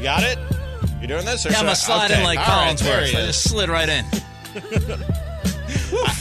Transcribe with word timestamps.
You 0.00 0.04
got 0.04 0.22
it? 0.22 0.38
You 1.02 1.06
doing 1.08 1.26
this? 1.26 1.44
Or 1.44 1.50
Yeah, 1.50 1.56
I'm 1.56 1.60
should 1.60 1.64
gonna 1.66 1.76
slide 1.76 2.10
okay. 2.10 2.20
in 2.20 2.24
like 2.24 2.38
All 2.38 2.46
right, 2.46 2.74
Collinsworth. 2.74 3.04
he 3.08 3.16
I 3.18 3.26
just 3.26 3.44
slid 3.50 3.68
right 3.68 3.86
in. 3.86 4.04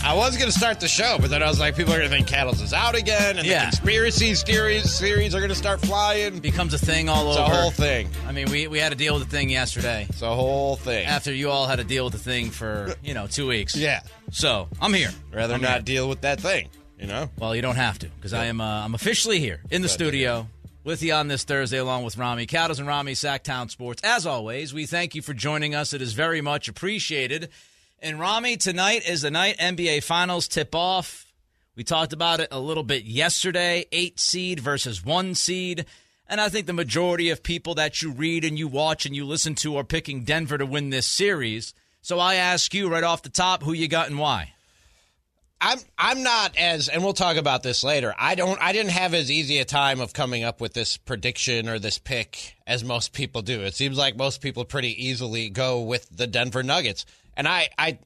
I 0.03 0.13
was 0.15 0.35
going 0.37 0.51
to 0.51 0.57
start 0.57 0.79
the 0.81 0.87
show, 0.89 1.17
but 1.19 1.29
then 1.29 1.41
I 1.41 1.47
was 1.47 1.59
like, 1.61 1.75
people 1.77 1.93
are 1.93 1.97
going 1.97 2.09
to 2.09 2.13
think 2.15 2.27
Cattles 2.27 2.59
is 2.61 2.73
out 2.73 2.95
again, 2.95 3.37
and 3.37 3.47
Yeah. 3.47 3.69
the 3.69 3.77
conspiracy 3.77 4.33
theories 4.33 4.91
series 4.93 5.33
are 5.33 5.39
going 5.39 5.49
to 5.49 5.55
start 5.55 5.79
flying. 5.79 6.39
Becomes 6.39 6.73
a 6.73 6.77
thing 6.77 7.07
all 7.07 7.29
over. 7.29 7.39
It's 7.41 7.49
a 7.49 7.55
whole 7.55 7.71
thing. 7.71 8.09
I 8.27 8.31
mean, 8.33 8.49
we, 8.51 8.67
we 8.67 8.79
had 8.79 8.89
to 8.89 8.97
deal 8.97 9.13
with 9.13 9.23
the 9.23 9.29
thing 9.29 9.49
yesterday 9.49 10.07
It's 10.09 10.21
a 10.21 10.33
whole 10.35 10.75
thing. 10.75 11.05
after 11.05 11.31
you 11.33 11.49
all 11.51 11.67
had 11.67 11.77
to 11.77 11.85
deal 11.85 12.03
with 12.03 12.13
the 12.13 12.19
thing 12.19 12.49
for, 12.49 12.93
you 13.03 13.13
know, 13.13 13.27
two 13.27 13.47
weeks. 13.47 13.75
Yeah. 13.75 14.01
So 14.31 14.67
I'm 14.81 14.93
here. 14.93 15.11
Rather 15.31 15.53
I'm 15.53 15.61
not 15.61 15.71
here. 15.73 15.81
deal 15.83 16.09
with 16.09 16.21
that 16.21 16.41
thing, 16.41 16.67
you 16.99 17.07
know? 17.07 17.29
Well, 17.37 17.55
you 17.55 17.61
don't 17.61 17.75
have 17.77 17.99
to 17.99 18.07
because 18.07 18.33
I 18.33 18.45
am. 18.45 18.59
Uh, 18.61 18.83
I'm 18.83 18.95
officially 18.95 19.39
here 19.39 19.61
in 19.71 19.81
the 19.81 19.89
studio 19.89 20.47
with 20.83 21.03
you 21.03 21.13
on 21.13 21.27
this 21.27 21.43
Thursday, 21.43 21.77
along 21.77 22.03
with 22.03 22.17
Ramie 22.17 22.45
Cattles 22.45 22.79
and 22.79 22.87
Ramie 22.87 23.13
Sacktown 23.13 23.69
Sports. 23.69 24.01
As 24.03 24.25
always, 24.25 24.73
we 24.73 24.85
thank 24.85 25.15
you 25.15 25.21
for 25.21 25.33
joining 25.33 25.75
us. 25.75 25.93
It 25.93 26.01
is 26.01 26.13
very 26.13 26.41
much 26.41 26.67
appreciated. 26.67 27.49
And 27.99 28.19
Ramie, 28.19 28.57
tonight 28.57 29.07
is 29.07 29.21
the 29.21 29.31
night 29.31 29.57
NBA 29.57 30.03
Finals 30.03 30.47
tip 30.47 30.73
off. 30.73 31.31
We 31.75 31.83
talked 31.83 32.13
about 32.13 32.39
it 32.39 32.49
a 32.51 32.59
little 32.59 32.83
bit 32.83 33.03
yesterday. 33.03 33.85
Eight 33.91 34.19
seed 34.19 34.59
versus 34.59 35.03
one 35.03 35.35
seed. 35.35 35.85
And 36.27 36.39
I 36.39 36.49
think 36.49 36.67
the 36.67 36.73
majority 36.73 37.29
of 37.29 37.43
people 37.43 37.75
that 37.75 38.01
you 38.01 38.11
read 38.11 38.45
and 38.45 38.57
you 38.57 38.67
watch 38.67 39.05
and 39.05 39.15
you 39.15 39.25
listen 39.25 39.55
to 39.55 39.77
are 39.77 39.83
picking 39.83 40.23
Denver 40.23 40.57
to 40.57 40.65
win 40.65 40.91
this 40.91 41.07
series. 41.07 41.73
So 42.01 42.19
I 42.19 42.35
ask 42.35 42.73
you 42.73 42.89
right 42.89 43.03
off 43.03 43.23
the 43.23 43.29
top 43.29 43.63
who 43.63 43.73
you 43.73 43.87
got 43.87 44.09
and 44.09 44.19
why. 44.19 44.53
I'm 45.61 45.79
I'm 45.97 46.23
not 46.23 46.57
as 46.57 46.87
and 46.87 47.03
we'll 47.03 47.13
talk 47.13 47.35
about 47.35 47.63
this 47.63 47.83
later. 47.83 48.15
I 48.17 48.35
don't 48.35 48.59
I 48.61 48.71
didn't 48.71 48.91
have 48.91 49.13
as 49.13 49.29
easy 49.29 49.59
a 49.59 49.65
time 49.65 49.99
of 49.99 50.13
coming 50.13 50.43
up 50.43 50.61
with 50.61 50.73
this 50.73 50.95
prediction 50.95 51.67
or 51.67 51.79
this 51.79 51.97
pick 51.97 52.55
as 52.65 52.83
most 52.83 53.11
people 53.11 53.41
do. 53.41 53.61
It 53.61 53.75
seems 53.75 53.97
like 53.97 54.15
most 54.15 54.41
people 54.41 54.63
pretty 54.63 55.05
easily 55.05 55.49
go 55.49 55.81
with 55.81 56.07
the 56.15 56.27
Denver 56.27 56.63
Nuggets. 56.63 57.05
And 57.35 57.47
I 57.47 57.69
I 57.77 57.99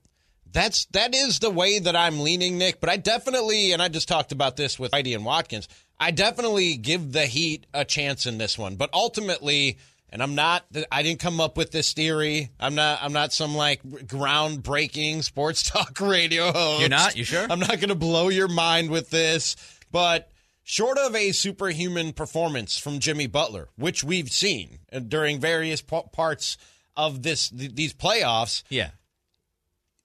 that's 0.52 0.86
that 0.86 1.14
is 1.14 1.40
the 1.40 1.52
way 1.52 1.80
that 1.80 1.96
I'm 1.96 2.22
leaning, 2.22 2.58
Nick, 2.58 2.80
but 2.80 2.90
I 2.90 2.98
definitely 2.98 3.72
and 3.72 3.81
I 3.81 3.88
just 3.88 4.08
talked 4.08 4.31
about 4.31 4.56
this 4.56 4.80
with 4.80 4.92
Heidi 4.92 5.14
and 5.14 5.26
Watkins. 5.26 5.68
I 6.00 6.09
definitely 6.09 6.76
give 6.78 7.12
the 7.12 7.26
Heat 7.28 7.68
a 7.74 7.86
chance 7.86 8.26
in 8.26 8.40
this 8.40 8.58
one. 8.58 8.78
But 8.78 8.90
ultimately 8.94 9.78
and 10.14 10.23
I'm 10.23 10.36
not. 10.36 10.64
I 10.89 11.03
didn't 11.03 11.19
come 11.19 11.42
up 11.42 11.58
with 11.58 11.72
this 11.72 11.92
theory. 11.92 12.52
I'm 12.59 12.75
not. 12.75 13.00
I'm 13.02 13.11
not 13.11 13.33
some 13.33 13.56
like 13.56 13.83
groundbreaking 13.83 15.23
sports 15.23 15.69
talk 15.69 16.00
radio 16.00 16.52
host. 16.53 16.80
You're 16.80 16.89
not? 16.89 17.17
You 17.17 17.23
sure? 17.25 17.45
I'm 17.50 17.59
not 17.59 17.75
going 17.80 17.89
to 17.89 17.95
blow 17.95 18.30
your 18.30 18.47
mind 18.47 18.89
with 18.89 19.09
this, 19.09 19.56
but 19.91 20.30
short 20.64 20.97
of 20.97 21.16
a 21.16 21.31
superhuman 21.31 22.14
performance 22.14 22.78
from 22.78 23.00
Jimmy 23.00 23.28
Butler, 23.28 23.67
which 23.75 24.03
we've 24.03 24.30
seen 24.31 24.80
during 25.08 25.39
various 25.39 25.81
parts 25.81 26.58
of 26.95 27.23
this 27.23 27.50
th- 27.50 27.75
these 27.75 27.94
playoffs, 27.94 28.64
Yeah. 28.69 28.91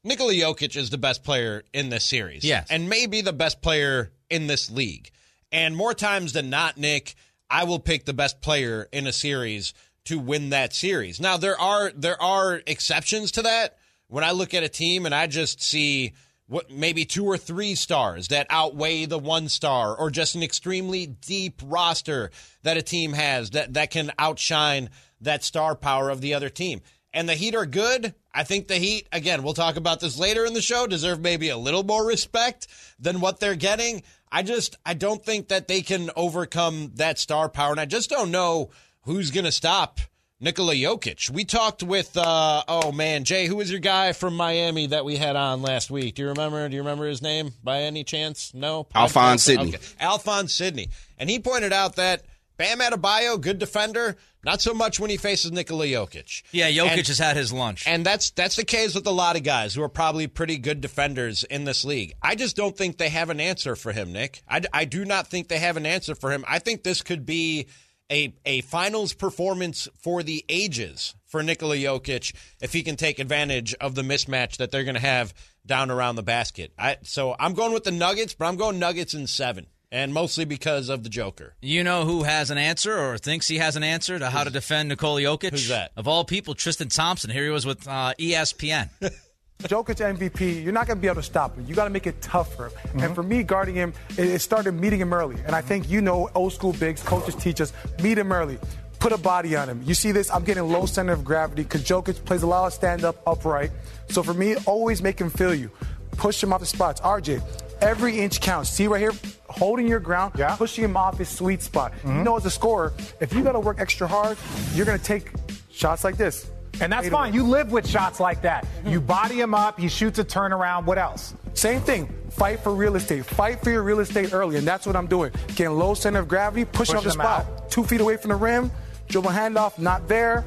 Nikola 0.05 0.33
Jokic 0.33 0.77
is 0.77 0.91
the 0.91 0.97
best 0.99 1.23
player 1.23 1.65
in 1.75 1.91
this 1.91 2.05
series. 2.05 2.45
Yes. 2.45 2.69
And 2.71 2.89
maybe 2.89 3.21
the 3.21 3.33
best 3.33 3.61
player 3.61 4.11
in 4.31 4.47
this 4.47 4.71
league. 4.71 5.11
And 5.53 5.77
more 5.77 5.93
times 5.93 6.33
than 6.33 6.49
not, 6.51 6.79
Nick, 6.79 7.15
I 7.51 7.65
will 7.65 7.79
pick 7.81 8.05
the 8.05 8.15
best 8.15 8.41
player 8.41 8.89
in 8.93 9.07
a 9.07 9.13
series 9.13 9.75
to 10.09 10.19
win 10.19 10.51
that 10.51 10.75
series. 10.75 11.21
Now 11.21 11.37
there 11.37 11.59
are 11.61 11.93
there 11.95 12.21
are 12.21 12.63
exceptions 12.67 13.33
to 13.33 13.43
that. 13.43 13.77
When 14.09 14.25
I 14.25 14.31
look 14.31 14.55
at 14.55 14.63
a 14.63 14.69
team 14.69 15.05
and 15.05 15.15
I 15.15 15.27
just 15.27 15.63
see 15.63 16.15
what 16.47 16.71
maybe 16.71 17.05
two 17.05 17.27
or 17.27 17.37
three 17.37 17.75
stars 17.75 18.29
that 18.29 18.47
outweigh 18.49 19.05
the 19.05 19.19
one 19.19 19.51
star 19.51 19.95
or 19.95 20.11
just 20.11 20.35
an 20.35 20.43
extremely 20.43 21.07
deep 21.07 21.61
roster 21.63 22.31
that 22.63 22.79
a 22.79 22.83
team 22.83 23.13
has 23.13 23.51
that 23.51 23.75
that 23.75 23.91
can 23.91 24.11
outshine 24.19 24.89
that 25.21 25.45
star 25.45 25.75
power 25.75 26.09
of 26.09 26.23
the 26.23 26.33
other 26.33 26.49
team. 26.49 26.81
And 27.13 27.29
the 27.29 27.35
Heat 27.35 27.55
are 27.55 27.67
good. 27.67 28.15
I 28.33 28.45
think 28.45 28.69
the 28.69 28.77
Heat, 28.77 29.09
again, 29.13 29.43
we'll 29.43 29.55
talk 29.55 29.77
about 29.77 30.01
this 30.01 30.19
later 30.19 30.45
in 30.45 30.53
the 30.53 30.63
show, 30.63 30.87
deserve 30.87 31.21
maybe 31.21 31.49
a 31.49 31.57
little 31.57 31.83
more 31.83 32.07
respect 32.07 32.67
than 32.99 33.21
what 33.21 33.41
they're 33.41 33.57
getting. 33.57 34.03
I 34.31 34.43
just, 34.43 34.77
I 34.85 34.95
don't 34.95 35.25
think 35.25 35.49
that 35.49 35.69
they 35.69 35.81
can 35.81 36.11
overcome 36.17 36.93
that 36.97 37.19
star 37.19 37.49
power. 37.49 37.73
And 37.73 37.81
I 37.81 37.87
just 37.87 38.11
don't 38.11 38.31
know 38.31 38.71
who's 39.09 39.31
going 39.31 39.45
to 39.45 39.53
stop 39.53 40.01
Nikola 40.41 40.75
Jokic. 40.75 41.31
We 41.31 41.45
talked 41.45 41.83
with, 41.83 42.17
uh, 42.17 42.63
oh 42.69 42.93
man, 42.93 43.25
Jay, 43.25 43.47
who 43.47 43.57
was 43.57 43.71
your 43.71 43.81
guy 43.81 44.13
from 44.13 44.37
Miami 44.37 44.87
that 44.89 45.05
we 45.05 45.17
had 45.17 45.35
on 45.35 45.63
last 45.63 45.91
week? 45.91 46.15
Do 46.15 46.23
you 46.23 46.29
remember? 46.29 46.69
Do 46.69 46.75
you 46.77 46.83
remember 46.83 47.07
his 47.07 47.21
name 47.23 47.53
by 47.65 47.81
any 47.83 48.05
chance? 48.05 48.53
No? 48.55 48.87
Alphonse 48.95 49.43
Sidney. 49.43 49.71
Okay. 49.71 49.79
Alphonse 49.99 50.55
Sidney. 50.55 50.91
And 51.19 51.29
he 51.29 51.41
pointed 51.41 51.73
out 51.73 51.97
that 51.97 52.23
Bam 52.57 52.79
Adebayo, 52.79 53.41
good 53.41 53.59
defender, 53.59 54.17
not 54.45 54.61
so 54.61 54.73
much 54.75 55.01
when 55.01 55.11
he 55.11 55.17
faces 55.17 55.51
Nikola 55.51 55.87
Jokic. 55.87 56.43
Yeah, 56.53 56.71
Jokic 56.71 56.99
And- 56.99 57.07
has 57.09 57.19
had 57.19 57.37
his 57.37 57.53
lunch. 57.53 57.85
and 57.87 58.07
that's 58.07 58.31
that's 58.31 58.55
the 58.57 58.65
case 58.65 58.95
with 58.95 59.07
a 59.09 59.13
lot 59.13 59.35
of 59.37 59.43
guys 59.43 59.75
who 59.75 59.83
are 59.83 59.89
probably 59.89 60.27
pretty 60.29 60.59
good 60.59 60.81
defenders 60.81 61.43
in 61.45 61.65
this 61.65 61.85
league. 61.85 62.15
I 62.23 62.37
just 62.37 62.55
don't 62.57 62.77
think 62.77 62.99
they 62.99 63.09
have 63.09 63.31
an 63.31 63.41
answer 63.41 63.75
for 63.75 63.91
him, 63.93 64.13
Nick. 64.13 64.43
I, 64.49 64.61
I 64.73 64.85
do 64.85 65.05
not 65.05 65.27
think 65.29 65.49
they 65.49 65.59
have 65.59 65.77
an 65.77 65.87
answer 65.87 66.15
for 66.15 66.31
him. 66.31 66.45
I 66.47 66.61
think 66.61 66.83
this 66.85 67.03
could 67.03 67.27
be 67.27 67.67
a 68.11 68.35
a 68.45 68.61
finals 68.63 69.13
performance 69.13 69.89
for 69.99 70.23
the 70.23 70.45
ages 70.49 71.15
for 71.27 71.43
Nikola 71.43 71.77
Jokic 71.77 72.35
if 72.61 72.73
he 72.73 72.83
can 72.83 72.97
take 72.97 73.19
advantage 73.19 73.75
of 73.75 73.95
the 73.95 74.03
mismatch 74.03 74.57
that 74.57 74.71
they're 74.71 74.85
going 74.85 74.95
to 74.95 75.01
have 75.01 75.35
down 75.67 75.91
around 75.91 76.17
the 76.17 76.23
basket. 76.23 76.73
I 76.79 76.97
so 77.03 77.37
I'm 77.39 77.55
going 77.55 77.73
with 77.73 77.85
the 77.85 77.91
Nuggets, 77.91 78.35
but 78.35 78.47
I'm 78.47 78.57
going 78.57 78.79
Nuggets 78.79 79.15
in 79.15 79.27
7 79.27 79.67
and 79.91 80.13
mostly 80.13 80.45
because 80.45 80.89
of 80.89 81.03
the 81.03 81.09
Joker. 81.09 81.55
You 81.61 81.85
know 81.85 82.05
who 82.05 82.25
has 82.25 82.51
an 82.51 82.59
answer 82.59 82.99
or 82.99 83.19
thinks 83.19 83.49
he 83.49 83.59
has 83.59 83.77
an 83.77 83.83
answer 83.83 84.19
to 84.19 84.31
how 84.31 84.45
to 84.45 84.51
defend 84.51 84.89
Nikola 84.89 85.23
Jokic? 85.23 85.51
Who's 85.51 85.69
that? 85.69 85.93
Of 85.97 86.09
all 86.09 86.25
people, 86.25 86.55
Tristan 86.55 86.89
Thompson. 86.89 87.31
Here 87.31 87.45
he 87.45 87.51
was 87.51 87.67
with 87.67 87.87
uh, 87.87 88.15
ESPN. 88.19 88.91
Jokic 89.65 89.97
MVP, 89.97 90.63
you're 90.63 90.73
not 90.73 90.87
going 90.87 90.99
to 90.99 91.01
be 91.01 91.09
able 91.09 91.17
to 91.17 91.23
stop 91.25 91.57
him. 91.57 91.67
You 91.67 91.75
got 91.75 91.85
to 91.85 91.91
make 91.91 92.07
it 92.07 92.23
tough 92.23 92.55
for 92.55 92.67
him. 92.67 92.73
And 92.93 93.01
mm-hmm. 93.01 93.15
for 93.15 93.25
me, 93.25 93.43
guarding 93.43 93.75
him, 93.75 93.93
it, 94.11 94.29
it 94.29 94.41
started 94.41 94.71
meeting 94.71 95.01
him 95.01 95.13
early. 95.13 95.35
And 95.47 95.57
I 95.57 95.63
think 95.63 95.91
you 95.91 96.01
know, 96.01 96.31
old 96.37 96.53
school 96.53 96.73
bigs, 96.75 97.03
coaches 97.03 97.35
teach 97.35 97.61
us, 97.61 97.73
meet 98.01 98.17
him 98.17 98.31
early. 98.31 98.59
Put 99.01 99.13
a 99.13 99.19
body 99.19 99.57
on 99.57 99.69
him. 99.69 99.83
You 99.85 99.95
see 99.95 100.13
this? 100.13 100.31
I'm 100.31 100.45
getting 100.45 100.63
low 100.63 100.87
center 100.87 101.13
of 101.13 101.25
gravity 101.25 101.65
because 101.65 101.83
Jokic 101.83 102.25
plays 102.25 102.45
a 102.45 102.47
lot 102.47 102.69
of 102.69 102.73
stand 102.73 103.05
up, 103.05 103.21
upright. 103.27 103.73
So 104.11 104.23
for 104.23 104.33
me, 104.33 104.55
always 104.65 105.03
make 105.03 105.21
him 105.21 105.29
feel 105.29 105.53
you. 105.53 105.73
Push 106.13 106.41
him 106.41 106.53
off 106.53 106.61
the 106.61 106.67
spots. 106.67 107.01
RJ, 107.01 107.43
every 107.81 108.17
inch 108.17 108.41
counts. 108.41 108.71
See 108.71 108.87
right 108.87 109.01
here? 109.01 109.13
Holding 109.49 109.89
your 109.89 110.01
ground, 110.01 110.35
Yeah. 110.37 110.55
pushing 110.55 110.85
him 110.85 110.97
off 110.97 111.19
his 111.19 111.29
sweet 111.29 111.63
spot. 111.63 111.93
You 112.05 112.11
mm-hmm. 112.11 112.23
know, 112.23 112.37
as 112.37 112.47
a 112.47 112.51
scorer, 112.51 112.93
if 113.21 113.33
you 113.33 113.43
got 113.43 113.53
to 113.53 113.61
work 113.61 113.81
extra 113.81 114.07
hard, 114.07 114.39
you're 114.75 114.87
going 114.87 114.99
to 114.99 115.05
take 115.05 115.33
shots 115.69 116.05
like 116.05 116.17
this. 116.17 116.49
And 116.81 116.93
that's 116.93 117.09
fine. 117.09 117.35
You 117.35 117.43
live 117.43 117.73
with 117.73 117.89
shots 117.89 118.21
like 118.21 118.43
that. 118.43 118.67
You 118.85 119.01
body 119.01 119.41
him 119.41 119.55
up, 119.55 119.79
he 119.79 119.89
shoots 119.89 120.19
a 120.19 120.25
turnaround. 120.25 120.85
What 120.85 120.99
else? 120.99 121.35
Same 121.55 121.81
thing. 121.81 122.13
Fight 122.31 122.61
for 122.61 122.73
real 122.75 122.97
estate. 122.97 123.25
Fight 123.25 123.61
for 123.63 123.71
your 123.71 123.83
real 123.83 124.01
estate 124.01 124.33
early, 124.33 124.57
and 124.59 124.67
that's 124.67 124.87
what 124.87 124.95
I'm 124.95 125.07
doing. 125.07 125.33
Getting 125.49 125.73
low 125.77 125.95
center 125.95 126.21
of 126.21 126.29
gravity, 126.29 126.65
pushing 126.65 126.97
off 126.97 127.05
the 127.05 127.11
spot, 127.11 127.47
out. 127.47 127.71
two 127.71 127.85
feet 127.85 128.01
away 128.01 128.17
from 128.17 128.29
the 128.29 128.37
rim, 128.37 128.71
dribble 129.09 129.31
handoff, 129.31 129.79
not 129.79 130.07
there. 130.07 130.45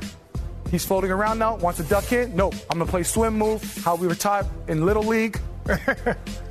He's 0.70 0.86
floating 0.86 1.12
around 1.12 1.38
now. 1.38 1.56
Wants 1.58 1.82
to 1.82 1.86
duck 1.86 2.14
in. 2.14 2.34
Nope. 2.34 2.56
I'm 2.70 2.80
gonna 2.80 2.90
play 2.90 3.04
swim 3.04 3.38
move. 3.38 3.62
How 3.84 3.96
we 3.96 4.08
were 4.08 4.16
taught 4.16 4.46
in 4.70 4.86
little 4.86 5.04
league. 5.04 5.38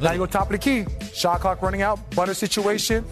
now 0.00 0.12
you 0.12 0.18
go 0.18 0.26
top 0.26 0.46
of 0.46 0.52
the 0.52 0.58
key. 0.58 0.84
Shot 1.14 1.40
clock 1.40 1.62
running 1.62 1.80
out. 1.80 2.14
Butter 2.14 2.34
situation. 2.34 3.04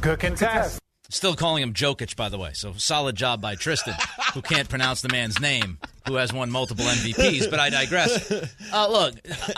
Good 0.00 0.20
contest. 0.20 0.80
Still 1.10 1.34
calling 1.34 1.62
him 1.62 1.74
Jokic, 1.74 2.14
by 2.14 2.28
the 2.28 2.38
way. 2.38 2.52
So 2.52 2.72
solid 2.74 3.16
job 3.16 3.40
by 3.40 3.56
Tristan, 3.56 3.94
who 4.32 4.42
can't 4.42 4.68
pronounce 4.68 5.02
the 5.02 5.08
man's 5.08 5.40
name, 5.40 5.78
who 6.06 6.14
has 6.14 6.32
won 6.32 6.50
multiple 6.50 6.84
MVPs. 6.84 7.50
But 7.50 7.60
I 7.60 7.70
digress. 7.70 8.32
Uh, 8.72 8.88
look, 8.88 9.14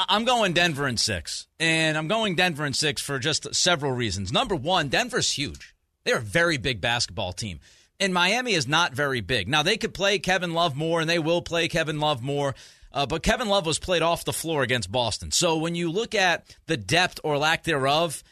I'm 0.09 0.25
going 0.25 0.55
Denver 0.55 0.89
in 0.89 0.97
six, 0.97 1.47
and 1.61 1.99
I'm 1.99 2.09
going 2.09 2.35
Denver 2.35 2.65
in 2.65 2.73
six 2.73 3.03
for 3.03 3.19
just 3.19 3.55
several 3.55 3.93
reasons. 3.93 4.33
Number 4.33 4.55
one, 4.55 4.89
Denver's 4.89 5.33
huge. 5.33 5.75
They're 6.05 6.17
a 6.17 6.21
very 6.21 6.57
big 6.57 6.81
basketball 6.81 7.35
team. 7.35 7.61
And 8.01 8.15
Miami 8.15 8.55
is 8.55 8.67
not 8.67 8.95
very 8.95 9.21
big. 9.21 9.49
Now, 9.49 9.63
they 9.63 9.77
could 9.77 9.93
play 9.93 10.19
Kevin 10.19 10.55
Love 10.55 10.75
more, 10.75 11.03
and 11.03 11.11
they 11.11 11.19
will 11.19 11.43
play 11.43 11.69
Kevin 11.69 12.01
Love 12.01 12.23
more. 12.23 12.55
Uh, 12.91 13.05
but 13.05 13.23
Kevin 13.23 13.49
Love 13.49 13.67
was 13.67 13.79
played 13.79 14.03
off 14.03 14.25
the 14.25 14.33
floor 14.33 14.63
against 14.63 14.91
Boston. 14.91 15.31
So 15.31 15.59
when 15.59 15.75
you 15.75 15.91
look 15.91 16.15
at 16.15 16.57
the 16.67 16.79
depth 16.79 17.21
or 17.23 17.37
lack 17.37 17.65
thereof 17.65 18.23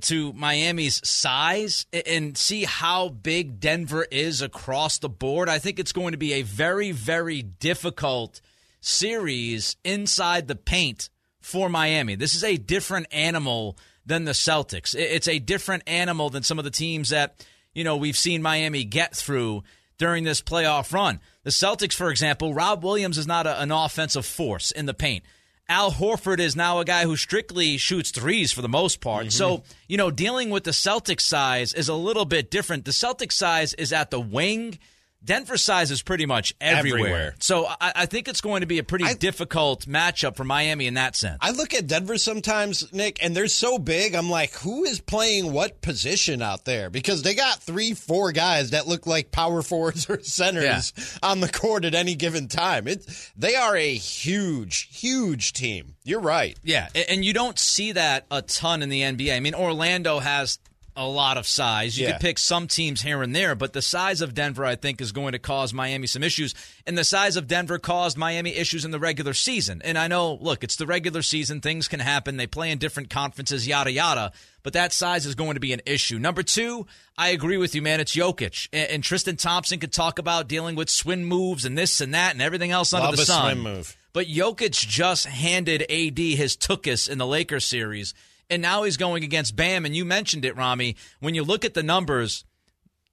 to 0.00 0.32
Miami's 0.32 1.06
size 1.06 1.86
and 2.06 2.36
see 2.38 2.64
how 2.64 3.10
big 3.10 3.60
Denver 3.60 4.06
is 4.10 4.40
across 4.40 4.98
the 4.98 5.08
board, 5.08 5.48
I 5.48 5.58
think 5.58 5.78
it's 5.78 5.92
going 5.92 6.12
to 6.12 6.18
be 6.18 6.34
a 6.34 6.42
very, 6.42 6.90
very 6.90 7.42
difficult 7.42 8.40
series 8.80 9.76
inside 9.84 10.48
the 10.48 10.56
paint 10.56 11.10
for 11.40 11.68
Miami. 11.68 12.14
This 12.14 12.34
is 12.34 12.44
a 12.44 12.56
different 12.56 13.08
animal 13.12 13.76
than 14.06 14.24
the 14.24 14.32
Celtics. 14.32 14.94
It's 14.94 15.28
a 15.28 15.38
different 15.38 15.82
animal 15.86 16.30
than 16.30 16.42
some 16.42 16.58
of 16.58 16.64
the 16.64 16.70
teams 16.70 17.10
that, 17.10 17.46
you 17.74 17.84
know, 17.84 17.96
we've 17.96 18.16
seen 18.16 18.42
Miami 18.42 18.84
get 18.84 19.14
through 19.14 19.64
during 19.98 20.24
this 20.24 20.40
playoff 20.40 20.92
run. 20.92 21.20
The 21.42 21.50
Celtics, 21.50 21.94
for 21.94 22.10
example, 22.10 22.54
Rob 22.54 22.82
Williams 22.82 23.18
is 23.18 23.26
not 23.26 23.46
a, 23.46 23.60
an 23.60 23.70
offensive 23.70 24.26
force 24.26 24.70
in 24.70 24.86
the 24.86 24.94
paint. 24.94 25.24
Al 25.68 25.92
Horford 25.92 26.40
is 26.40 26.54
now 26.54 26.78
a 26.78 26.84
guy 26.84 27.04
who 27.04 27.16
strictly 27.16 27.78
shoots 27.78 28.10
threes 28.10 28.52
for 28.52 28.60
the 28.60 28.68
most 28.68 29.00
part. 29.00 29.26
Mm-hmm. 29.26 29.30
So, 29.30 29.62
you 29.88 29.96
know, 29.96 30.10
dealing 30.10 30.50
with 30.50 30.64
the 30.64 30.72
Celtics 30.72 31.22
size 31.22 31.72
is 31.72 31.88
a 31.88 31.94
little 31.94 32.26
bit 32.26 32.50
different. 32.50 32.84
The 32.84 32.90
Celtics 32.90 33.32
size 33.32 33.72
is 33.74 33.92
at 33.92 34.10
the 34.10 34.20
wing, 34.20 34.78
Denver 35.24 35.56
size 35.56 35.90
is 35.90 36.02
pretty 36.02 36.26
much 36.26 36.54
everywhere. 36.60 37.00
Everywhere. 37.00 37.34
So 37.38 37.66
I, 37.66 37.92
I 37.96 38.06
think 38.06 38.28
it's 38.28 38.40
going 38.40 38.60
to 38.60 38.66
be 38.66 38.78
a 38.78 38.84
pretty 38.84 39.06
I- 39.06 39.14
difficult 39.14 39.86
matchup 39.86 40.36
for 40.36 40.44
Miami 40.44 40.86
in 40.86 40.94
that 40.94 41.16
sense. 41.16 41.38
I 41.40 41.50
look 41.52 41.72
at 41.72 41.86
Denver 41.86 42.18
sometimes, 42.18 42.92
Nick, 42.92 43.22
and 43.22 43.34
they're 43.34 43.48
so 43.48 43.78
big. 43.78 44.14
I'm 44.14 44.28
like, 44.28 44.52
who 44.54 44.84
is 44.84 45.00
playing 45.00 45.52
what 45.52 45.80
position 45.80 46.42
out 46.42 46.64
there? 46.64 46.90
Because 46.90 47.22
they 47.22 47.34
got 47.34 47.62
three, 47.62 47.94
four 47.94 48.32
guys 48.32 48.70
that 48.70 48.86
look 48.86 49.06
like 49.06 49.30
power 49.30 49.62
forwards 49.62 50.06
or 50.10 50.20
centers 50.22 50.92
on 51.22 51.40
the 51.40 51.48
court 51.48 51.84
at 51.84 51.94
any 51.94 52.14
given 52.14 52.48
time. 52.48 52.86
It, 52.86 53.06
they 53.36 53.54
are 53.56 53.76
a 53.76 53.94
huge, 53.94 54.88
huge 54.92 55.52
team. 55.52 55.94
You're 56.04 56.20
right. 56.20 56.58
Yeah, 56.62 56.88
and 57.08 57.24
you 57.24 57.32
don't 57.32 57.58
see 57.58 57.92
that 57.92 58.26
a 58.30 58.42
ton 58.42 58.82
in 58.82 58.88
the 58.90 59.00
NBA. 59.00 59.34
I 59.34 59.40
mean, 59.40 59.54
Orlando 59.54 60.18
has 60.18 60.58
a 60.96 61.06
lot 61.06 61.36
of 61.36 61.46
size. 61.46 61.98
You 61.98 62.06
Yeah. 62.06 62.12
could 62.12 62.20
pick 62.20 62.38
some 62.38 62.68
teams 62.68 63.02
here 63.02 63.22
and 63.22 63.34
there, 63.34 63.54
but 63.54 63.72
the 63.72 63.82
size 63.82 64.20
of 64.20 64.32
Denver, 64.34 64.64
I 64.64 64.76
think, 64.76 65.00
is 65.00 65.10
going 65.12 65.32
to 65.32 65.38
cause 65.38 65.72
Miami 65.72 66.06
some 66.06 66.22
issues. 66.22 66.54
And 66.86 66.96
the 66.96 67.02
size 67.04 67.36
of 67.36 67.48
Denver 67.48 67.78
caused 67.80 68.16
Miami 68.16 68.54
issues 68.54 68.84
in 68.84 68.92
the 68.92 69.00
regular 69.00 69.34
season. 69.34 69.82
And 69.84 69.98
I 69.98 70.06
know, 70.06 70.34
look, 70.40 70.62
it's 70.62 70.76
the 70.76 70.86
regular 70.86 71.22
season. 71.22 71.60
Things 71.60 71.88
can 71.88 71.98
happen. 72.00 72.36
They 72.36 72.46
play 72.46 72.70
in 72.70 72.78
different 72.78 73.10
conferences, 73.10 73.66
yada, 73.66 73.90
yada. 73.90 74.30
But 74.62 74.72
that 74.74 74.92
size 74.92 75.26
is 75.26 75.34
going 75.34 75.54
to 75.54 75.60
be 75.60 75.72
an 75.72 75.80
issue. 75.84 76.18
Number 76.18 76.42
two, 76.42 76.86
I 77.18 77.30
agree 77.30 77.56
with 77.58 77.74
you, 77.74 77.82
man. 77.82 77.98
It's 78.00 78.14
Jokic. 78.14 78.68
And, 78.72 78.90
and 78.90 79.02
Tristan 79.04 79.36
Thompson 79.36 79.80
could 79.80 79.92
talk 79.92 80.18
about 80.18 80.48
dealing 80.48 80.76
with 80.76 80.88
swing 80.88 81.24
moves 81.24 81.64
and 81.64 81.76
this 81.76 82.00
and 82.00 82.14
that 82.14 82.32
and 82.34 82.40
everything 82.40 82.70
else 82.70 82.92
under 82.92 83.08
Love 83.08 83.16
the 83.16 83.26
sun. 83.26 83.52
swim 83.52 83.62
move. 83.62 83.96
But 84.12 84.28
Jokic 84.28 84.70
just 84.86 85.26
handed 85.26 85.82
AD 85.90 86.18
his 86.18 86.56
tookus 86.56 87.08
in 87.08 87.18
the 87.18 87.26
Lakers 87.26 87.64
series, 87.64 88.14
and 88.50 88.62
now 88.62 88.82
he's 88.82 88.96
going 88.96 89.24
against 89.24 89.56
Bam. 89.56 89.84
And 89.84 89.96
you 89.96 90.04
mentioned 90.04 90.44
it, 90.44 90.56
Ramie. 90.56 90.96
When 91.20 91.34
you 91.34 91.44
look 91.44 91.64
at 91.64 91.74
the 91.74 91.82
numbers, 91.82 92.44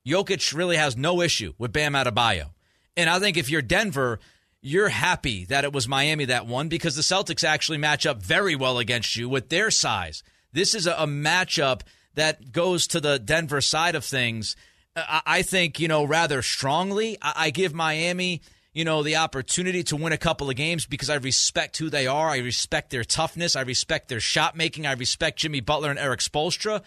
Jokic 0.06 0.54
really 0.54 0.78
has 0.78 0.98
no 0.98 1.22
issue 1.22 1.54
with 1.58 1.74
Bam 1.74 1.94
Adebayo. 1.94 2.52
And 2.98 3.10
I 3.10 3.20
think 3.20 3.38
if 3.38 3.50
you're 3.50 3.62
Denver, 3.62 4.20
you're 4.62 4.90
happy 4.90 5.46
that 5.46 5.64
it 5.64 5.74
was 5.74 5.88
Miami 5.88 6.26
that 6.26 6.46
won 6.46 6.68
because 6.68 6.96
the 6.96 7.02
Celtics 7.02 7.44
actually 7.44 7.78
match 7.78 8.06
up 8.06 8.22
very 8.22 8.56
well 8.56 8.78
against 8.78 9.16
you 9.16 9.28
with 9.30 9.50
their 9.50 9.72
size. 9.72 10.24
This 10.54 10.76
is 10.76 10.88
a, 10.88 10.94
a 10.94 11.08
matchup 11.08 11.82
that 12.16 12.52
goes 12.52 12.88
to 12.88 13.00
the 13.00 13.18
Denver 13.18 13.62
side 13.62 13.96
of 13.96 14.04
things. 14.04 14.56
I, 14.96 15.22
I 15.26 15.42
think, 15.42 15.80
you 15.80 15.88
know, 15.88 16.04
rather 16.04 16.42
strongly. 16.42 17.18
I, 17.22 17.34
I 17.36 17.50
give 17.50 17.74
Miami, 17.74 18.42
you 18.74 18.86
know, 18.86 19.04
the 19.04 19.18
opportunity 19.18 19.84
to 19.84 19.96
win 19.96 20.14
a 20.14 20.18
couple 20.18 20.50
of 20.50 20.56
games 20.56 20.86
because 20.86 21.10
I 21.10 21.16
respect 21.16 21.78
who 21.78 21.90
they 21.90 22.08
are. 22.08 22.30
I 22.30 22.38
respect 22.38 22.90
their 22.90 23.04
toughness. 23.04 23.56
I 23.56 23.62
respect 23.62 24.08
their 24.08 24.22
shot 24.22 24.56
making. 24.56 24.86
I 24.86 24.94
respect 24.94 25.40
Jimmy 25.40 25.60
Butler 25.60 25.90
and 25.90 26.00
Erik 26.00 26.22
Spoelstra. 26.22 26.82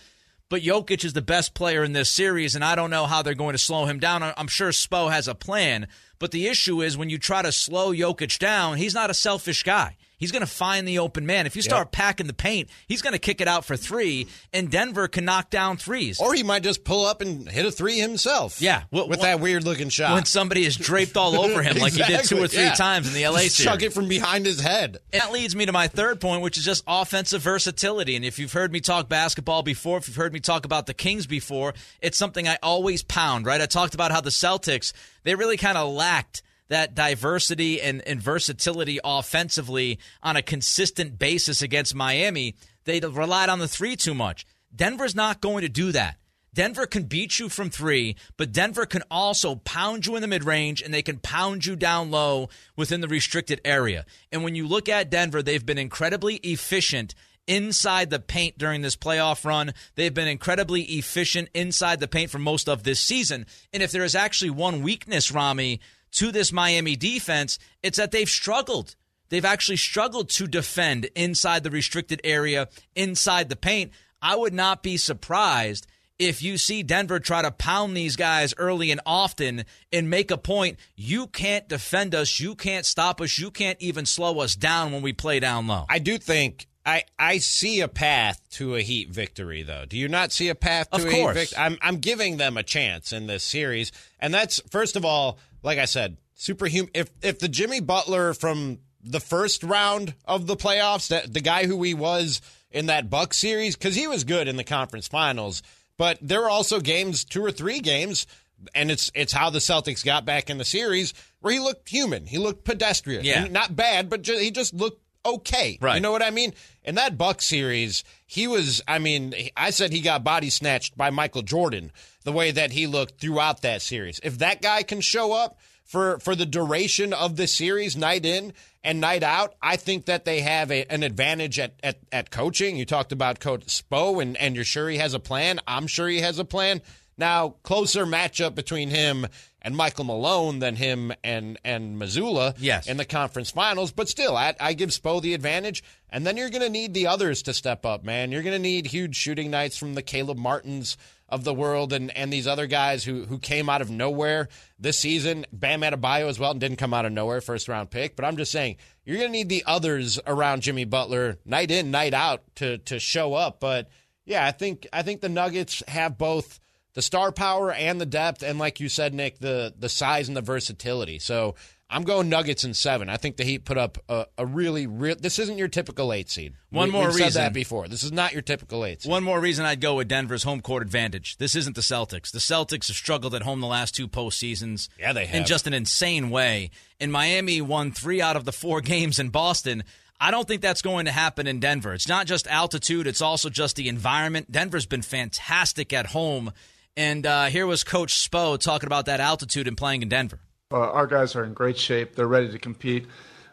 But 0.48 0.62
Jokic 0.62 1.04
is 1.04 1.14
the 1.14 1.22
best 1.22 1.54
player 1.54 1.82
in 1.82 1.94
this 1.94 2.10
series, 2.10 2.54
and 2.54 2.64
I 2.64 2.74
don't 2.74 2.90
know 2.90 3.06
how 3.06 3.22
they're 3.22 3.34
going 3.34 3.54
to 3.54 3.58
slow 3.58 3.86
him 3.86 3.98
down. 3.98 4.22
I'm 4.22 4.46
sure 4.46 4.70
Spo 4.70 5.10
has 5.10 5.26
a 5.26 5.34
plan. 5.34 5.88
But 6.18 6.30
the 6.30 6.46
issue 6.46 6.82
is 6.82 6.96
when 6.96 7.10
you 7.10 7.18
try 7.18 7.42
to 7.42 7.52
slow 7.52 7.92
Jokic 7.92 8.38
down, 8.38 8.76
he's 8.76 8.94
not 8.94 9.10
a 9.10 9.14
selfish 9.14 9.62
guy. 9.62 9.96
He's 10.24 10.32
going 10.32 10.40
to 10.40 10.46
find 10.46 10.88
the 10.88 11.00
open 11.00 11.26
man. 11.26 11.44
If 11.44 11.54
you 11.54 11.60
start 11.60 11.92
packing 11.92 12.26
the 12.26 12.32
paint, 12.32 12.70
he's 12.88 13.02
going 13.02 13.12
to 13.12 13.18
kick 13.18 13.42
it 13.42 13.46
out 13.46 13.66
for 13.66 13.76
three, 13.76 14.26
and 14.54 14.70
Denver 14.70 15.06
can 15.06 15.26
knock 15.26 15.50
down 15.50 15.76
threes. 15.76 16.18
Or 16.18 16.32
he 16.32 16.42
might 16.42 16.62
just 16.62 16.82
pull 16.82 17.04
up 17.04 17.20
and 17.20 17.46
hit 17.46 17.66
a 17.66 17.70
three 17.70 17.98
himself. 17.98 18.62
Yeah, 18.62 18.84
well, 18.90 19.06
with 19.06 19.18
well- 19.18 19.26
that 19.26 19.40
weird 19.40 19.64
looking 19.64 19.90
shot. 19.90 20.14
when 20.14 20.24
somebody 20.24 20.64
is 20.64 20.78
draped 20.78 21.18
all 21.18 21.38
over 21.38 21.62
him 21.62 21.76
like 21.76 21.92
he 21.92 22.02
did 22.02 22.24
two 22.24 22.42
or 22.42 22.48
three 22.48 22.62
yeah. 22.62 22.72
times 22.72 23.06
in 23.06 23.12
the 23.12 23.28
LA 23.28 23.40
series. 23.40 23.56
Chuck 23.58 23.82
it 23.82 23.92
from 23.92 24.08
behind 24.08 24.46
his 24.46 24.60
head. 24.60 24.96
And 25.12 25.20
that 25.20 25.30
leads 25.30 25.54
me 25.54 25.66
to 25.66 25.72
my 25.72 25.88
third 25.88 26.22
point, 26.22 26.40
which 26.40 26.56
is 26.56 26.64
just 26.64 26.84
offensive 26.86 27.42
versatility. 27.42 28.16
And 28.16 28.24
if 28.24 28.38
you've 28.38 28.54
heard 28.54 28.72
me 28.72 28.80
talk 28.80 29.10
basketball 29.10 29.62
before, 29.62 29.98
if 29.98 30.08
you've 30.08 30.16
heard 30.16 30.32
me 30.32 30.40
talk 30.40 30.64
about 30.64 30.86
the 30.86 30.94
Kings 30.94 31.26
before, 31.26 31.74
it's 32.00 32.16
something 32.16 32.48
I 32.48 32.56
always 32.62 33.02
pound, 33.02 33.44
right? 33.44 33.60
I 33.60 33.66
talked 33.66 33.92
about 33.92 34.10
how 34.10 34.22
the 34.22 34.30
Celtics, 34.30 34.94
they 35.24 35.34
really 35.34 35.58
kind 35.58 35.76
of 35.76 35.92
lacked 35.92 36.42
that 36.68 36.94
diversity 36.94 37.80
and, 37.80 38.02
and 38.06 38.20
versatility 38.20 38.98
offensively 39.04 39.98
on 40.22 40.36
a 40.36 40.42
consistent 40.42 41.18
basis 41.18 41.62
against 41.62 41.94
Miami. 41.94 42.54
They 42.84 43.00
relied 43.00 43.48
on 43.48 43.58
the 43.58 43.68
three 43.68 43.96
too 43.96 44.14
much. 44.14 44.46
Denver's 44.74 45.14
not 45.14 45.40
going 45.40 45.62
to 45.62 45.68
do 45.68 45.92
that. 45.92 46.16
Denver 46.54 46.86
can 46.86 47.02
beat 47.04 47.40
you 47.40 47.48
from 47.48 47.68
three, 47.68 48.14
but 48.36 48.52
Denver 48.52 48.86
can 48.86 49.02
also 49.10 49.56
pound 49.56 50.06
you 50.06 50.14
in 50.14 50.22
the 50.22 50.28
mid 50.28 50.44
range 50.44 50.80
and 50.80 50.94
they 50.94 51.02
can 51.02 51.18
pound 51.18 51.66
you 51.66 51.74
down 51.74 52.12
low 52.12 52.48
within 52.76 53.00
the 53.00 53.08
restricted 53.08 53.60
area. 53.64 54.06
And 54.30 54.44
when 54.44 54.54
you 54.54 54.68
look 54.68 54.88
at 54.88 55.10
Denver, 55.10 55.42
they've 55.42 55.66
been 55.66 55.78
incredibly 55.78 56.36
efficient 56.36 57.14
inside 57.46 58.10
the 58.10 58.20
paint 58.20 58.56
during 58.56 58.82
this 58.82 58.96
playoff 58.96 59.44
run. 59.44 59.74
They've 59.96 60.14
been 60.14 60.28
incredibly 60.28 60.82
efficient 60.82 61.48
inside 61.54 62.00
the 62.00 62.08
paint 62.08 62.30
for 62.30 62.38
most 62.38 62.68
of 62.68 62.84
this 62.84 63.00
season. 63.00 63.46
And 63.72 63.82
if 63.82 63.90
there 63.90 64.04
is 64.04 64.14
actually 64.14 64.50
one 64.50 64.82
weakness, 64.82 65.32
Ramie, 65.32 65.80
to 66.14 66.32
this 66.32 66.52
Miami 66.52 66.96
defense, 66.96 67.58
it's 67.82 67.98
that 67.98 68.10
they've 68.10 68.28
struggled. 68.28 68.96
They've 69.28 69.44
actually 69.44 69.78
struggled 69.78 70.28
to 70.30 70.46
defend 70.46 71.06
inside 71.14 71.64
the 71.64 71.70
restricted 71.70 72.20
area, 72.24 72.68
inside 72.94 73.48
the 73.48 73.56
paint. 73.56 73.92
I 74.20 74.36
would 74.36 74.54
not 74.54 74.82
be 74.82 74.96
surprised 74.96 75.86
if 76.18 76.42
you 76.42 76.58
see 76.58 76.82
Denver 76.82 77.18
try 77.18 77.42
to 77.42 77.50
pound 77.50 77.96
these 77.96 78.16
guys 78.16 78.54
early 78.56 78.90
and 78.90 79.00
often 79.04 79.64
and 79.92 80.08
make 80.08 80.30
a 80.30 80.38
point. 80.38 80.78
You 80.94 81.26
can't 81.26 81.68
defend 81.68 82.14
us. 82.14 82.38
You 82.38 82.54
can't 82.54 82.86
stop 82.86 83.20
us. 83.20 83.38
You 83.38 83.50
can't 83.50 83.80
even 83.80 84.06
slow 84.06 84.38
us 84.40 84.54
down 84.54 84.92
when 84.92 85.02
we 85.02 85.12
play 85.12 85.40
down 85.40 85.66
low. 85.66 85.84
I 85.88 85.98
do 85.98 86.18
think 86.18 86.68
I, 86.86 87.04
I 87.18 87.38
see 87.38 87.80
a 87.80 87.88
path 87.88 88.40
to 88.52 88.76
a 88.76 88.82
Heat 88.82 89.08
victory, 89.10 89.62
though. 89.62 89.84
Do 89.88 89.96
you 89.96 90.08
not 90.08 90.32
see 90.32 90.48
a 90.48 90.54
path 90.54 90.90
to 90.90 90.96
Of 90.96 91.06
a 91.06 91.10
course. 91.10 91.36
Heat 91.36 91.40
victory? 91.40 91.58
I'm, 91.58 91.78
I'm 91.82 91.96
giving 91.96 92.36
them 92.36 92.56
a 92.56 92.62
chance 92.62 93.12
in 93.12 93.26
this 93.26 93.42
series. 93.42 93.90
And 94.20 94.32
that's, 94.32 94.60
first 94.70 94.94
of 94.94 95.04
all, 95.04 95.38
like 95.64 95.78
I 95.78 95.86
said, 95.86 96.18
superhuman. 96.34 96.90
If, 96.94 97.10
if 97.22 97.40
the 97.40 97.48
Jimmy 97.48 97.80
Butler 97.80 98.34
from 98.34 98.78
the 99.02 99.20
first 99.20 99.62
round 99.64 100.14
of 100.24 100.46
the 100.46 100.56
playoffs, 100.56 101.08
that 101.08 101.32
the 101.32 101.40
guy 101.40 101.66
who 101.66 101.82
he 101.82 101.94
was 101.94 102.40
in 102.70 102.86
that 102.86 103.10
Buck 103.10 103.34
series, 103.34 103.76
because 103.76 103.94
he 103.94 104.06
was 104.06 104.24
good 104.24 104.46
in 104.48 104.56
the 104.56 104.64
conference 104.64 105.08
finals, 105.08 105.62
but 105.98 106.18
there 106.20 106.40
were 106.40 106.50
also 106.50 106.80
games, 106.80 107.24
two 107.24 107.44
or 107.44 107.50
three 107.52 107.80
games, 107.80 108.26
and 108.74 108.90
it's 108.90 109.10
it's 109.14 109.32
how 109.32 109.50
the 109.50 109.58
Celtics 109.58 110.04
got 110.04 110.24
back 110.24 110.48
in 110.48 110.58
the 110.58 110.64
series 110.64 111.12
where 111.40 111.52
he 111.52 111.60
looked 111.60 111.88
human, 111.88 112.26
he 112.26 112.38
looked 112.38 112.64
pedestrian, 112.64 113.24
Yeah. 113.24 113.46
Not 113.48 113.76
bad, 113.76 114.08
but 114.08 114.22
ju- 114.22 114.38
he 114.38 114.50
just 114.50 114.72
looked 114.72 115.00
okay. 115.24 115.78
Right. 115.80 115.96
You 115.96 116.00
know 116.00 116.12
what 116.12 116.22
I 116.22 116.30
mean? 116.30 116.52
In 116.84 116.96
that 116.96 117.16
Buck 117.16 117.40
series, 117.40 118.04
he 118.26 118.46
was, 118.46 118.82
I 118.86 118.98
mean, 118.98 119.34
I 119.56 119.70
said 119.70 119.92
he 119.92 120.00
got 120.00 120.24
body 120.24 120.50
snatched 120.50 120.96
by 120.96 121.10
Michael 121.10 121.42
Jordan 121.42 121.92
the 122.24 122.32
way 122.32 122.50
that 122.50 122.72
he 122.72 122.86
looked 122.86 123.20
throughout 123.20 123.62
that 123.62 123.82
series. 123.82 124.20
If 124.22 124.38
that 124.38 124.60
guy 124.62 124.82
can 124.82 125.00
show 125.00 125.32
up 125.32 125.58
for, 125.84 126.18
for 126.18 126.34
the 126.34 126.46
duration 126.46 127.12
of 127.12 127.36
the 127.36 127.46
series, 127.46 127.96
night 127.96 128.24
in 128.26 128.52
and 128.82 129.00
night 129.00 129.22
out, 129.22 129.54
I 129.62 129.76
think 129.76 130.06
that 130.06 130.24
they 130.24 130.40
have 130.40 130.70
a, 130.70 130.84
an 130.92 131.02
advantage 131.02 131.58
at, 131.58 131.74
at, 131.82 131.98
at 132.12 132.30
coaching. 132.30 132.76
You 132.76 132.84
talked 132.84 133.12
about 133.12 133.40
Coach 133.40 133.66
Spo, 133.66 134.20
and, 134.20 134.36
and 134.36 134.54
you're 134.54 134.64
sure 134.64 134.88
he 134.88 134.98
has 134.98 135.14
a 135.14 135.20
plan. 135.20 135.60
I'm 135.66 135.86
sure 135.86 136.08
he 136.08 136.20
has 136.20 136.38
a 136.38 136.44
plan. 136.44 136.82
Now, 137.16 137.50
closer 137.62 138.04
matchup 138.06 138.54
between 138.54 138.90
him 138.90 139.26
and 139.62 139.76
Michael 139.76 140.04
Malone 140.04 140.58
than 140.58 140.76
him 140.76 141.12
and, 141.22 141.58
and 141.64 141.96
Mazzulla 141.96 142.54
Yes. 142.58 142.86
in 142.86 142.96
the 142.96 143.04
conference 143.04 143.50
finals. 143.50 143.92
But 143.92 144.08
still, 144.08 144.36
I, 144.36 144.54
I 144.60 144.72
give 144.74 144.90
Spo 144.90 145.22
the 145.22 145.34
advantage. 145.34 145.82
And 146.10 146.26
then 146.26 146.36
you're 146.36 146.50
going 146.50 146.62
to 146.62 146.68
need 146.68 146.92
the 146.94 147.06
others 147.06 147.42
to 147.42 147.54
step 147.54 147.86
up, 147.86 148.04
man. 148.04 148.30
You're 148.30 148.42
going 148.42 148.56
to 148.56 148.58
need 148.58 148.86
huge 148.86 149.16
shooting 149.16 149.50
nights 149.50 149.76
from 149.76 149.94
the 149.94 150.02
Caleb 150.02 150.38
Martins 150.38 150.96
of 151.28 151.42
the 151.44 151.54
world 151.54 151.92
and, 151.92 152.14
and 152.16 152.30
these 152.32 152.46
other 152.46 152.66
guys 152.66 153.02
who, 153.02 153.24
who 153.24 153.38
came 153.38 153.68
out 153.70 153.80
of 153.80 153.90
nowhere 153.90 154.48
this 154.78 154.98
season. 154.98 155.46
Bam 155.52 155.80
Adebayo 155.80 156.28
as 156.28 156.38
well 156.38 156.50
and 156.50 156.60
didn't 156.60 156.76
come 156.76 156.92
out 156.92 157.06
of 157.06 157.12
nowhere, 157.12 157.40
first 157.40 157.66
round 157.66 157.90
pick. 157.90 158.14
But 158.14 158.26
I'm 158.26 158.36
just 158.36 158.52
saying, 158.52 158.76
you're 159.04 159.16
going 159.16 159.28
to 159.28 159.32
need 159.32 159.48
the 159.48 159.64
others 159.66 160.20
around 160.26 160.60
Jimmy 160.62 160.84
Butler 160.84 161.38
night 161.44 161.70
in, 161.70 161.90
night 161.90 162.12
out 162.14 162.42
to, 162.56 162.78
to 162.78 162.98
show 163.00 163.32
up. 163.34 163.58
But 163.58 163.88
yeah, 164.26 164.46
I 164.46 164.52
think 164.52 164.86
I 164.92 165.02
think 165.02 165.20
the 165.22 165.28
Nuggets 165.28 165.82
have 165.88 166.16
both 166.18 166.60
the 166.94 167.02
star 167.02 167.30
power 167.32 167.72
and 167.72 168.00
the 168.00 168.06
depth, 168.06 168.42
and 168.42 168.58
like 168.58 168.80
you 168.80 168.88
said, 168.88 169.12
Nick, 169.14 169.38
the 169.38 169.74
the 169.78 169.88
size 169.88 170.28
and 170.28 170.36
the 170.36 170.40
versatility. 170.42 171.18
So 171.18 171.54
I'm 171.90 172.02
going 172.02 172.28
Nuggets 172.28 172.64
in 172.64 172.72
seven. 172.74 173.08
I 173.08 173.16
think 173.18 173.36
the 173.36 173.44
Heat 173.44 173.64
put 173.64 173.76
up 173.76 173.98
a, 174.08 174.26
a 174.38 174.46
really 174.46 174.86
real. 174.86 175.14
This 175.18 175.38
isn't 175.38 175.58
your 175.58 175.68
typical 175.68 176.12
eight 176.12 176.30
seed. 176.30 176.54
One 176.70 176.88
We- 176.88 176.92
more 176.92 177.08
reason. 177.08 177.34
that 177.34 177.52
before. 177.52 177.86
This 177.88 178.02
is 178.02 178.10
not 178.10 178.32
your 178.32 178.42
typical 178.42 178.84
eight 178.84 179.02
seed. 179.02 179.10
One 179.10 179.22
more 179.22 179.38
reason 179.38 179.64
I'd 179.66 179.80
go 179.80 179.96
with 179.96 180.08
Denver's 180.08 180.42
home 180.44 180.60
court 180.60 180.82
advantage. 180.82 181.36
This 181.36 181.54
isn't 181.54 181.76
the 181.76 181.82
Celtics. 181.82 182.30
The 182.32 182.38
Celtics 182.38 182.88
have 182.88 182.96
struggled 182.96 183.34
at 183.34 183.42
home 183.42 183.60
the 183.60 183.66
last 183.66 183.94
two 183.94 184.08
postseasons. 184.08 184.88
Yeah, 184.98 185.12
they 185.12 185.28
In 185.28 185.44
just 185.44 185.66
an 185.66 185.74
insane 185.74 186.30
way. 186.30 186.70
And 186.98 187.12
Miami 187.12 187.60
won 187.60 187.92
three 187.92 188.22
out 188.22 188.36
of 188.36 188.44
the 188.44 188.52
four 188.52 188.80
games 188.92 189.18
in 189.18 189.28
Boston. 189.28 189.84
I 190.20 190.30
don't 190.30 190.48
think 190.48 190.62
that's 190.62 190.80
going 190.80 191.04
to 191.06 191.12
happen 191.12 191.46
in 191.46 191.58
Denver. 191.60 191.92
It's 191.92 192.08
not 192.08 192.26
just 192.26 192.46
altitude, 192.46 193.06
it's 193.06 193.20
also 193.20 193.50
just 193.50 193.76
the 193.76 193.88
environment. 193.88 194.50
Denver's 194.50 194.86
been 194.86 195.02
fantastic 195.02 195.92
at 195.92 196.06
home. 196.06 196.52
And 196.96 197.26
uh, 197.26 197.46
here 197.46 197.66
was 197.66 197.82
Coach 197.82 198.30
Spo 198.30 198.58
talking 198.58 198.86
about 198.86 199.06
that 199.06 199.20
altitude 199.20 199.66
and 199.66 199.76
playing 199.76 200.02
in 200.02 200.08
Denver. 200.08 200.38
Uh, 200.72 200.78
our 200.78 201.06
guys 201.06 201.34
are 201.34 201.44
in 201.44 201.52
great 201.52 201.76
shape. 201.76 202.14
They're 202.14 202.28
ready 202.28 202.50
to 202.52 202.58
compete. 202.58 203.06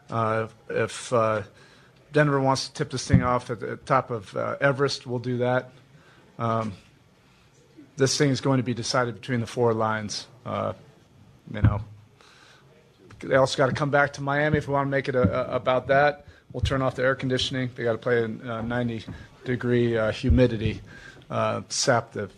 Uh, 0.08 0.48
if 0.70 1.12
uh, 1.12 1.42
Denver 2.12 2.40
wants 2.40 2.68
to 2.68 2.74
tip 2.74 2.90
this 2.90 3.06
thing 3.06 3.22
off 3.22 3.50
at 3.50 3.60
the 3.60 3.76
top 3.76 4.10
of 4.10 4.36
uh, 4.36 4.56
Everest, 4.60 5.06
we'll 5.06 5.18
do 5.18 5.38
that. 5.38 5.70
Um, 6.38 6.72
this 7.96 8.16
thing 8.16 8.30
is 8.30 8.40
going 8.40 8.58
to 8.58 8.62
be 8.62 8.74
decided 8.74 9.14
between 9.14 9.40
the 9.40 9.46
four 9.46 9.74
lines. 9.74 10.26
Uh, 10.46 10.74
you 11.52 11.62
know, 11.62 11.80
they 13.20 13.36
also 13.36 13.56
got 13.58 13.66
to 13.66 13.72
come 13.72 13.90
back 13.90 14.12
to 14.14 14.22
Miami 14.22 14.58
if 14.58 14.68
we 14.68 14.74
want 14.74 14.86
to 14.86 14.90
make 14.90 15.08
it 15.08 15.14
a, 15.14 15.52
a, 15.52 15.56
about 15.56 15.88
that. 15.88 16.26
We'll 16.52 16.60
turn 16.60 16.80
off 16.82 16.94
the 16.94 17.02
air 17.02 17.14
conditioning. 17.14 17.70
They 17.74 17.82
got 17.82 17.92
to 17.92 17.98
play 17.98 18.22
in 18.22 18.48
uh, 18.48 18.62
90 18.62 19.04
degree 19.44 19.98
humidity, 20.12 20.80
sap 21.68 22.12
the 22.12 22.30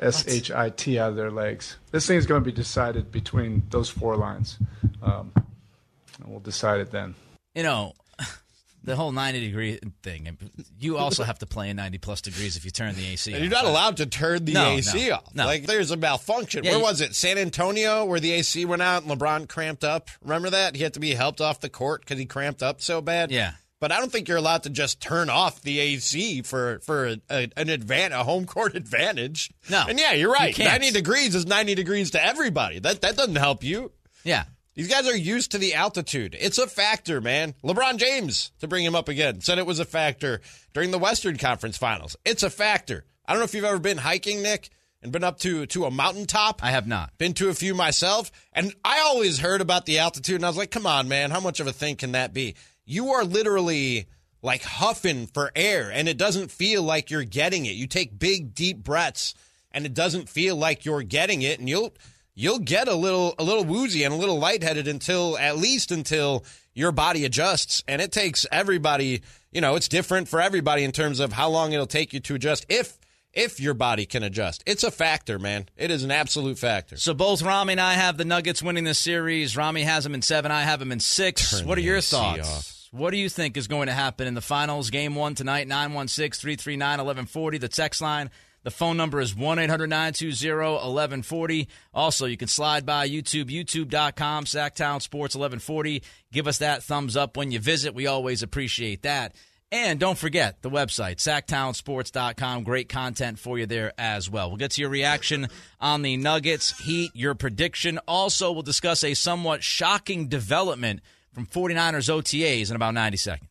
S 0.00 0.26
H 0.28 0.50
I 0.50 0.70
T 0.70 0.98
out 0.98 1.10
of 1.10 1.16
their 1.16 1.30
legs. 1.30 1.76
This 1.90 2.06
thing 2.06 2.16
is 2.18 2.26
going 2.26 2.40
to 2.40 2.44
be 2.44 2.52
decided 2.52 3.10
between 3.12 3.62
those 3.70 3.88
four 3.90 4.16
lines. 4.16 4.58
Um, 5.02 5.32
and 5.34 6.26
we'll 6.26 6.40
decide 6.40 6.80
it 6.80 6.90
then. 6.90 7.14
You 7.54 7.62
know, 7.64 7.94
the 8.84 8.94
whole 8.96 9.12
90 9.12 9.40
degree 9.40 9.78
thing. 10.02 10.36
You 10.78 10.96
also 10.98 11.24
have 11.24 11.38
to 11.40 11.46
play 11.46 11.70
in 11.70 11.76
90 11.76 11.98
plus 11.98 12.20
degrees 12.20 12.56
if 12.56 12.64
you 12.64 12.70
turn 12.70 12.94
the 12.94 13.06
AC 13.06 13.32
and 13.32 13.42
You're 13.42 13.50
not 13.52 13.64
allowed 13.64 13.96
to 13.98 14.06
turn 14.06 14.44
the 14.44 14.52
No, 14.54 14.70
AC 14.70 15.08
no, 15.08 15.14
off. 15.16 15.34
no. 15.34 15.44
Like 15.46 15.66
there's 15.66 15.90
a 15.90 15.96
malfunction. 15.96 16.64
Yeah, 16.64 16.70
Where 16.72 16.78
you- 16.78 16.84
was 16.84 17.00
it? 17.00 17.14
San 17.14 17.36
Antonio, 17.38 18.04
where 18.04 18.20
the 18.20 18.32
AC 18.32 18.64
went 18.64 18.82
out 18.82 19.02
and 19.04 19.10
LeBron 19.12 19.48
cramped 19.48 19.84
up. 19.84 20.08
Remember 20.22 20.50
that? 20.50 20.76
He 20.76 20.82
had 20.82 20.94
to 20.94 21.00
be 21.00 21.14
helped 21.14 21.40
off 21.40 21.60
the 21.60 21.68
court 21.68 22.02
because 22.02 22.18
he 22.18 22.26
cramped 22.26 22.62
up 22.62 22.80
so 22.80 23.00
bad. 23.00 23.30
Yeah. 23.30 23.52
But 23.80 23.92
I 23.92 23.98
don't 23.98 24.10
think 24.10 24.26
you're 24.28 24.38
allowed 24.38 24.64
to 24.64 24.70
just 24.70 25.00
turn 25.00 25.30
off 25.30 25.62
the 25.62 25.78
AC 25.78 26.42
for 26.42 26.80
for 26.80 27.06
a, 27.06 27.16
a, 27.30 27.42
an 27.56 27.68
advan 27.68 28.10
a 28.10 28.24
home 28.24 28.44
court 28.46 28.74
advantage. 28.74 29.50
No. 29.70 29.84
And 29.88 29.98
yeah, 29.98 30.12
you're 30.12 30.30
You 30.30 30.34
right. 30.34 30.54
can't. 30.54 30.68
90 30.82 30.90
degrees 30.90 31.34
is 31.34 31.46
90 31.46 31.74
degrees 31.74 32.10
to 32.12 32.24
everybody. 32.24 32.78
That 32.80 33.00
that 33.02 33.16
doesn't 33.16 33.36
help 33.36 33.62
you. 33.62 33.92
Yeah. 34.24 34.44
These 34.74 34.88
guys 34.88 35.08
are 35.08 35.16
used 35.16 35.50
to 35.52 35.58
the 35.58 35.74
altitude. 35.74 36.36
It's 36.38 36.58
a 36.58 36.68
factor, 36.68 37.20
man. 37.20 37.54
LeBron 37.64 37.96
James, 37.96 38.52
to 38.60 38.68
bring 38.68 38.84
him 38.84 38.94
up 38.94 39.08
again, 39.08 39.40
said 39.40 39.58
it 39.58 39.66
was 39.66 39.80
a 39.80 39.84
factor 39.84 40.40
during 40.72 40.92
the 40.92 40.98
Western 41.00 41.36
Conference 41.36 41.76
Finals. 41.76 42.16
It's 42.24 42.44
a 42.44 42.50
factor. 42.50 43.04
I 43.26 43.32
don't 43.32 43.40
know 43.40 43.44
if 43.44 43.54
you've 43.54 43.64
ever 43.64 43.80
been 43.80 43.98
hiking, 43.98 44.40
Nick, 44.40 44.70
and 45.02 45.10
been 45.10 45.24
up 45.24 45.40
to 45.40 45.66
to 45.66 45.84
a 45.84 45.90
mountaintop. 45.90 46.62
I 46.64 46.70
have 46.70 46.86
not. 46.86 47.16
Been 47.18 47.34
to 47.34 47.48
a 47.48 47.54
few 47.54 47.74
myself, 47.74 48.30
and 48.52 48.72
I 48.84 49.00
always 49.00 49.38
heard 49.40 49.60
about 49.60 49.84
the 49.86 49.98
altitude, 49.98 50.36
and 50.36 50.44
I 50.44 50.48
was 50.48 50.56
like, 50.56 50.70
"Come 50.70 50.86
on, 50.86 51.08
man, 51.08 51.30
how 51.32 51.40
much 51.40 51.58
of 51.60 51.66
a 51.66 51.72
thing 51.72 51.96
can 51.96 52.12
that 52.12 52.32
be?" 52.32 52.54
You 52.90 53.10
are 53.10 53.22
literally 53.22 54.06
like 54.40 54.62
huffing 54.62 55.26
for 55.26 55.52
air, 55.54 55.90
and 55.92 56.08
it 56.08 56.16
doesn't 56.16 56.50
feel 56.50 56.82
like 56.82 57.10
you're 57.10 57.22
getting 57.22 57.66
it. 57.66 57.72
You 57.74 57.86
take 57.86 58.18
big, 58.18 58.54
deep 58.54 58.82
breaths, 58.82 59.34
and 59.72 59.84
it 59.84 59.92
doesn't 59.92 60.28
feel 60.28 60.56
like 60.56 60.86
you're 60.86 61.02
getting 61.02 61.42
it, 61.42 61.58
and 61.58 61.68
you'll 61.68 61.94
you'll 62.34 62.60
get 62.60 62.88
a 62.88 62.94
little 62.94 63.34
a 63.38 63.44
little 63.44 63.64
woozy 63.64 64.04
and 64.04 64.14
a 64.14 64.16
little 64.16 64.38
lightheaded 64.38 64.88
until 64.88 65.36
at 65.36 65.58
least 65.58 65.90
until 65.92 66.46
your 66.72 66.90
body 66.90 67.26
adjusts, 67.26 67.84
and 67.86 68.00
it 68.00 68.10
takes 68.10 68.46
everybody. 68.50 69.20
You 69.52 69.60
know, 69.60 69.74
it's 69.74 69.88
different 69.88 70.28
for 70.28 70.40
everybody 70.40 70.82
in 70.82 70.92
terms 70.92 71.20
of 71.20 71.32
how 71.32 71.50
long 71.50 71.72
it'll 71.72 71.86
take 71.86 72.14
you 72.14 72.20
to 72.20 72.36
adjust. 72.36 72.64
If 72.70 72.98
if 73.34 73.60
your 73.60 73.74
body 73.74 74.06
can 74.06 74.22
adjust, 74.22 74.62
it's 74.64 74.82
a 74.82 74.90
factor, 74.90 75.38
man. 75.38 75.68
It 75.76 75.90
is 75.90 76.04
an 76.04 76.10
absolute 76.10 76.58
factor. 76.58 76.96
So 76.96 77.12
both 77.12 77.42
Ramie 77.42 77.74
and 77.74 77.80
I 77.80 77.94
have 77.94 78.16
the 78.16 78.24
Nuggets 78.24 78.62
winning 78.62 78.84
this 78.84 78.98
series. 78.98 79.56
Ramie 79.56 79.82
has 79.82 80.04
them 80.04 80.14
in 80.14 80.22
seven. 80.22 80.50
I 80.50 80.62
have 80.62 80.78
them 80.78 80.92
in 80.92 81.00
six. 81.00 81.50
Turn 81.50 81.66
what 81.66 81.76
are 81.76 81.82
your 81.82 82.00
thoughts? 82.00 82.77
What 82.90 83.10
do 83.10 83.18
you 83.18 83.28
think 83.28 83.56
is 83.56 83.66
going 83.66 83.88
to 83.88 83.92
happen 83.92 84.26
in 84.26 84.34
the 84.34 84.40
finals? 84.40 84.90
Game 84.90 85.14
one 85.14 85.34
tonight, 85.34 85.68
916 85.68 86.40
339 86.40 86.88
1140. 86.88 87.58
The 87.58 87.68
text 87.68 88.00
line. 88.00 88.30
The 88.64 88.70
phone 88.72 88.96
number 88.96 89.20
is 89.20 89.36
1 89.36 89.58
800 89.58 89.88
920 89.88 90.56
1140. 90.56 91.68
Also, 91.94 92.26
you 92.26 92.36
can 92.36 92.48
slide 92.48 92.84
by 92.84 93.08
YouTube, 93.08 93.50
youtube.com, 93.50 94.44
Sacktown 94.44 95.00
Sports 95.00 95.36
1140. 95.36 96.02
Give 96.32 96.48
us 96.48 96.58
that 96.58 96.82
thumbs 96.82 97.16
up 97.16 97.36
when 97.36 97.50
you 97.52 97.60
visit. 97.60 97.94
We 97.94 98.06
always 98.06 98.42
appreciate 98.42 99.02
that. 99.02 99.34
And 99.70 100.00
don't 100.00 100.16
forget 100.16 100.62
the 100.62 100.70
website, 100.70 101.16
sacktownsports.com. 101.16 102.64
Great 102.64 102.88
content 102.88 103.38
for 103.38 103.58
you 103.58 103.66
there 103.66 103.92
as 103.98 104.30
well. 104.30 104.48
We'll 104.48 104.56
get 104.56 104.72
to 104.72 104.80
your 104.80 104.90
reaction 104.90 105.48
on 105.78 106.02
the 106.02 106.16
Nuggets, 106.16 106.78
Heat, 106.78 107.10
your 107.14 107.34
prediction. 107.34 108.00
Also, 108.08 108.50
we'll 108.50 108.62
discuss 108.62 109.04
a 109.04 109.12
somewhat 109.12 109.62
shocking 109.62 110.28
development 110.28 111.00
from 111.38 111.46
49ers 111.46 112.10
OTAs 112.10 112.70
in 112.70 112.74
about 112.74 112.94
90 112.94 113.16
seconds. 113.16 113.50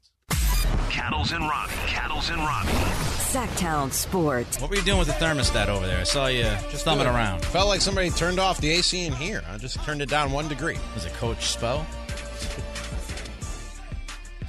Cattles 0.90 1.32
and 1.32 1.42
Robbie. 1.48 1.72
Cattles 1.88 2.30
and 2.30 2.40
Robbie. 2.40 2.68
Sacktown 2.68 3.94
Sports. 3.94 4.60
What 4.60 4.70
were 4.70 4.76
you 4.76 4.82
doing 4.82 5.00
with 5.00 5.08
the 5.08 5.14
thermostat 5.14 5.70
over 5.70 5.88
there? 5.88 6.00
I 6.00 6.04
saw 6.04 6.28
you 6.28 6.44
just 6.70 6.84
thumbing 6.84 7.06
Good. 7.06 7.16
around. 7.16 7.46
Felt 7.46 7.70
like 7.70 7.80
somebody 7.80 8.10
turned 8.10 8.40
off 8.40 8.60
the 8.60 8.72
AC 8.72 9.06
in 9.06 9.14
here. 9.14 9.42
I 9.50 9.58
just 9.58 9.82
turned 9.86 10.02
it 10.02 10.10
down 10.10 10.34
one 10.34 10.50
degree. 10.50 10.78
Was 10.96 11.06
it 11.06 11.14
Coach 11.14 11.38
Spo? 11.58 11.86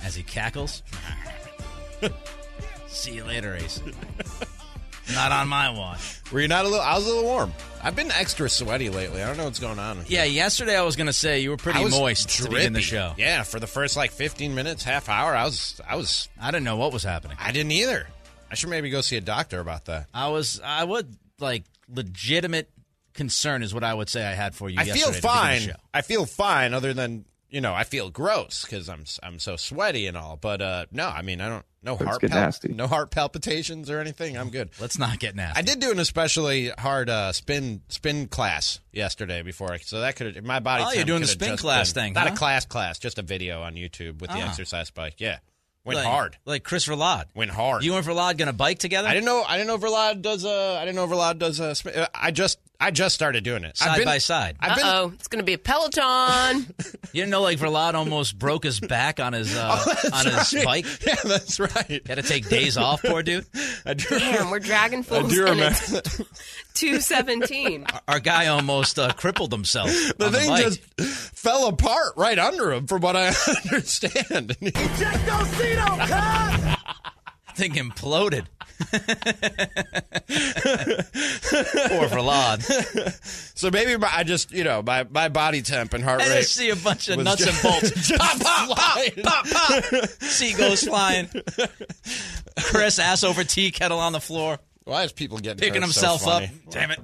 As 0.02 0.16
he 0.16 0.24
cackles. 0.24 0.82
See 2.88 3.12
you 3.14 3.24
later, 3.24 3.54
Ace. 3.54 3.80
Not 5.14 5.32
on 5.32 5.48
my 5.48 5.70
watch. 5.70 6.20
Were 6.32 6.40
you 6.40 6.48
not 6.48 6.64
a 6.64 6.68
little? 6.68 6.84
I 6.84 6.94
was 6.96 7.06
a 7.06 7.08
little 7.08 7.24
warm. 7.24 7.52
I've 7.82 7.96
been 7.96 8.10
extra 8.10 8.50
sweaty 8.50 8.90
lately. 8.90 9.22
I 9.22 9.26
don't 9.26 9.36
know 9.36 9.44
what's 9.44 9.60
going 9.60 9.78
on. 9.78 10.04
Yeah, 10.08 10.24
yesterday 10.24 10.76
I 10.76 10.82
was 10.82 10.96
going 10.96 11.06
to 11.06 11.12
say 11.12 11.40
you 11.40 11.50
were 11.50 11.56
pretty 11.56 11.78
I 11.78 11.84
was 11.84 11.92
moist 11.98 12.28
to 12.42 12.48
begin 12.50 12.72
the 12.72 12.80
show. 12.80 13.14
Yeah, 13.16 13.42
for 13.44 13.60
the 13.60 13.66
first 13.66 13.96
like 13.96 14.10
15 14.10 14.54
minutes, 14.54 14.84
half 14.84 15.08
hour, 15.08 15.34
I 15.34 15.44
was, 15.44 15.80
I 15.88 15.96
was, 15.96 16.28
I 16.40 16.50
didn't 16.50 16.64
know 16.64 16.76
what 16.76 16.92
was 16.92 17.04
happening. 17.04 17.36
I 17.40 17.52
didn't 17.52 17.72
either. 17.72 18.06
I 18.50 18.54
should 18.54 18.70
maybe 18.70 18.90
go 18.90 19.00
see 19.00 19.16
a 19.16 19.20
doctor 19.20 19.60
about 19.60 19.86
that. 19.86 20.08
I 20.12 20.28
was, 20.28 20.60
I 20.64 20.84
would 20.84 21.16
like 21.38 21.64
legitimate 21.88 22.70
concern 23.14 23.62
is 23.62 23.74
what 23.74 23.84
I 23.84 23.92
would 23.94 24.08
say 24.08 24.24
I 24.26 24.32
had 24.32 24.54
for 24.54 24.68
you. 24.70 24.78
I 24.78 24.84
feel 24.84 25.12
to 25.12 25.20
fine. 25.20 25.72
I 25.92 26.02
feel 26.02 26.24
fine, 26.26 26.74
other 26.74 26.94
than 26.94 27.24
you 27.50 27.60
know, 27.60 27.74
I 27.74 27.84
feel 27.84 28.10
gross 28.10 28.62
because 28.64 28.88
I'm 28.88 29.04
I'm 29.22 29.38
so 29.38 29.56
sweaty 29.56 30.06
and 30.06 30.16
all. 30.16 30.36
But 30.36 30.62
uh 30.62 30.86
no, 30.92 31.08
I 31.08 31.22
mean, 31.22 31.40
I 31.40 31.48
don't 31.48 31.64
no 31.82 31.96
heart 31.96 32.20
get 32.20 32.30
nasty. 32.30 32.68
no 32.68 32.86
heart 32.86 33.10
palpitations 33.10 33.88
or 33.90 34.00
anything. 34.00 34.36
I'm 34.36 34.50
good. 34.50 34.70
Let's 34.80 34.98
not 34.98 35.18
get 35.18 35.36
nasty. 35.36 35.58
I 35.58 35.62
did 35.62 35.78
do 35.80 35.90
an 35.90 35.98
especially 36.00 36.70
hard 36.70 37.08
uh, 37.08 37.32
spin 37.32 37.82
spin 37.88 38.26
class 38.28 38.80
yesterday 38.92 39.42
before, 39.42 39.72
I, 39.72 39.78
so 39.78 40.00
that 40.00 40.16
could 40.16 40.44
my 40.44 40.58
body. 40.60 40.84
Oh, 40.86 40.92
you're 40.92 41.04
doing 41.04 41.20
the 41.22 41.26
spin 41.28 41.56
class 41.56 41.92
been- 41.92 42.04
thing, 42.04 42.12
Not 42.14 42.28
huh? 42.28 42.34
a 42.34 42.36
class 42.36 42.64
class, 42.64 42.98
just 42.98 43.18
a 43.18 43.22
video 43.22 43.62
on 43.62 43.74
YouTube 43.74 44.20
with 44.20 44.30
the 44.30 44.38
Ah. 44.38 44.48
exercise 44.48 44.90
bike. 44.90 45.14
Yeah, 45.18 45.38
went 45.84 45.98
like, 45.98 46.06
hard. 46.06 46.36
like 46.44 46.64
Chris 46.64 46.86
Verlad. 46.86 47.24
Went 47.34 47.50
hard. 47.52 47.84
You 47.84 47.94
and 47.96 48.04
Verlad 48.04 48.36
going 48.38 48.46
to 48.48 48.52
bike 48.52 48.78
together? 48.78 49.08
I 49.08 49.14
didn't 49.14 49.26
know. 49.26 49.44
I 49.46 49.56
didn't 49.56 49.68
know 49.68 49.78
Verlad 49.78 50.20
does. 50.22 50.44
Uh, 50.44 50.74
I 50.80 50.84
didn't 50.84 50.96
know 50.96 51.06
Verlad 51.06 51.38
does. 51.38 51.60
Uh, 51.60 51.74
spin, 51.74 51.94
uh, 51.94 52.06
I 52.14 52.30
just. 52.32 52.58
I 52.80 52.92
just 52.92 53.14
started 53.14 53.42
doing 53.42 53.64
it. 53.64 53.70
I've 53.80 53.88
Side 53.88 53.96
been- 53.98 54.04
by 54.04 54.18
side. 54.18 54.56
I've 54.60 54.76
been. 54.76 54.86
oh, 54.86 55.10
it's 55.14 55.26
going 55.26 55.40
to 55.40 55.44
be 55.44 55.54
a 55.54 55.58
Peloton. 55.58 56.66
You 57.10 57.22
didn't 57.22 57.30
know 57.30 57.40
like 57.40 57.58
Verlad 57.58 57.94
almost 57.94 58.38
broke 58.38 58.64
his 58.64 58.80
back 58.80 59.18
on 59.18 59.32
his 59.32 59.56
uh, 59.56 59.82
on 60.12 60.26
his 60.26 60.52
right. 60.54 60.64
bike. 60.64 60.86
Yeah, 61.06 61.14
that's 61.24 61.58
right. 61.58 62.02
Had 62.06 62.16
to 62.16 62.22
take 62.22 62.50
days 62.50 62.76
off, 62.76 63.00
poor 63.02 63.22
dude. 63.22 63.46
I 63.86 63.94
do, 63.94 64.04
Damn, 64.18 64.50
we're 64.50 64.58
dragging 64.58 64.98
I 64.98 65.02
fools. 65.02 65.32
do 65.32 65.46
and 65.46 65.56
remember. 65.58 65.78
it's 65.78 66.18
217. 66.74 67.86
Our 68.06 68.20
guy 68.20 68.48
almost 68.48 68.98
uh, 68.98 69.10
crippled 69.14 69.52
himself. 69.52 69.88
The 70.18 70.26
on 70.26 70.32
thing 70.32 70.48
bike. 70.50 70.64
just 70.64 70.80
fell 71.34 71.66
apart 71.68 72.12
right 72.18 72.38
under 72.38 72.70
him, 72.72 72.86
from 72.86 73.00
what 73.00 73.16
I 73.16 73.28
understand. 73.72 74.54
thing 77.54 77.72
imploded. 77.72 78.44
Poor 81.50 82.08
Verlad. 82.08 82.62
so 83.56 83.70
maybe 83.70 83.96
my, 83.96 84.10
I 84.12 84.24
just, 84.24 84.52
you 84.52 84.64
know, 84.64 84.82
my, 84.82 85.04
my 85.10 85.28
body 85.28 85.62
temp 85.62 85.94
and 85.94 86.02
heart 86.04 86.20
I 86.20 86.28
rate. 86.28 86.40
just 86.40 86.54
see 86.54 86.70
a 86.70 86.76
bunch 86.76 87.08
of 87.08 87.18
nuts 87.22 87.44
just- 87.44 87.64
and 87.64 87.72
bolts. 87.72 87.90
just 88.08 88.20
pop, 88.20 88.38
pop, 88.40 88.68
pop, 88.68 88.78
flying. 88.94 89.12
pop, 89.22 89.46
pop. 89.48 89.84
Seagulls 90.20 90.82
flying. 90.84 91.28
Chris 92.64 92.98
ass 92.98 93.24
over 93.24 93.44
tea 93.44 93.70
kettle 93.70 93.98
on 93.98 94.12
the 94.12 94.20
floor, 94.20 94.58
Why 94.84 95.04
is 95.04 95.12
people 95.12 95.38
getting 95.38 95.58
picking 95.58 95.82
hurt 95.82 95.90
so 95.92 96.08
himself 96.10 96.26
up. 96.26 96.42
Damn 96.70 96.90
it. 96.92 97.00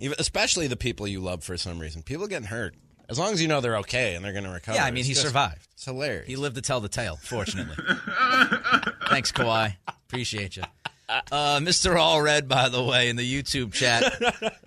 Even, 0.00 0.16
especially 0.18 0.68
the 0.68 0.76
people 0.76 1.06
you 1.06 1.20
love 1.20 1.44
for 1.44 1.56
some 1.56 1.78
reason. 1.78 2.02
People 2.02 2.26
getting 2.26 2.48
hurt. 2.48 2.74
As 3.08 3.18
long 3.18 3.32
as 3.34 3.42
you 3.42 3.48
know 3.48 3.60
they're 3.60 3.76
okay 3.78 4.14
and 4.14 4.24
they're 4.24 4.32
going 4.32 4.44
to 4.44 4.50
recover. 4.50 4.76
Yeah, 4.78 4.84
I 4.86 4.90
mean, 4.90 5.04
he 5.04 5.10
just- 5.12 5.22
survived. 5.26 5.66
It's 5.74 5.84
hilarious. 5.84 6.26
He 6.26 6.36
lived 6.36 6.54
to 6.56 6.62
tell 6.62 6.80
the 6.80 6.88
tale, 6.88 7.16
fortunately. 7.22 7.76
Thanks, 9.10 9.32
Kawhi. 9.32 9.74
Appreciate 10.08 10.56
you. 10.56 10.62
Uh, 11.30 11.58
Mr. 11.60 11.98
All 11.98 12.20
Red, 12.22 12.48
by 12.48 12.68
the 12.68 12.82
way, 12.82 13.08
in 13.08 13.16
the 13.16 13.42
YouTube 13.42 13.72
chat 13.72 14.02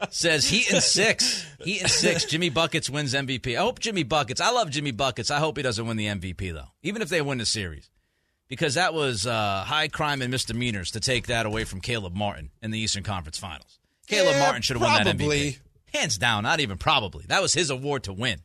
says 0.14 0.48
Heat 0.48 0.72
and 0.72 0.84
six. 0.84 1.46
Heat 1.64 1.82
and 1.82 1.90
six. 1.92 2.26
Jimmy 2.26 2.50
Buckets 2.50 2.90
wins 2.90 3.14
MVP. 3.14 3.56
I 3.58 3.62
hope 3.62 3.80
Jimmy 3.80 4.04
Buckets. 4.04 4.42
I 4.42 4.52
love 4.52 4.70
Jimmy 4.70 4.92
Buckets. 4.92 5.32
I 5.32 5.40
hope 5.40 5.58
he 5.58 5.64
doesn't 5.64 5.86
win 5.86 5.98
the 5.98 6.08
MVP 6.08 6.54
though, 6.54 6.70
even 6.84 7.02
if 7.02 7.10
they 7.10 7.22
win 7.22 7.38
the 7.40 7.46
series, 7.46 7.90
because 8.48 8.76
that 8.76 8.94
was 8.94 9.26
uh, 9.26 9.64
high 9.66 9.88
crime 9.88 10.22
and 10.22 10.32
misdemeanors 10.32 10.92
to 10.92 11.00
take 11.00 11.28
that 11.28 11.46
away 11.46 11.64
from 11.64 11.82
Caleb 11.82 12.14
Martin 12.16 12.52
in 12.62 12.72
the 12.72 12.80
Eastern 12.80 13.04
Conference 13.04 13.38
Finals. 13.38 13.80
Caleb 14.08 14.34
Yeah, 14.36 14.40
Martin 14.42 14.62
should 14.62 14.78
have 14.78 14.84
won 14.88 15.04
that. 15.04 15.18
MVP. 15.18 15.60
Hands 15.94 16.18
down, 16.18 16.44
not 16.44 16.60
even 16.60 16.78
probably. 16.78 17.26
That 17.28 17.42
was 17.42 17.54
his 17.54 17.70
award 17.70 18.04
to 18.04 18.14
win. 18.14 18.42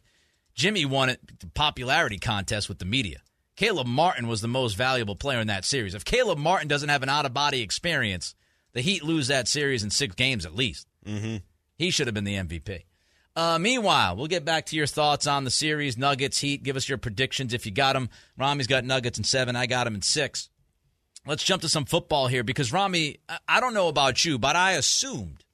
Jimmy 0.54 0.84
won 0.84 1.08
it 1.08 1.20
the 1.40 1.48
popularity 1.48 2.18
contest 2.18 2.68
with 2.68 2.78
the 2.78 2.84
media. 2.84 3.20
Caleb 3.60 3.86
Martin 3.88 4.26
was 4.26 4.40
the 4.40 4.48
most 4.48 4.72
valuable 4.72 5.14
player 5.14 5.38
in 5.38 5.48
that 5.48 5.66
series. 5.66 5.94
If 5.94 6.02
Caleb 6.06 6.38
Martin 6.38 6.66
doesn't 6.66 6.88
have 6.88 7.02
an 7.02 7.10
out 7.10 7.26
of 7.26 7.34
body 7.34 7.60
experience, 7.60 8.34
the 8.72 8.80
Heat 8.80 9.02
lose 9.04 9.28
that 9.28 9.48
series 9.48 9.84
in 9.84 9.90
six 9.90 10.14
games 10.14 10.46
at 10.46 10.54
least. 10.54 10.86
Mm-hmm. 11.06 11.36
He 11.76 11.90
should 11.90 12.06
have 12.06 12.14
been 12.14 12.24
the 12.24 12.36
MVP. 12.36 12.84
Uh, 13.36 13.58
meanwhile, 13.58 14.16
we'll 14.16 14.28
get 14.28 14.46
back 14.46 14.64
to 14.64 14.76
your 14.76 14.86
thoughts 14.86 15.26
on 15.26 15.44
the 15.44 15.50
series, 15.50 15.98
Nuggets, 15.98 16.38
Heat. 16.38 16.62
Give 16.62 16.74
us 16.74 16.88
your 16.88 16.96
predictions 16.96 17.52
if 17.52 17.66
you 17.66 17.72
got 17.72 17.92
them. 17.92 18.08
Ramie's 18.38 18.66
got 18.66 18.82
Nuggets 18.86 19.18
in 19.18 19.24
seven. 19.24 19.56
I 19.56 19.66
got 19.66 19.86
him 19.86 19.94
in 19.94 20.00
six. 20.00 20.48
Let's 21.26 21.44
jump 21.44 21.60
to 21.60 21.68
some 21.68 21.84
football 21.84 22.28
here 22.28 22.42
because 22.42 22.72
Ramie, 22.72 23.18
I- 23.28 23.40
I 23.46 23.60
don't 23.60 23.74
know 23.74 23.88
about 23.88 24.24
you, 24.24 24.38
but 24.38 24.56
I 24.56 24.72
assumed, 24.72 25.44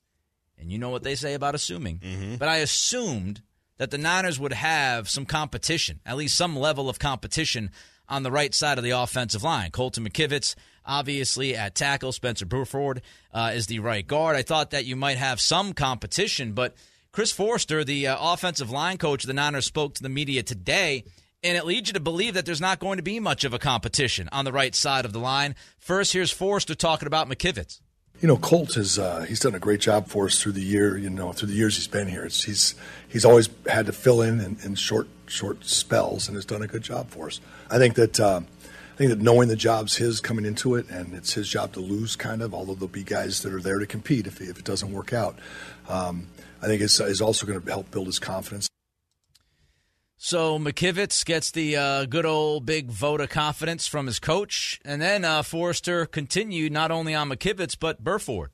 and 0.56 0.70
you 0.70 0.78
know 0.78 0.90
what 0.90 1.02
they 1.02 1.16
say 1.16 1.34
about 1.34 1.56
assuming, 1.56 2.36
but 2.38 2.48
I 2.48 2.58
assumed 2.58 3.42
that 3.78 3.90
the 3.90 3.98
Niners 3.98 4.38
would 4.38 4.52
have 4.52 5.10
some 5.10 5.26
competition, 5.26 5.98
at 6.06 6.16
least 6.16 6.36
some 6.36 6.56
level 6.56 6.88
of 6.88 7.00
competition 7.00 7.72
on 8.08 8.22
the 8.22 8.30
right 8.30 8.54
side 8.54 8.78
of 8.78 8.84
the 8.84 8.90
offensive 8.90 9.42
line. 9.42 9.70
Colton 9.70 10.08
McKivitz, 10.08 10.54
obviously 10.84 11.56
at 11.56 11.74
tackle. 11.74 12.12
Spencer 12.12 12.46
Burford 12.46 13.02
uh, 13.32 13.52
is 13.54 13.66
the 13.66 13.80
right 13.80 14.06
guard. 14.06 14.36
I 14.36 14.42
thought 14.42 14.70
that 14.70 14.84
you 14.84 14.96
might 14.96 15.18
have 15.18 15.40
some 15.40 15.72
competition, 15.72 16.52
but 16.52 16.74
Chris 17.12 17.32
Foerster, 17.32 17.82
the 17.84 18.08
uh, 18.08 18.16
offensive 18.20 18.70
line 18.70 18.98
coach 18.98 19.24
of 19.24 19.28
the 19.28 19.34
Niners, 19.34 19.66
spoke 19.66 19.94
to 19.94 20.02
the 20.02 20.08
media 20.08 20.42
today, 20.42 21.04
and 21.42 21.56
it 21.56 21.64
leads 21.64 21.88
you 21.88 21.94
to 21.94 22.00
believe 22.00 22.34
that 22.34 22.44
there's 22.44 22.60
not 22.60 22.78
going 22.78 22.98
to 22.98 23.02
be 23.02 23.20
much 23.20 23.44
of 23.44 23.54
a 23.54 23.58
competition 23.58 24.28
on 24.32 24.44
the 24.44 24.52
right 24.52 24.74
side 24.74 25.04
of 25.04 25.12
the 25.12 25.18
line. 25.18 25.54
First, 25.78 26.12
here's 26.12 26.30
Foerster 26.30 26.74
talking 26.74 27.06
about 27.06 27.28
McKivitz. 27.28 27.80
You 28.20 28.28
know, 28.28 28.36
Colt 28.36 28.74
has 28.74 28.98
uh, 28.98 29.26
he's 29.28 29.40
done 29.40 29.54
a 29.54 29.58
great 29.58 29.80
job 29.80 30.08
for 30.08 30.24
us 30.24 30.42
through 30.42 30.52
the 30.52 30.62
year. 30.62 30.96
You 30.96 31.10
know, 31.10 31.32
through 31.32 31.48
the 31.48 31.54
years 31.54 31.76
he's 31.76 31.86
been 31.86 32.08
here, 32.08 32.24
it's, 32.24 32.44
he's 32.44 32.74
he's 33.06 33.24
always 33.24 33.50
had 33.68 33.86
to 33.86 33.92
fill 33.92 34.22
in, 34.22 34.40
in 34.40 34.56
in, 34.64 34.74
short 34.74 35.08
short 35.26 35.64
spells 35.64 36.26
and 36.26 36.36
has 36.36 36.46
done 36.46 36.62
a 36.62 36.66
good 36.66 36.82
job 36.82 37.10
for 37.10 37.26
us. 37.26 37.40
I 37.70 37.76
think 37.78 37.94
that 37.96 38.18
uh, 38.18 38.40
I 38.40 38.96
think 38.96 39.10
that 39.10 39.20
knowing 39.20 39.48
the 39.48 39.56
job's 39.56 39.96
his 39.96 40.20
coming 40.20 40.46
into 40.46 40.76
it, 40.76 40.88
and 40.88 41.12
it's 41.14 41.34
his 41.34 41.48
job 41.48 41.74
to 41.74 41.80
lose, 41.80 42.16
kind 42.16 42.40
of. 42.40 42.54
Although 42.54 42.74
there'll 42.74 42.88
be 42.88 43.04
guys 43.04 43.42
that 43.42 43.52
are 43.52 43.60
there 43.60 43.78
to 43.78 43.86
compete 43.86 44.26
if 44.26 44.40
if 44.40 44.58
it 44.58 44.64
doesn't 44.64 44.92
work 44.92 45.12
out. 45.12 45.38
Um, 45.88 46.28
I 46.62 46.66
think 46.66 46.80
it's, 46.80 46.98
is 46.98 47.20
also 47.20 47.46
going 47.46 47.60
to 47.60 47.70
help 47.70 47.90
build 47.90 48.06
his 48.06 48.18
confidence. 48.18 48.68
So 50.18 50.58
McKivitz 50.58 51.24
gets 51.26 51.50
the 51.50 51.76
uh, 51.76 52.04
good 52.06 52.24
old 52.24 52.64
big 52.64 52.90
vote 52.90 53.20
of 53.20 53.28
confidence 53.28 53.86
from 53.86 54.06
his 54.06 54.18
coach, 54.18 54.80
and 54.84 55.00
then 55.00 55.24
uh, 55.24 55.42
Foerster 55.42 56.06
continued 56.06 56.72
not 56.72 56.90
only 56.90 57.14
on 57.14 57.28
McKivitz 57.28 57.76
but 57.78 58.02
Burford. 58.02 58.50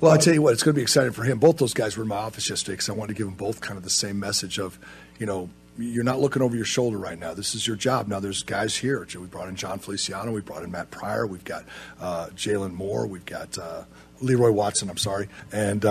Well, 0.00 0.12
I 0.12 0.18
tell 0.18 0.34
you 0.34 0.42
what, 0.42 0.52
it's 0.52 0.62
going 0.62 0.74
to 0.74 0.78
be 0.78 0.82
exciting 0.82 1.12
for 1.12 1.24
him. 1.24 1.38
Both 1.38 1.58
those 1.58 1.74
guys 1.74 1.96
were 1.96 2.02
in 2.02 2.08
my 2.08 2.16
office 2.16 2.48
yesterday 2.48 2.74
because 2.74 2.88
I 2.88 2.92
wanted 2.92 3.14
to 3.14 3.18
give 3.18 3.26
them 3.26 3.36
both 3.36 3.60
kind 3.60 3.76
of 3.76 3.84
the 3.84 3.90
same 3.90 4.20
message 4.20 4.58
of, 4.58 4.78
you 5.18 5.26
know, 5.26 5.48
you're 5.76 6.04
not 6.04 6.20
looking 6.20 6.42
over 6.42 6.54
your 6.54 6.64
shoulder 6.64 6.96
right 6.96 7.18
now. 7.18 7.34
This 7.34 7.54
is 7.54 7.66
your 7.66 7.76
job. 7.76 8.06
Now 8.06 8.20
there's 8.20 8.44
guys 8.44 8.76
here. 8.76 9.06
We 9.18 9.26
brought 9.26 9.48
in 9.48 9.56
Jon 9.56 9.80
Feliciano. 9.80 10.30
We 10.32 10.40
brought 10.40 10.62
in 10.62 10.70
Matt 10.70 10.92
Pryor. 10.92 11.26
We've 11.26 11.44
got 11.44 11.64
uh, 12.00 12.28
Jaylon 12.36 12.72
Moore. 12.72 13.06
We've 13.08 13.24
got 13.24 13.58
uh, 13.58 13.82
Leroy 14.20 14.52
Watson. 14.52 14.88
I'm 14.88 14.96
sorry, 14.96 15.28
and. 15.52 15.84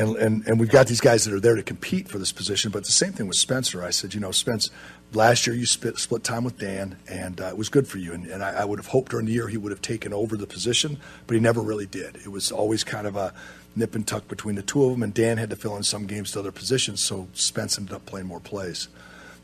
And, 0.00 0.16
and, 0.16 0.46
and 0.46 0.58
we've 0.58 0.70
got 0.70 0.86
these 0.86 1.02
guys 1.02 1.26
that 1.26 1.34
are 1.34 1.40
there 1.40 1.56
to 1.56 1.62
compete 1.62 2.08
for 2.08 2.16
this 2.16 2.32
position. 2.32 2.70
But 2.70 2.86
the 2.86 2.90
same 2.90 3.12
thing 3.12 3.26
with 3.26 3.36
Spencer. 3.36 3.84
I 3.84 3.90
said, 3.90 4.14
you 4.14 4.20
know, 4.20 4.30
Spence, 4.30 4.70
last 5.12 5.46
year 5.46 5.54
you 5.54 5.66
split, 5.66 5.98
split 5.98 6.24
time 6.24 6.42
with 6.42 6.56
Dan, 6.58 6.96
and 7.06 7.38
uh, 7.38 7.48
it 7.48 7.58
was 7.58 7.68
good 7.68 7.86
for 7.86 7.98
you. 7.98 8.14
And, 8.14 8.26
and 8.26 8.42
I, 8.42 8.62
I, 8.62 8.64
would 8.64 8.78
have 8.78 8.86
hoped 8.86 9.10
during 9.10 9.26
the 9.26 9.32
year 9.32 9.48
he 9.48 9.58
would 9.58 9.72
have 9.72 9.82
taken 9.82 10.14
over 10.14 10.38
the 10.38 10.46
position, 10.46 10.96
but 11.26 11.34
he 11.34 11.40
never 11.40 11.60
really 11.60 11.84
did. 11.84 12.16
It 12.16 12.28
was 12.28 12.50
always 12.50 12.82
kind 12.82 13.06
of 13.06 13.14
a 13.14 13.34
nip 13.76 13.94
and 13.94 14.06
tuck 14.06 14.26
between 14.26 14.54
the 14.54 14.62
two 14.62 14.82
of 14.84 14.92
them, 14.92 15.02
and 15.02 15.12
Dan 15.12 15.36
had 15.36 15.50
to 15.50 15.56
fill 15.56 15.76
in 15.76 15.82
some 15.82 16.06
games 16.06 16.32
to 16.32 16.38
other 16.38 16.50
positions, 16.50 17.02
so 17.02 17.28
Spence 17.34 17.76
ended 17.76 17.94
up 17.94 18.06
playing 18.06 18.26
more 18.26 18.40
plays. 18.40 18.88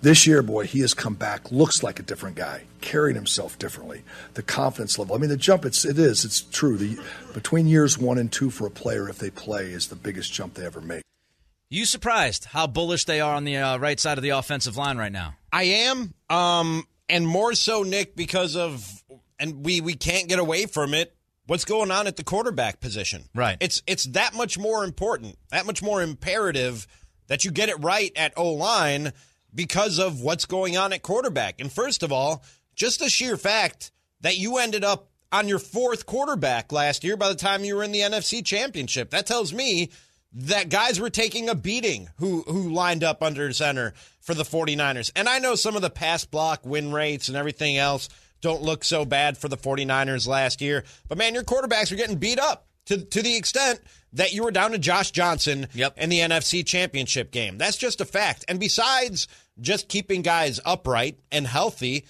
This 0.02 0.26
year, 0.26 0.42
boy, 0.42 0.66
he 0.66 0.80
has 0.80 0.94
come 0.94 1.14
back, 1.14 1.50
looks 1.50 1.82
like 1.82 1.98
a 1.98 2.02
different 2.02 2.36
guy, 2.36 2.64
carrying 2.80 3.16
himself 3.16 3.58
differently. 3.58 4.02
The 4.34 4.42
confidence 4.42 4.98
level. 4.98 5.16
I 5.16 5.18
mean, 5.18 5.30
the 5.30 5.36
jump, 5.36 5.64
it's, 5.64 5.84
it 5.84 5.98
is, 5.98 6.24
it's 6.24 6.42
true. 6.42 6.76
The, 6.76 6.98
between 7.32 7.66
years 7.66 7.98
one 7.98 8.18
and 8.18 8.30
two 8.30 8.50
for 8.50 8.66
a 8.66 8.70
player, 8.70 9.08
if 9.08 9.18
they 9.18 9.30
play, 9.30 9.66
is 9.72 9.88
the 9.88 9.96
biggest 9.96 10.32
jump 10.32 10.54
they 10.54 10.66
ever 10.66 10.80
make. 10.80 11.02
You 11.68 11.84
surprised 11.84 12.44
how 12.44 12.66
bullish 12.68 13.06
they 13.06 13.20
are 13.20 13.34
on 13.34 13.44
the 13.44 13.56
uh, 13.56 13.78
right 13.78 13.98
side 13.98 14.18
of 14.18 14.22
the 14.22 14.30
offensive 14.30 14.76
line 14.76 14.98
right 14.98 15.10
now? 15.10 15.34
I 15.52 15.64
am, 15.64 16.14
um, 16.30 16.86
and 17.08 17.26
more 17.26 17.54
so, 17.54 17.82
Nick, 17.82 18.14
because 18.14 18.54
of, 18.54 19.02
and 19.40 19.64
we 19.64 19.80
we 19.80 19.94
can't 19.94 20.28
get 20.28 20.38
away 20.38 20.66
from 20.66 20.94
it. 20.94 21.16
What's 21.46 21.64
going 21.64 21.90
on 21.90 22.06
at 22.06 22.16
the 22.16 22.22
quarterback 22.24 22.80
position? 22.80 23.24
Right. 23.34 23.56
It's 23.60 23.82
it's 23.86 24.04
that 24.04 24.34
much 24.34 24.58
more 24.58 24.84
important, 24.84 25.38
that 25.50 25.66
much 25.66 25.82
more 25.82 26.02
imperative 26.02 26.86
that 27.26 27.44
you 27.44 27.50
get 27.50 27.68
it 27.68 27.82
right 27.82 28.12
at 28.14 28.32
O 28.36 28.52
line 28.52 29.12
because 29.56 29.98
of 29.98 30.20
what's 30.20 30.44
going 30.44 30.76
on 30.76 30.92
at 30.92 31.02
quarterback. 31.02 31.60
And 31.60 31.72
first 31.72 32.04
of 32.04 32.12
all, 32.12 32.44
just 32.76 33.00
the 33.00 33.08
sheer 33.08 33.36
fact 33.36 33.90
that 34.20 34.36
you 34.36 34.58
ended 34.58 34.84
up 34.84 35.10
on 35.32 35.48
your 35.48 35.58
fourth 35.58 36.06
quarterback 36.06 36.70
last 36.70 37.02
year 37.02 37.16
by 37.16 37.28
the 37.28 37.34
time 37.34 37.64
you 37.64 37.74
were 37.74 37.82
in 37.82 37.90
the 37.90 38.00
NFC 38.00 38.44
Championship. 38.44 39.10
That 39.10 39.26
tells 39.26 39.52
me 39.52 39.90
that 40.32 40.68
guys 40.68 41.00
were 41.00 41.10
taking 41.10 41.48
a 41.48 41.54
beating 41.54 42.08
who 42.18 42.42
who 42.42 42.70
lined 42.70 43.02
up 43.02 43.22
under 43.22 43.52
center 43.52 43.94
for 44.20 44.34
the 44.34 44.42
49ers. 44.44 45.10
And 45.16 45.28
I 45.28 45.38
know 45.38 45.54
some 45.54 45.74
of 45.74 45.82
the 45.82 45.90
pass 45.90 46.24
block 46.24 46.64
win 46.64 46.92
rates 46.92 47.28
and 47.28 47.36
everything 47.36 47.78
else 47.78 48.08
don't 48.42 48.62
look 48.62 48.84
so 48.84 49.04
bad 49.04 49.38
for 49.38 49.48
the 49.48 49.56
49ers 49.56 50.28
last 50.28 50.60
year, 50.60 50.84
but 51.08 51.16
man, 51.16 51.32
your 51.32 51.42
quarterbacks 51.42 51.90
are 51.90 51.96
getting 51.96 52.18
beat 52.18 52.38
up 52.38 52.66
to 52.86 52.98
to 52.98 53.22
the 53.22 53.36
extent 53.36 53.80
that 54.12 54.32
you 54.32 54.44
were 54.44 54.50
down 54.50 54.72
to 54.72 54.78
Josh 54.78 55.10
Johnson 55.10 55.68
yep. 55.72 55.96
in 55.98 56.10
the 56.10 56.20
NFC 56.20 56.64
Championship 56.64 57.30
game. 57.30 57.58
That's 57.58 57.76
just 57.76 58.00
a 58.00 58.04
fact. 58.04 58.44
And 58.48 58.58
besides 58.58 59.28
just 59.60 59.88
keeping 59.88 60.22
guys 60.22 60.60
upright 60.64 61.18
and 61.30 61.46
healthy. 61.46 62.04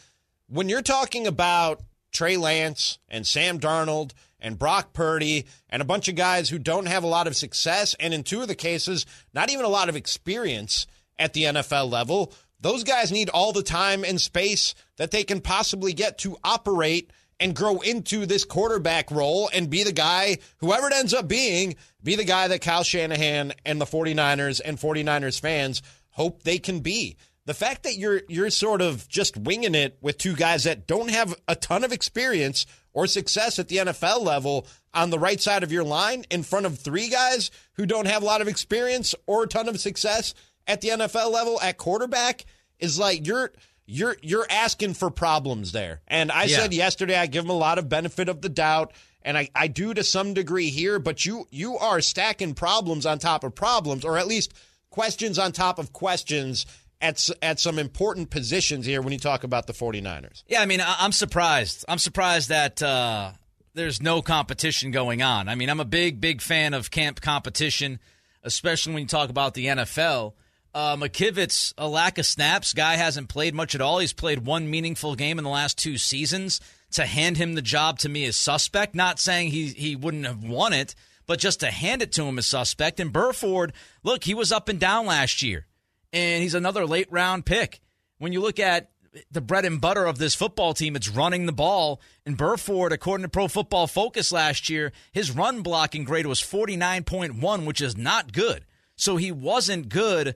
When 0.49 0.69
you're 0.69 0.83
talking 0.83 1.27
about 1.27 1.83
Trey 2.13 2.37
Lance 2.37 2.99
and 3.09 3.27
Sam 3.27 3.59
Darnold 3.59 4.13
and 4.41 4.59
Brock 4.59 4.93
Purdy 4.93 5.47
and 5.69 5.83
a 5.83 5.87
bunch 5.87 6.09
of 6.09 6.15
guys 6.15 6.49
who 6.49 6.59
don't 6.59 6.87
have 6.87 7.05
a 7.05 7.09
lot 7.09 7.27
of 7.27 7.37
success, 7.37 7.95
and 8.01 8.15
in 8.15 8.23
two 8.23 8.43
of 8.43 8.49
the 8.49 8.55
cases, 8.55 9.07
not 9.33 9.51
even 9.51 9.65
a 9.65 9.69
lot 9.69 9.89
of 9.89 9.97
experience 9.97 10.87
at 11.19 11.33
the 11.33 11.45
NFL 11.45 11.91
level, 11.91 12.33
those 12.61 12.85
guys 12.85 13.13
need 13.13 13.29
all 13.31 13.53
the 13.53 13.63
time 13.63 14.05
and 14.05 14.21
space 14.21 14.75
that 14.97 15.11
they 15.11 15.25
can 15.25 15.41
possibly 15.41 15.93
get 15.93 16.19
to 16.19 16.37
operate 16.43 17.11
and 17.39 17.55
grow 17.55 17.81
into 17.81 18.25
this 18.25 18.45
quarterback 18.45 19.11
role 19.11 19.51
and 19.53 19.69
be 19.69 19.85
the 19.85 19.93
guy, 19.93 20.39
whoever 20.59 20.87
it 20.87 20.95
ends 20.95 21.13
up 21.13 21.29
being, 21.29 21.77
be 22.03 22.17
the 22.17 22.25
guy 22.25 22.49
that 22.49 22.63
Kyle 22.63 22.83
Shanahan 22.83 23.53
and 23.65 23.81
the 23.81 23.85
49ers 23.85 24.61
and 24.65 24.79
49ers 24.79 25.39
fans 25.39 25.83
hope 26.11 26.43
they 26.43 26.59
can 26.59 26.81
be 26.81 27.17
the 27.47 27.55
fact 27.55 27.85
that 27.85 27.97
you're 27.97 28.23
you're 28.29 28.51
sort 28.51 28.83
of 28.83 29.09
just 29.09 29.37
winging 29.37 29.75
it 29.75 29.97
with 30.01 30.19
two 30.19 30.35
guys 30.35 30.65
that 30.65 30.87
don't 30.87 31.11
have 31.11 31.35
a 31.49 31.57
ton 31.57 31.85
of 31.85 31.93
experience 31.93 32.67
or 32.93 33.07
success 33.07 33.59
at 33.59 33.69
the 33.69 33.77
NFL 33.77 34.23
level 34.23 34.67
on 34.93 35.11
the 35.11 35.19
right 35.19 35.41
side 35.41 35.63
of 35.63 35.73
your 35.73 35.85
line 35.85 36.25
in 36.31 36.43
front 36.43 36.67
of 36.67 36.79
three 36.79 37.09
guys 37.09 37.51
who 37.75 37.87
don't 37.87 38.07
have 38.07 38.23
a 38.23 38.27
lot 38.27 38.41
of 38.41 38.49
experience 38.49 39.15
or 39.27 39.45
a 39.45 39.49
ton 39.49 39.69
of 39.69 39.81
success 39.81 40.35
at 40.67 40.81
the 40.81 40.89
NFL 40.89 41.33
level 41.33 41.61
at 41.61 41.79
quarterback 41.79 42.45
is 42.79 42.99
like 42.99 43.27
you're 43.27 43.53
you're 43.87 44.17
you're 44.23 44.47
asking 44.51 44.95
for 44.95 45.11
problems 45.11 45.73
there. 45.73 46.03
And 46.09 46.33
I 46.33 46.45
yeah. 46.45 46.57
said 46.59 46.75
yesterday 46.75 47.17
I 47.17 47.27
give 47.27 47.45
them 47.45 47.51
a 47.51 47.59
lot 47.59 47.79
of 47.79 47.89
benefit 47.89 48.29
of 48.29 48.43
the 48.43 48.49
doubt 48.49 48.93
and 49.23 49.37
I, 49.37 49.49
I 49.57 49.67
do 49.67 49.93
to 49.93 50.05
some 50.05 50.35
degree 50.35 50.71
here, 50.71 50.99
but 50.99 51.25
you 51.25 51.47
you 51.51 51.79
are 51.79 52.01
stacking 52.01 52.55
problems 52.55 53.07
on 53.07 53.19
top 53.19 53.45
of 53.45 53.55
problems 53.55 54.05
or 54.05 54.19
at 54.19 54.27
least 54.27 54.53
questions 54.91 55.39
on 55.39 55.53
top 55.53 55.79
of 55.79 55.93
questions 55.93 56.65
at 57.01 57.29
at 57.43 57.61
some 57.61 57.79
important 57.79 58.31
positions 58.31 58.87
here 58.87 59.03
when 59.03 59.13
you 59.13 59.19
talk 59.19 59.45
about 59.45 59.67
the 59.67 59.73
49ers. 59.73 60.43
Yeah, 60.47 60.63
I 60.63 60.67
mean, 60.67 60.83
I'm 60.85 61.13
surprised. 61.13 61.85
I'm 61.89 61.99
surprised 61.99 62.49
that 62.49 62.83
uh, 62.83 63.33
there's 63.75 64.03
no 64.03 64.23
competition 64.23 64.91
going 64.91 65.23
on. 65.23 65.49
I 65.49 65.55
mean, 65.55 65.69
I'm 65.69 65.81
a 65.81 65.85
big, 65.85 66.21
big 66.21 66.41
fan 66.41 66.75
of 66.75 66.91
camp 66.91 67.21
competition, 67.21 68.01
especially 68.43 68.95
when 68.95 69.03
you 69.03 69.09
talk 69.09 69.31
about 69.31 69.55
the 69.55 69.67
NFL. 69.67 70.33
Uh, 70.75 70.97
McKivitz, 70.97 71.73
a 71.79 71.89
lack 71.89 72.19
of 72.19 72.27
snaps. 72.27 72.75
Guy 72.75 72.97
hasn't 72.97 73.29
played 73.29 73.55
much 73.55 73.75
at 73.75 73.81
all. 73.81 73.99
He's 73.99 74.13
played 74.13 74.45
one 74.45 74.69
meaningful 74.69 75.15
game 75.15 75.39
in 75.39 75.45
the 75.45 75.51
last 75.51 75.79
two 75.79 75.97
seasons. 75.97 76.61
To 76.93 77.05
hand 77.05 77.37
him 77.37 77.55
the 77.55 77.63
job 77.63 77.99
to 78.01 78.09
me 78.09 78.25
is 78.25 78.37
suspect. 78.37 78.95
Not 78.95 79.19
saying 79.19 79.51
he 79.51 79.69
he 79.69 79.97
wouldn't 79.97 80.27
have 80.27 80.45
won 80.45 80.73
it, 80.73 80.95
but 81.27 81.39
just 81.39 81.61
to 81.61 81.71
hand 81.71 82.01
it 82.01 82.13
to 82.13 82.25
him 82.25 82.39
is 82.39 82.47
suspect. 82.47 83.01
And 83.01 83.13
Burford, 83.13 83.73
look, 84.03 84.25
he 84.25 84.35
was 84.35 84.53
up 84.53 84.69
and 84.69 84.79
down 84.79 85.07
last 85.07 85.43
year 85.43 85.67
and 86.13 86.43
he's 86.43 86.55
another 86.55 86.87
late 86.87 87.09
round 87.11 87.47
pick. 87.47 87.81
When 88.19 88.33
you 88.33 88.41
look 88.41 88.59
at 88.59 88.91
the 89.31 89.41
bread 89.41 89.65
and 89.65 89.81
butter 89.81 90.05
of 90.05 90.19
this 90.19 90.35
football 90.35 90.75
team, 90.75 90.97
it's 90.97 91.09
running 91.09 91.47
the 91.47 91.53
ball. 91.53 92.01
And 92.25 92.37
Burford, 92.37 92.93
according 92.93 93.25
to 93.25 93.31
Pro 93.31 93.49
Football 93.49 93.87
Focus 93.87 94.33
last 94.33 94.69
year, 94.69 94.93
his 95.13 95.31
run 95.31 95.63
blocking 95.63 96.05
grade 96.05 96.27
was 96.27 96.41
49.1, 96.41 97.67
which 97.67 97.81
is 97.81 97.97
not 97.97 98.33
good. 98.33 98.65
So 98.97 99.17
he 99.17 99.33
wasn't 99.33 99.89
good 99.89 100.35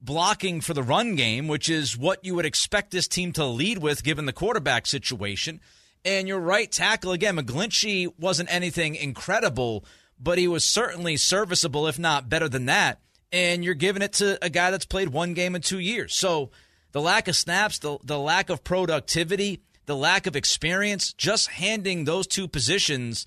blocking 0.00 0.60
for 0.60 0.74
the 0.74 0.82
run 0.82 1.16
game, 1.16 1.48
which 1.48 1.68
is 1.68 1.96
what 1.96 2.24
you 2.24 2.34
would 2.34 2.46
expect 2.46 2.90
this 2.90 3.08
team 3.08 3.32
to 3.32 3.44
lead 3.44 3.78
with 3.78 4.04
given 4.04 4.26
the 4.26 4.32
quarterback 4.32 4.86
situation. 4.86 5.60
And 6.04 6.28
your 6.28 6.38
right 6.38 6.70
tackle, 6.70 7.12
again, 7.12 7.36
McGlinchey 7.36 8.12
wasn't 8.18 8.52
anything 8.52 8.94
incredible, 8.94 9.84
but 10.18 10.38
he 10.38 10.46
was 10.48 10.64
certainly 10.64 11.16
serviceable, 11.16 11.86
if 11.86 11.98
not 11.98 12.28
better 12.28 12.48
than 12.48 12.66
that 12.66 13.00
and 13.32 13.64
you're 13.64 13.74
giving 13.74 14.02
it 14.02 14.14
to 14.14 14.42
a 14.44 14.50
guy 14.50 14.70
that's 14.70 14.86
played 14.86 15.08
one 15.08 15.34
game 15.34 15.54
in 15.54 15.62
two 15.62 15.78
years. 15.78 16.14
So 16.14 16.50
the 16.92 17.00
lack 17.00 17.28
of 17.28 17.36
snaps, 17.36 17.78
the, 17.78 17.98
the 18.02 18.18
lack 18.18 18.50
of 18.50 18.64
productivity, 18.64 19.62
the 19.86 19.96
lack 19.96 20.26
of 20.26 20.36
experience, 20.36 21.12
just 21.12 21.48
handing 21.48 22.04
those 22.04 22.26
two 22.26 22.48
positions 22.48 23.26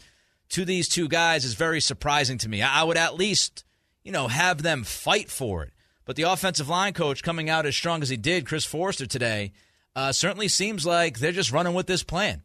to 0.50 0.66
these 0.66 0.90
two 0.90 1.08
guys 1.08 1.46
is 1.46 1.54
very 1.54 1.82
surprising 1.82 2.38
to 2.40 2.50
me. 2.50 2.62
I 2.62 2.84
would 2.84 2.98
at 2.98 3.16
least, 3.16 3.64
you 4.04 4.12
know, 4.12 4.28
have 4.28 4.62
them 4.62 4.84
fight 4.84 5.30
for 5.30 5.64
it. 5.64 5.72
But 6.06 6.16
the 6.16 6.24
offensive 6.24 6.68
line 6.68 6.94
coach 6.94 7.24
coming 7.24 7.50
out 7.50 7.66
as 7.66 7.76
strong 7.76 8.02
as 8.02 8.10
he 8.10 8.18
did, 8.18 8.46
Chris 8.46 8.66
Foerster 8.66 9.06
today, 9.06 9.54
uh, 9.96 10.12
certainly 10.12 10.48
seems 10.48 10.86
like 10.86 11.20
they're 11.20 11.32
just 11.32 11.52
running 11.52 11.74
with 11.74 11.88
this 11.88 12.04
plan. 12.04 12.44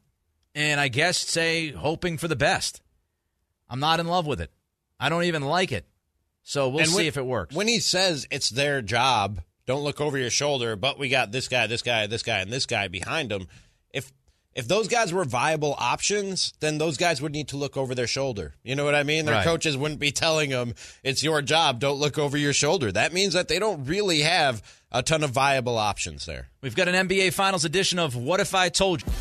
And 0.55 0.81
I 0.81 0.89
guess 0.89 1.19
say 1.19 1.73
hoping 1.73 2.17
for 2.19 2.29
the 2.29 2.37
best. 2.37 2.81
I'm 3.69 3.81
not 3.81 4.01
in 4.01 4.07
love 4.07 4.27
with 4.27 4.41
it. 4.41 4.51
I 5.01 5.09
don't 5.09 5.25
even 5.25 5.43
like 5.43 5.73
it. 5.73 5.87
So 6.49 6.69
we'll 6.69 6.83
And 6.83 6.89
see 6.91 6.95
when- 6.97 7.07
if 7.07 7.17
it 7.17 7.27
works. 7.27 7.55
When 7.57 7.67
he 7.67 7.81
says 7.81 8.25
it's 8.31 8.51
their 8.51 8.81
job, 8.81 9.41
don't 9.67 9.83
look 9.83 10.01
over 10.01 10.17
your 10.17 10.31
shoulder, 10.31 10.77
but 10.77 10.97
we 10.97 11.09
got 11.09 11.33
this 11.33 11.49
guy, 11.49 11.67
this 11.67 11.83
guy, 11.83 12.07
this 12.07 12.23
guy, 12.23 12.39
and 12.39 12.53
this 12.53 12.67
guy 12.67 12.87
behind 12.87 13.33
him. 13.33 13.49
If 13.93 14.13
if 14.55 14.67
those 14.69 14.87
guys 14.89 15.13
were 15.13 15.25
viable 15.25 15.75
options, 15.77 16.55
then 16.61 16.79
those 16.79 16.97
guys 16.97 17.21
would 17.21 17.33
need 17.33 17.49
to 17.49 17.57
look 17.59 17.77
over 17.77 17.95
their 17.95 18.07
shoulder. 18.07 18.55
You 18.63 18.75
know 18.77 18.85
what 18.87 18.95
I 18.95 19.03
mean? 19.03 19.27
Their 19.27 19.35
Right. 19.35 19.45
coaches 19.45 19.77
wouldn't 19.77 20.01
be 20.01 20.13
telling 20.13 20.49
them 20.49 20.75
it's 21.03 21.23
your 21.23 21.43
job, 21.43 21.79
don't 21.81 21.99
look 21.99 22.17
over 22.17 22.39
your 22.39 22.55
shoulder. 22.55 22.91
That 22.93 23.13
means 23.13 23.35
that 23.35 23.49
they 23.49 23.59
don't 23.59 23.85
really 23.85 24.21
have 24.23 24.63
a 24.93 25.03
ton 25.03 25.23
of 25.25 25.31
viable 25.33 25.77
options 25.77 26.25
there. 26.27 26.49
We've 26.63 26.75
got 26.77 26.89
an 26.89 26.95
NBA 26.95 27.31
Finals 27.35 27.67
edition 27.67 27.99
of 27.99 28.15
What 28.17 28.41
If 28.41 28.55
I 28.55 28.69
Told 28.71 29.03
You. 29.03 29.13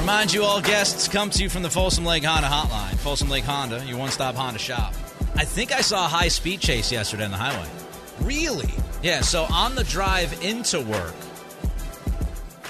Remind 0.00 0.34
you 0.34 0.42
all 0.44 0.60
guests 0.60 1.08
come 1.08 1.30
to 1.30 1.42
you 1.42 1.48
from 1.48 1.62
the 1.62 1.70
Folsom 1.70 2.04
Lake 2.04 2.24
Honda 2.24 2.48
hotline. 2.48 2.98
Folsom 2.98 3.30
Lake 3.30 3.44
Honda, 3.44 3.82
your 3.86 3.96
one 3.96 4.10
stop 4.10 4.34
Honda 4.34 4.58
shop. 4.58 4.92
I 5.36 5.44
think 5.44 5.72
I 5.72 5.80
saw 5.80 6.04
a 6.04 6.08
high 6.08 6.28
speed 6.28 6.60
chase 6.60 6.92
yesterday 6.92 7.24
on 7.24 7.30
the 7.30 7.36
highway. 7.36 7.68
Really? 8.22 8.72
Yeah, 9.02 9.20
so 9.20 9.44
on 9.50 9.74
the 9.74 9.84
drive 9.84 10.42
into 10.42 10.80
work, 10.80 11.14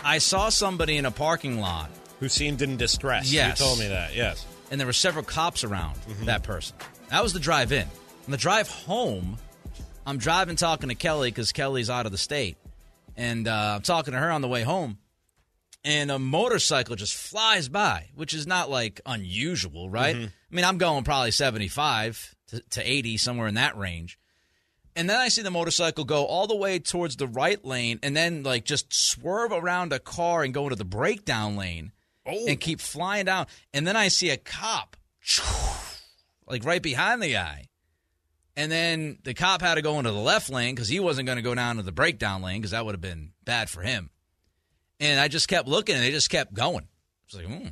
I 0.03 0.18
saw 0.18 0.48
somebody 0.48 0.96
in 0.96 1.05
a 1.07 1.11
parking 1.11 1.61
lot, 1.61 1.90
Who 2.20 2.29
seemed 2.29 2.62
in 2.62 2.77
distress. 2.77 3.33
Yes. 3.33 3.61
You 3.61 3.66
told 3.66 3.79
me 3.79 3.88
that, 3.88 4.14
yes. 4.14 4.46
and 4.70 4.81
there 4.81 4.87
were 4.87 4.92
several 4.92 5.24
cops 5.24 5.64
around 5.64 5.96
that 6.24 6.42
person. 6.42 6.77
That 7.11 7.22
was 7.22 7.33
the 7.33 7.40
drive 7.40 7.70
in. 7.72 7.87
On 8.27 8.31
the 8.31 8.37
drive 8.37 8.68
home, 8.68 9.37
I'm 10.07 10.18
driving 10.18 10.57
talking 10.57 10.88
to 10.88 10.94
Kelly 10.94 11.31
because 11.31 11.53
Kelly's 11.53 11.90
out 11.90 12.07
of 12.07 12.12
the 12.12 12.18
state. 12.18 12.57
And 13.16 13.46
uh, 13.46 13.74
I'm 13.77 13.83
talking 13.83 14.12
to 14.12 14.18
her 14.18 14.31
on 14.31 14.40
the 14.40 14.48
way 14.48 14.62
home. 14.62 14.98
And 15.85 16.11
a 16.11 16.18
motorcycle 16.18 16.96
just 16.96 17.14
flies 17.14 17.68
by, 17.68 18.09
which 18.14 18.33
is 18.33 18.46
not 18.46 18.70
like 18.70 19.03
unusual, 19.05 19.90
right? 19.90 20.16
I 20.16 20.31
mean, 20.50 20.64
I'm 20.64 20.79
going 20.79 21.05
probably 21.05 21.31
75 21.31 22.35
to, 22.54 22.60
to 22.70 22.90
80, 22.90 23.16
somewhere 23.16 23.46
in 23.46 23.54
that 23.54 23.76
range. 23.76 24.18
And 24.96 25.10
then 25.10 25.18
I 25.18 25.28
see 25.28 25.42
the 25.42 25.50
motorcycle 25.50 26.04
go 26.04 26.24
all 26.24 26.46
the 26.46 26.54
way 26.54 26.78
towards 26.78 27.16
the 27.16 27.26
right 27.26 27.62
lane 27.64 27.98
and 28.02 28.16
then 28.16 28.44
like 28.44 28.64
just 28.64 28.94
swerve 28.94 29.50
around 29.50 29.92
a 29.92 29.98
car 29.98 30.44
and 30.44 30.54
go 30.54 30.64
into 30.64 30.76
the 30.76 30.84
breakdown 30.84 31.56
lane 31.56 31.92
and 32.24 32.60
keep 32.60 32.80
flying 32.80 33.24
down. 33.24 33.46
And 33.72 33.86
then 33.86 33.96
I 33.96 34.08
see 34.08 34.30
a 34.30 34.36
cop 34.36 34.96
like 36.46 36.64
right 36.64 36.82
behind 36.82 37.22
the 37.22 37.32
guy. 37.32 37.68
And 38.56 38.70
then 38.70 39.18
the 39.24 39.34
cop 39.34 39.62
had 39.62 39.74
to 39.74 39.82
go 39.82 39.98
into 39.98 40.12
the 40.12 40.18
left 40.18 40.48
lane 40.48 40.76
because 40.76 40.88
he 40.88 41.00
wasn't 41.00 41.26
going 41.26 41.36
to 41.36 41.42
go 41.42 41.56
down 41.56 41.76
to 41.76 41.82
the 41.82 41.90
breakdown 41.90 42.40
lane 42.40 42.60
because 42.60 42.70
that 42.70 42.84
would 42.86 42.94
have 42.94 43.00
been 43.00 43.32
bad 43.44 43.68
for 43.68 43.82
him. 43.82 44.10
And 45.00 45.18
I 45.18 45.26
just 45.26 45.48
kept 45.48 45.66
looking 45.66 45.96
and 45.96 46.04
they 46.04 46.12
just 46.12 46.30
kept 46.30 46.54
going. 46.54 46.86
It's 47.26 47.34
like, 47.34 47.46
hmm. 47.46 47.68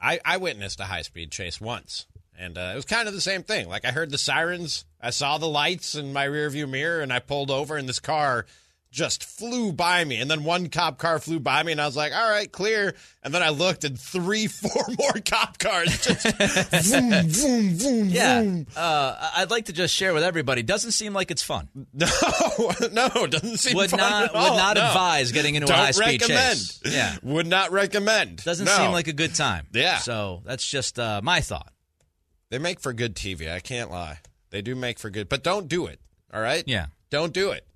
I, 0.00 0.20
I 0.24 0.36
witnessed 0.36 0.78
a 0.78 0.84
high 0.84 1.02
speed 1.02 1.32
chase 1.32 1.60
once, 1.60 2.06
and 2.38 2.56
uh, 2.58 2.70
it 2.72 2.76
was 2.76 2.84
kind 2.84 3.08
of 3.08 3.14
the 3.14 3.20
same 3.20 3.42
thing. 3.42 3.68
Like 3.68 3.84
I 3.84 3.90
heard 3.92 4.10
the 4.10 4.18
sirens, 4.18 4.84
I 5.00 5.10
saw 5.10 5.38
the 5.38 5.48
lights 5.48 5.94
in 5.94 6.12
my 6.12 6.26
rearview 6.26 6.68
mirror, 6.68 7.00
and 7.00 7.12
I 7.12 7.18
pulled 7.18 7.50
over, 7.50 7.76
and 7.76 7.88
this 7.88 8.00
car 8.00 8.46
just 8.92 9.24
flew 9.24 9.72
by 9.72 10.02
me. 10.02 10.16
And 10.20 10.30
then 10.30 10.42
one 10.44 10.70
cop 10.70 10.96
car 10.96 11.18
flew 11.18 11.38
by 11.38 11.62
me, 11.62 11.72
and 11.72 11.80
I 11.80 11.84
was 11.86 11.96
like, 11.96 12.14
"All 12.14 12.30
right, 12.30 12.50
clear." 12.50 12.94
And 13.22 13.34
then 13.34 13.42
I 13.42 13.50
looked, 13.50 13.84
and 13.84 13.98
three, 14.00 14.46
four 14.46 14.84
more 14.98 15.12
cop 15.22 15.58
cars 15.58 16.02
just 16.02 16.26
vroom, 16.90 17.28
vroom, 17.28 17.74
vroom, 17.74 18.08
Yeah. 18.08 18.40
vroom. 18.40 18.66
Uh, 18.74 19.30
I'd 19.36 19.50
like 19.50 19.66
to 19.66 19.74
just 19.74 19.92
share 19.94 20.14
with 20.14 20.22
everybody. 20.22 20.62
Doesn't 20.62 20.92
seem 20.92 21.12
like 21.12 21.30
it's 21.30 21.42
fun. 21.42 21.68
No, 21.92 22.06
no, 22.92 23.26
doesn't 23.26 23.58
seem 23.58 23.76
Would 23.76 23.90
fun 23.90 23.98
not 24.00 24.22
at 24.24 24.34
all. 24.34 24.50
would 24.50 24.56
not 24.56 24.76
No. 24.76 24.86
advise 24.86 25.32
getting 25.32 25.56
into 25.56 25.66
Don't 25.66 25.76
a 25.78 25.82
high 25.82 25.90
speed 25.90 26.22
recommend. 26.22 26.56
chase. 26.58 26.80
Yeah. 26.86 27.16
would 27.22 27.46
not 27.46 27.72
recommend. 27.72 28.42
Doesn't 28.44 28.64
No. 28.66 28.76
seem 28.76 28.92
like 28.92 29.08
a 29.08 29.12
good 29.12 29.34
time. 29.34 29.66
Yeah. 29.72 29.98
So 29.98 30.42
that's 30.46 30.66
just 30.66 30.98
uh, 30.98 31.20
my 31.22 31.40
thought. 31.40 31.70
They 32.50 32.58
make 32.58 32.80
for 32.80 32.92
good 32.92 33.14
TV. 33.14 33.50
I 33.52 33.60
can't 33.60 33.90
lie. 33.90 34.18
They 34.50 34.62
do 34.62 34.74
make 34.76 34.98
for 34.98 35.10
good, 35.10 35.28
but 35.28 35.42
don't 35.42 35.68
do 35.68 35.86
it. 35.86 36.00
All 36.32 36.40
right. 36.40 36.62
Yeah. 36.66 36.86
Don't 37.10 37.32
do 37.32 37.50
it. 37.50 37.66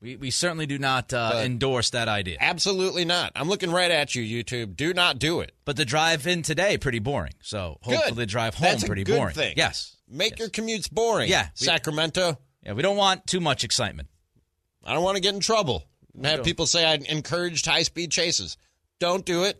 We, 0.00 0.16
we 0.16 0.30
certainly 0.30 0.66
do 0.66 0.78
not 0.78 1.12
uh, 1.14 1.40
endorse 1.44 1.90
that 1.90 2.08
idea. 2.08 2.36
Absolutely 2.40 3.04
not. 3.06 3.32
I'm 3.34 3.48
looking 3.48 3.70
right 3.70 3.90
at 3.90 4.14
you, 4.14 4.22
YouTube. 4.22 4.76
Do 4.76 4.92
not 4.92 5.18
do 5.18 5.40
it. 5.40 5.52
But 5.64 5.76
the 5.76 5.84
drive 5.86 6.26
in 6.26 6.42
today 6.42 6.76
pretty 6.76 6.98
boring. 6.98 7.32
So 7.40 7.78
hopefully 7.82 8.08
Good. 8.08 8.16
the 8.16 8.26
drive 8.26 8.54
home 8.54 8.64
That's 8.68 8.82
a 8.82 8.86
pretty 8.86 9.04
good 9.04 9.16
boring. 9.16 9.34
thing. 9.34 9.54
Yes. 9.56 9.96
Make 10.08 10.32
Yes. 10.32 10.40
your 10.40 10.48
commutes 10.50 10.90
boring. 10.90 11.30
Yeah. 11.30 11.48
We- 11.58 11.64
Sacramento. 11.66 12.38
Yeah, 12.62 12.72
we 12.72 12.82
don't 12.82 12.96
want 12.96 13.26
too 13.26 13.40
much 13.40 13.64
excitement. 13.64 14.08
I 14.84 14.92
don't 14.92 15.02
want 15.04 15.16
to 15.16 15.22
get 15.22 15.34
in 15.34 15.40
trouble. 15.40 15.84
Have 16.22 16.44
people 16.44 16.66
say 16.66 16.84
I 16.84 16.94
encouraged 16.94 17.66
high 17.66 17.82
speed 17.82 18.10
chases. 18.10 18.56
Don't 19.00 19.24
do 19.24 19.44
it. 19.44 19.58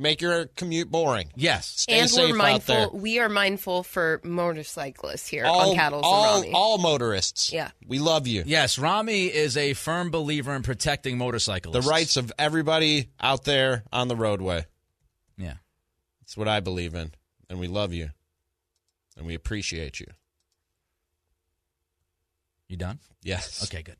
Make 0.00 0.22
your 0.22 0.46
commute 0.46 0.90
boring. 0.90 1.30
Yes. 1.36 1.66
Stay 1.66 2.00
and 2.00 2.08
safe 2.08 2.30
we're 2.32 2.40
out 2.40 2.64
there. 2.64 2.78
mindful. 2.78 2.98
We 3.00 3.18
are 3.18 3.28
mindful 3.28 3.82
for 3.82 4.20
motorcyclists 4.24 5.28
here 5.28 5.44
All, 5.44 5.70
on 5.70 5.76
Cattles 5.76 6.02
all, 6.06 6.36
and 6.36 6.42
Ramie. 6.44 6.54
all 6.54 6.78
motorists. 6.78 7.52
Yeah. 7.52 7.70
We 7.86 7.98
love 7.98 8.26
you. 8.26 8.42
Yes, 8.46 8.78
Ramie 8.78 9.26
is 9.26 9.58
a 9.58 9.74
firm 9.74 10.10
believer 10.10 10.54
in 10.54 10.62
protecting 10.62 11.18
motorcyclists. 11.18 11.84
The 11.84 11.88
rights 11.90 12.16
of 12.16 12.32
everybody 12.38 13.10
out 13.20 13.44
there 13.44 13.84
on 13.92 14.08
the 14.08 14.16
roadway. 14.16 14.64
Yeah. 15.36 15.54
It's 16.22 16.34
what 16.36 16.48
I 16.48 16.60
believe 16.60 16.94
in. 16.94 17.12
And 17.50 17.60
we 17.60 17.68
love 17.68 17.92
you. 17.92 18.08
And 19.18 19.26
we 19.26 19.34
appreciate 19.34 20.00
you. 20.00 20.06
You 22.68 22.76
done? 22.78 23.00
Yes. 23.22 23.62
Okay, 23.64 23.82
good. 23.82 23.96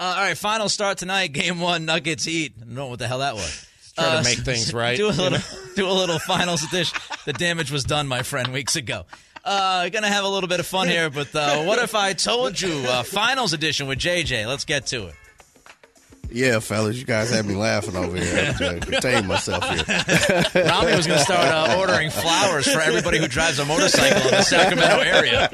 Uh, 0.00 0.04
all 0.16 0.24
right, 0.24 0.38
final 0.38 0.68
start 0.68 0.96
tonight. 0.98 1.32
Game 1.32 1.60
one, 1.60 1.84
Nuggets 1.84 2.26
eat. 2.26 2.54
I 2.56 2.64
don't 2.64 2.74
know 2.74 2.86
what 2.86 2.98
the 3.00 3.08
hell 3.08 3.18
that 3.18 3.34
was. 3.34 3.66
Try 3.94 4.04
to 4.04 4.18
Uh, 4.18 4.22
make 4.22 4.38
things 4.44 4.72
right. 4.72 4.96
Do 4.96 5.08
a 5.08 5.10
little, 5.10 5.38
do 5.76 5.88
a 5.88 5.92
little 5.92 6.18
finals 6.18 6.62
edition. 6.62 6.98
The 7.26 7.32
damage 7.32 7.70
was 7.70 7.84
done, 7.84 8.06
my 8.08 8.22
friend, 8.22 8.52
weeks 8.52 8.76
ago. 8.76 9.04
Uh, 9.44 9.88
gonna 9.88 10.06
have 10.08 10.24
a 10.24 10.28
little 10.28 10.48
bit 10.48 10.60
of 10.60 10.66
fun 10.66 10.86
here, 10.88 11.10
but 11.10 11.34
uh, 11.34 11.64
what 11.64 11.78
if 11.80 11.94
I 11.96 12.12
told 12.30 12.60
you? 12.60 12.84
Uh, 12.86 13.02
finals 13.02 13.52
edition 13.52 13.86
with 13.88 13.98
JJ. 13.98 14.46
Let's 14.46 14.64
get 14.64 14.86
to 14.88 15.06
it. 15.08 15.14
Yeah, 16.34 16.60
fellas, 16.60 16.96
you 16.96 17.04
guys 17.04 17.30
had 17.30 17.44
me 17.44 17.54
laughing 17.54 17.94
over 17.94 18.16
here. 18.16 18.24
I 18.34 18.40
have 18.52 18.56
to 18.58 18.80
contain 18.80 19.26
myself 19.26 19.68
here. 19.68 19.84
Ramie 20.64 20.96
was 20.96 21.06
gonna 21.06 21.18
start 21.20 21.46
uh, 21.46 21.76
ordering 21.78 22.08
flowers 22.08 22.72
for 22.72 22.80
everybody 22.80 23.18
who 23.18 23.28
drives 23.28 23.58
a 23.58 23.66
motorcycle 23.66 24.22
in 24.22 24.30
the 24.30 24.42
Sacramento 24.42 25.00
area. 25.00 25.50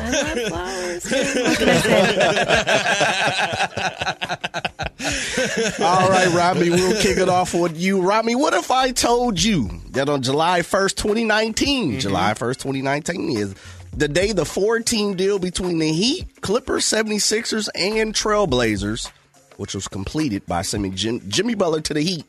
I 0.00 0.10
love 0.10 0.38
flowers. 0.48 1.04
What 1.10 1.58
can 1.58 1.68
I 1.68 1.76
say? 4.98 5.45
All 5.80 6.08
right, 6.08 6.32
Robbie, 6.34 6.70
we'll 6.70 7.00
kick 7.00 7.18
it 7.18 7.28
off 7.28 7.54
with 7.54 7.78
you. 7.78 8.02
Robbie, 8.02 8.34
what 8.34 8.54
if 8.54 8.70
I 8.70 8.92
told 8.92 9.42
you 9.42 9.68
that 9.90 10.08
on 10.08 10.22
July 10.22 10.60
1st, 10.60 10.96
2019, 10.96 11.90
mm-hmm. 11.90 11.98
July 11.98 12.32
1st, 12.34 12.56
2019 12.56 13.36
is 13.36 13.54
the 13.96 14.08
day 14.08 14.32
the 14.32 14.44
four 14.44 14.80
team 14.80 15.16
deal 15.16 15.38
between 15.38 15.78
the 15.78 15.92
Heat, 15.92 16.42
Clippers, 16.42 16.84
76ers, 16.84 17.68
and 17.74 18.14
Trailblazers, 18.14 19.10
which 19.56 19.74
was 19.74 19.88
completed 19.88 20.44
by 20.46 20.62
sending 20.62 20.94
Jim, 20.94 21.22
Jimmy 21.28 21.54
Butler 21.54 21.80
to 21.80 21.94
the 21.94 22.02
Heat, 22.02 22.26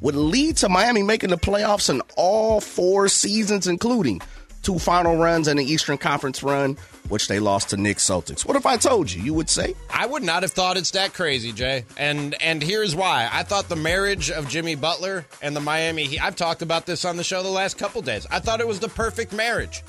would 0.00 0.16
lead 0.16 0.56
to 0.58 0.68
Miami 0.68 1.02
making 1.02 1.30
the 1.30 1.38
playoffs 1.38 1.88
in 1.88 2.02
all 2.16 2.60
four 2.60 3.08
seasons, 3.08 3.68
including 3.68 4.20
two 4.62 4.78
final 4.78 5.16
runs 5.16 5.46
and 5.46 5.60
an 5.60 5.66
Eastern 5.66 5.98
Conference 5.98 6.42
run, 6.42 6.76
which 7.08 7.28
they 7.28 7.38
lost 7.38 7.70
to 7.70 7.76
Knicks 7.76 8.04
Celtics. 8.08 8.46
What 8.46 8.56
if 8.56 8.66
I 8.66 8.76
told 8.76 9.10
you? 9.12 9.22
You 9.22 9.34
would 9.34 9.50
say? 9.50 9.74
I 9.90 10.06
would 10.06 10.22
not 10.22 10.42
have 10.42 10.52
thought 10.52 10.76
it's 10.76 10.92
that 10.92 11.12
crazy, 11.12 11.52
Jay. 11.52 11.84
And 11.96 12.34
and 12.40 12.62
here's 12.62 12.94
why. 12.94 13.28
I 13.30 13.42
thought 13.42 13.68
the 13.68 13.76
marriage 13.76 14.30
of 14.30 14.48
Jimmy 14.48 14.74
Butler 14.74 15.26
and 15.42 15.54
the 15.54 15.60
Miami 15.60 16.04
Heat. 16.04 16.24
I've 16.24 16.36
talked 16.36 16.62
about 16.62 16.86
this 16.86 17.04
on 17.04 17.16
the 17.16 17.24
show 17.24 17.42
the 17.42 17.48
last 17.48 17.78
couple 17.78 18.02
days. 18.02 18.26
I 18.30 18.40
thought 18.40 18.60
it 18.60 18.68
was 18.68 18.80
the 18.80 18.88
perfect 18.88 19.32
marriage. 19.32 19.82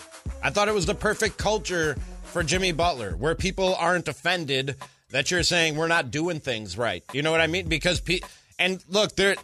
I 0.44 0.50
thought 0.50 0.68
it 0.68 0.74
was 0.74 0.86
the 0.86 0.96
perfect 0.96 1.38
culture 1.38 1.96
for 2.24 2.44
Jimmy 2.44 2.72
Butler, 2.72 3.12
where 3.12 3.36
people 3.36 3.76
aren't 3.76 4.08
offended 4.08 4.76
that 5.12 5.32
you're 5.32 5.44
saying 5.44 5.78
we're 5.78 5.88
not 5.88 6.12
doing 6.12 6.40
things 6.40 6.78
right. 6.78 7.04
You 7.14 7.22
know 7.22 7.32
what 7.32 7.40
I 7.42 7.48
mean? 7.48 7.68
Because 7.68 8.02
pe- 8.02 8.20
and 8.60 8.84
look, 8.90 9.16
there 9.16 9.36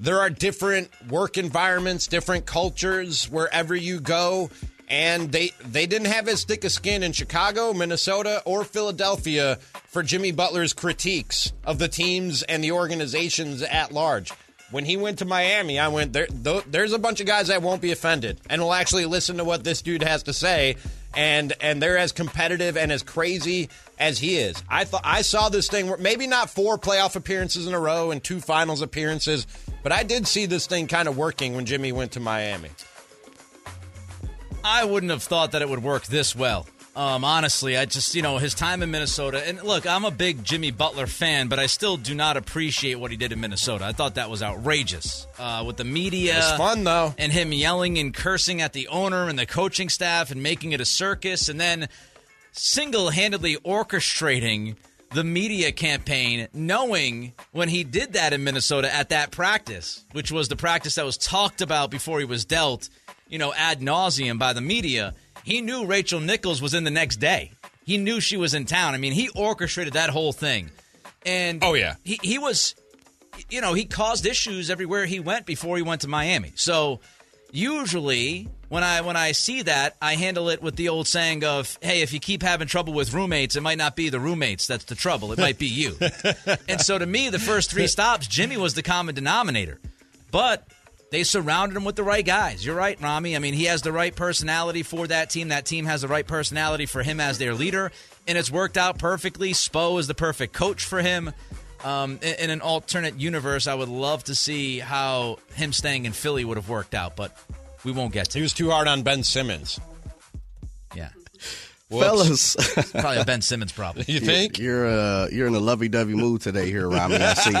there 0.00 0.20
are 0.20 0.30
different 0.30 0.90
work 1.10 1.36
environments, 1.36 2.06
different 2.06 2.46
cultures 2.46 3.28
wherever 3.28 3.74
you 3.74 4.00
go. 4.00 4.50
And 4.90 5.30
they 5.32 5.52
they 5.60 5.86
didn't 5.86 6.06
have 6.08 6.28
as 6.28 6.44
thick 6.44 6.64
a 6.64 6.70
skin 6.70 7.02
in 7.02 7.12
Chicago, 7.12 7.74
Minnesota, 7.74 8.42
or 8.46 8.64
Philadelphia 8.64 9.56
for 9.86 10.02
Jimmy 10.02 10.32
Butler's 10.32 10.72
critiques 10.72 11.52
of 11.64 11.78
the 11.78 11.88
teams 11.88 12.42
and 12.42 12.64
the 12.64 12.72
organizations 12.72 13.60
at 13.62 13.92
large. 13.92 14.32
When 14.70 14.84
he 14.84 14.96
went 14.98 15.18
to 15.20 15.24
Miami, 15.24 15.78
I 15.78 15.88
went 15.88 16.12
there. 16.12 16.26
th- 16.26 16.64
There's 16.66 16.92
a 16.92 16.98
bunch 16.98 17.20
of 17.20 17.26
guys 17.26 17.48
that 17.48 17.62
won't 17.62 17.80
be 17.80 17.90
offended 17.92 18.38
and 18.50 18.60
will 18.60 18.74
actually 18.74 19.06
listen 19.06 19.38
to 19.38 19.44
what 19.44 19.64
this 19.64 19.80
dude 19.82 20.02
has 20.02 20.22
to 20.24 20.32
say, 20.32 20.76
and 21.14 21.52
and 21.60 21.82
they're 21.82 21.96
as 21.98 22.12
competitive 22.12 22.76
and 22.78 22.90
as 22.92 23.02
crazy 23.02 23.68
as 23.98 24.18
he 24.18 24.36
is. 24.36 24.62
I 24.70 24.84
thought 24.84 25.02
I 25.04 25.20
saw 25.22 25.48
this 25.50 25.68
thing 25.68 25.88
where 25.88 25.96
maybe 25.98 26.26
not 26.26 26.48
four 26.50 26.78
playoff 26.78 27.14
appearances 27.16 27.66
in 27.66 27.74
a 27.74 27.80
row 27.80 28.10
and 28.10 28.22
two 28.24 28.40
finals 28.40 28.80
appearances, 28.82 29.46
but 29.82 29.92
I 29.92 30.02
did 30.02 30.26
see 30.26 30.46
this 30.46 30.66
thing 30.66 30.86
kind 30.86 31.08
of 31.08 31.16
working 31.18 31.54
when 31.54 31.64
Jimmy 31.66 31.92
went 31.92 32.12
to 32.12 32.20
Miami. 32.20 32.70
I 34.64 34.84
wouldn't 34.84 35.10
have 35.10 35.22
thought 35.22 35.52
that 35.52 35.62
it 35.62 35.68
would 35.68 35.82
work 35.82 36.06
this 36.06 36.34
well 36.36 36.66
Um, 36.96 37.22
honestly, 37.24 37.76
I 37.76 37.84
just 37.84 38.14
you 38.16 38.22
know 38.22 38.38
his 38.38 38.54
time 38.54 38.82
in 38.82 38.90
Minnesota, 38.90 39.46
and 39.46 39.62
look, 39.62 39.86
I'm 39.86 40.04
a 40.04 40.10
big 40.10 40.42
Jimmy 40.42 40.72
Butler 40.72 41.06
fan, 41.06 41.46
but 41.46 41.60
I 41.60 41.66
still 41.66 41.96
do 41.96 42.12
not 42.12 42.36
appreciate 42.36 42.96
what 42.96 43.12
he 43.12 43.16
did 43.16 43.30
in 43.30 43.38
Minnesota. 43.38 43.84
I 43.84 43.92
thought 43.92 44.16
that 44.16 44.28
was 44.28 44.42
outrageous 44.42 45.28
uh, 45.38 45.62
with 45.64 45.76
the 45.76 45.84
media. 45.84 46.38
It's 46.38 46.52
fun 46.56 46.82
though, 46.82 47.14
and 47.16 47.30
him 47.30 47.52
yelling 47.52 47.98
and 47.98 48.12
cursing 48.12 48.60
at 48.60 48.72
the 48.72 48.88
owner 48.88 49.28
and 49.28 49.38
the 49.38 49.46
coaching 49.46 49.88
staff 49.88 50.32
and 50.32 50.42
making 50.42 50.72
it 50.72 50.80
a 50.80 50.84
circus, 50.84 51.48
and 51.48 51.60
then 51.60 51.88
single-handedly 52.50 53.56
orchestrating 53.58 54.74
the 55.14 55.22
media 55.24 55.70
campaign, 55.72 56.48
knowing 56.52 57.32
when 57.52 57.68
he 57.68 57.84
did 57.84 58.14
that 58.14 58.32
in 58.32 58.42
Minnesota 58.42 58.92
at 58.92 59.08
that 59.10 59.30
practice, 59.30 60.04
which 60.12 60.32
was 60.32 60.48
the 60.48 60.56
practice 60.56 60.96
that 60.96 61.04
was 61.04 61.16
talked 61.16 61.62
about 61.62 61.90
before 61.90 62.18
he 62.18 62.24
was 62.24 62.44
dealt, 62.44 62.90
you 63.28 63.38
know, 63.38 63.52
ad 63.54 63.80
nauseum 63.80 64.38
by 64.38 64.52
the 64.52 64.60
media. 64.60 65.14
He 65.44 65.60
knew 65.60 65.86
Rachel 65.86 66.20
Nichols 66.20 66.60
was 66.60 66.74
in 66.74 66.84
the 66.84 66.90
next 66.90 67.16
day. 67.16 67.52
He 67.84 67.96
knew 67.96 68.20
she 68.20 68.36
was 68.36 68.54
in 68.54 68.66
town. 68.66 68.94
I 68.94 68.98
mean, 68.98 69.12
he 69.12 69.30
orchestrated 69.30 69.94
that 69.94 70.10
whole 70.10 70.32
thing. 70.32 70.70
And 71.24 71.62
oh 71.64 71.74
yeah, 71.74 71.94
he 72.04 72.18
he 72.22 72.38
was, 72.38 72.74
you 73.50 73.60
know, 73.60 73.74
he 73.74 73.84
caused 73.84 74.26
issues 74.26 74.70
everywhere 74.70 75.06
he 75.06 75.20
went 75.20 75.46
before 75.46 75.76
he 75.76 75.82
went 75.82 76.02
to 76.02 76.08
Miami. 76.08 76.52
So 76.54 77.00
usually 77.50 78.48
when 78.68 78.84
I 78.84 79.00
when 79.00 79.16
I 79.16 79.32
see 79.32 79.62
that, 79.62 79.96
I 80.00 80.14
handle 80.14 80.50
it 80.50 80.62
with 80.62 80.76
the 80.76 80.90
old 80.90 81.06
saying 81.06 81.44
of, 81.44 81.78
"Hey, 81.80 82.02
if 82.02 82.12
you 82.12 82.20
keep 82.20 82.42
having 82.42 82.68
trouble 82.68 82.92
with 82.92 83.14
roommates, 83.14 83.56
it 83.56 83.62
might 83.62 83.78
not 83.78 83.96
be 83.96 84.10
the 84.10 84.20
roommates 84.20 84.66
that's 84.66 84.84
the 84.84 84.94
trouble. 84.94 85.32
It 85.32 85.38
might 85.38 85.58
be 85.58 85.66
you." 85.66 85.96
and 86.68 86.80
so 86.80 86.98
to 86.98 87.06
me, 87.06 87.30
the 87.30 87.38
first 87.38 87.70
three 87.70 87.86
stops, 87.86 88.26
Jimmy 88.26 88.56
was 88.56 88.74
the 88.74 88.82
common 88.82 89.14
denominator. 89.14 89.80
But 90.30 90.68
they 91.10 91.24
surrounded 91.24 91.76
him 91.76 91.84
with 91.84 91.96
the 91.96 92.02
right 92.02 92.24
guys. 92.24 92.64
You're 92.64 92.76
right, 92.76 93.00
Ramie. 93.00 93.34
I 93.34 93.38
mean, 93.38 93.54
he 93.54 93.64
has 93.64 93.82
the 93.82 93.92
right 93.92 94.14
personality 94.14 94.82
for 94.82 95.06
that 95.06 95.30
team. 95.30 95.48
That 95.48 95.64
team 95.64 95.86
has 95.86 96.02
the 96.02 96.08
right 96.08 96.26
personality 96.26 96.86
for 96.86 97.02
him 97.02 97.20
as 97.20 97.38
their 97.38 97.54
leader, 97.54 97.90
and 98.26 98.36
it's 98.36 98.50
worked 98.50 98.76
out 98.76 98.98
perfectly. 98.98 99.52
Spo 99.52 99.98
is 99.98 100.06
the 100.06 100.14
perfect 100.14 100.52
coach 100.52 100.84
for 100.84 101.00
him. 101.00 101.32
Um, 101.84 102.18
in, 102.22 102.34
in 102.34 102.50
an 102.50 102.60
alternate 102.60 103.18
universe, 103.18 103.66
I 103.66 103.74
would 103.74 103.88
love 103.88 104.24
to 104.24 104.34
see 104.34 104.80
how 104.80 105.38
him 105.54 105.72
staying 105.72 106.04
in 106.04 106.12
Philly 106.12 106.44
would 106.44 106.56
have 106.56 106.68
worked 106.68 106.94
out, 106.94 107.16
but 107.16 107.36
we 107.84 107.92
won't 107.92 108.12
get 108.12 108.30
to. 108.30 108.38
He 108.38 108.42
was 108.42 108.52
too 108.52 108.70
hard 108.70 108.88
on 108.88 109.02
Ben 109.02 109.22
Simmons. 109.22 109.80
Yeah. 110.94 111.10
Fellas, 111.90 112.54
probably 112.92 113.16
a 113.18 113.24
Ben 113.24 113.40
Simmons 113.40 113.72
problem. 113.72 114.04
You 114.08 114.20
think 114.20 114.58
you're 114.58 114.86
uh, 114.86 115.28
you're 115.32 115.46
in 115.46 115.54
a 115.54 115.60
lovey-dovey 115.60 116.14
mood 116.14 116.42
today 116.42 116.66
here, 116.66 116.88
Ramie? 116.88 117.16
I 117.16 117.34
see. 117.34 117.52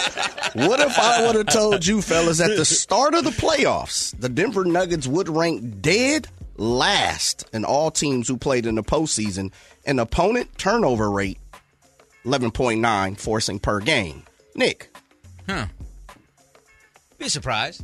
what 0.66 0.80
if 0.80 0.98
I 0.98 1.26
would 1.26 1.36
have 1.36 1.46
told 1.46 1.86
you, 1.86 2.02
fellas, 2.02 2.40
at 2.40 2.56
the 2.56 2.64
start 2.66 3.14
of 3.14 3.24
the 3.24 3.30
playoffs, 3.30 4.14
the 4.18 4.28
Denver 4.28 4.64
Nuggets 4.66 5.06
would 5.06 5.28
rank 5.30 5.80
dead 5.80 6.28
last 6.58 7.48
in 7.54 7.64
all 7.64 7.90
teams 7.90 8.28
who 8.28 8.36
played 8.36 8.66
in 8.66 8.74
the 8.74 8.82
postseason, 8.82 9.50
and 9.86 9.98
opponent 9.98 10.58
turnover 10.58 11.10
rate 11.10 11.38
eleven 12.26 12.50
point 12.50 12.80
nine 12.80 13.14
forcing 13.14 13.58
per 13.58 13.80
game. 13.80 14.24
Nick, 14.54 14.94
huh? 15.48 15.66
Be 17.16 17.28
surprised. 17.30 17.82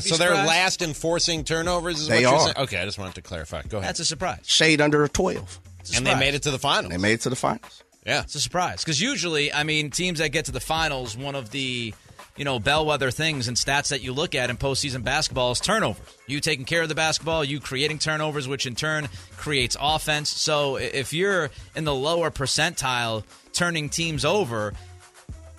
So 0.00 0.16
they're 0.16 0.34
last 0.34 0.82
enforcing 0.82 1.44
turnovers. 1.44 2.00
Is 2.00 2.08
They 2.08 2.16
what 2.16 2.20
you're 2.22 2.32
are. 2.34 2.40
saying? 2.40 2.54
Okay, 2.58 2.78
I 2.80 2.84
just 2.84 2.98
wanted 2.98 3.14
to 3.16 3.22
clarify. 3.22 3.62
Go 3.62 3.78
ahead. 3.78 3.88
That's 3.88 4.00
a 4.00 4.04
surprise. 4.04 4.40
shade 4.44 4.80
under 4.80 5.02
a 5.04 5.08
twelve. 5.08 5.60
A 5.92 5.96
and 5.96 6.06
they 6.06 6.14
made 6.14 6.34
it 6.34 6.42
to 6.42 6.50
the 6.50 6.58
finals. 6.58 6.92
They 6.92 6.98
made 6.98 7.14
it 7.14 7.20
to 7.22 7.30
the 7.30 7.36
finals. 7.36 7.82
Yeah, 8.06 8.22
It's 8.22 8.34
a 8.34 8.40
surprise 8.40 8.82
because 8.82 9.00
usually, 9.00 9.52
I 9.52 9.64
mean, 9.64 9.90
teams 9.90 10.18
that 10.18 10.30
get 10.30 10.46
to 10.46 10.52
the 10.52 10.60
finals, 10.60 11.16
one 11.16 11.34
of 11.34 11.50
the 11.50 11.92
you 12.36 12.44
know 12.44 12.58
bellwether 12.58 13.10
things 13.10 13.48
and 13.48 13.56
stats 13.56 13.88
that 13.88 14.02
you 14.02 14.12
look 14.12 14.34
at 14.34 14.48
in 14.50 14.56
postseason 14.56 15.02
basketball 15.04 15.50
is 15.52 15.60
turnovers. 15.60 16.16
You 16.26 16.40
taking 16.40 16.64
care 16.64 16.82
of 16.82 16.88
the 16.88 16.94
basketball, 16.94 17.44
you 17.44 17.58
creating 17.60 17.98
turnovers, 17.98 18.46
which 18.48 18.66
in 18.66 18.74
turn 18.76 19.08
creates 19.36 19.76
offense. 19.80 20.30
So 20.30 20.76
if 20.76 21.12
you're 21.12 21.50
in 21.74 21.84
the 21.84 21.94
lower 21.94 22.30
percentile, 22.30 23.24
turning 23.52 23.88
teams 23.88 24.24
over. 24.24 24.72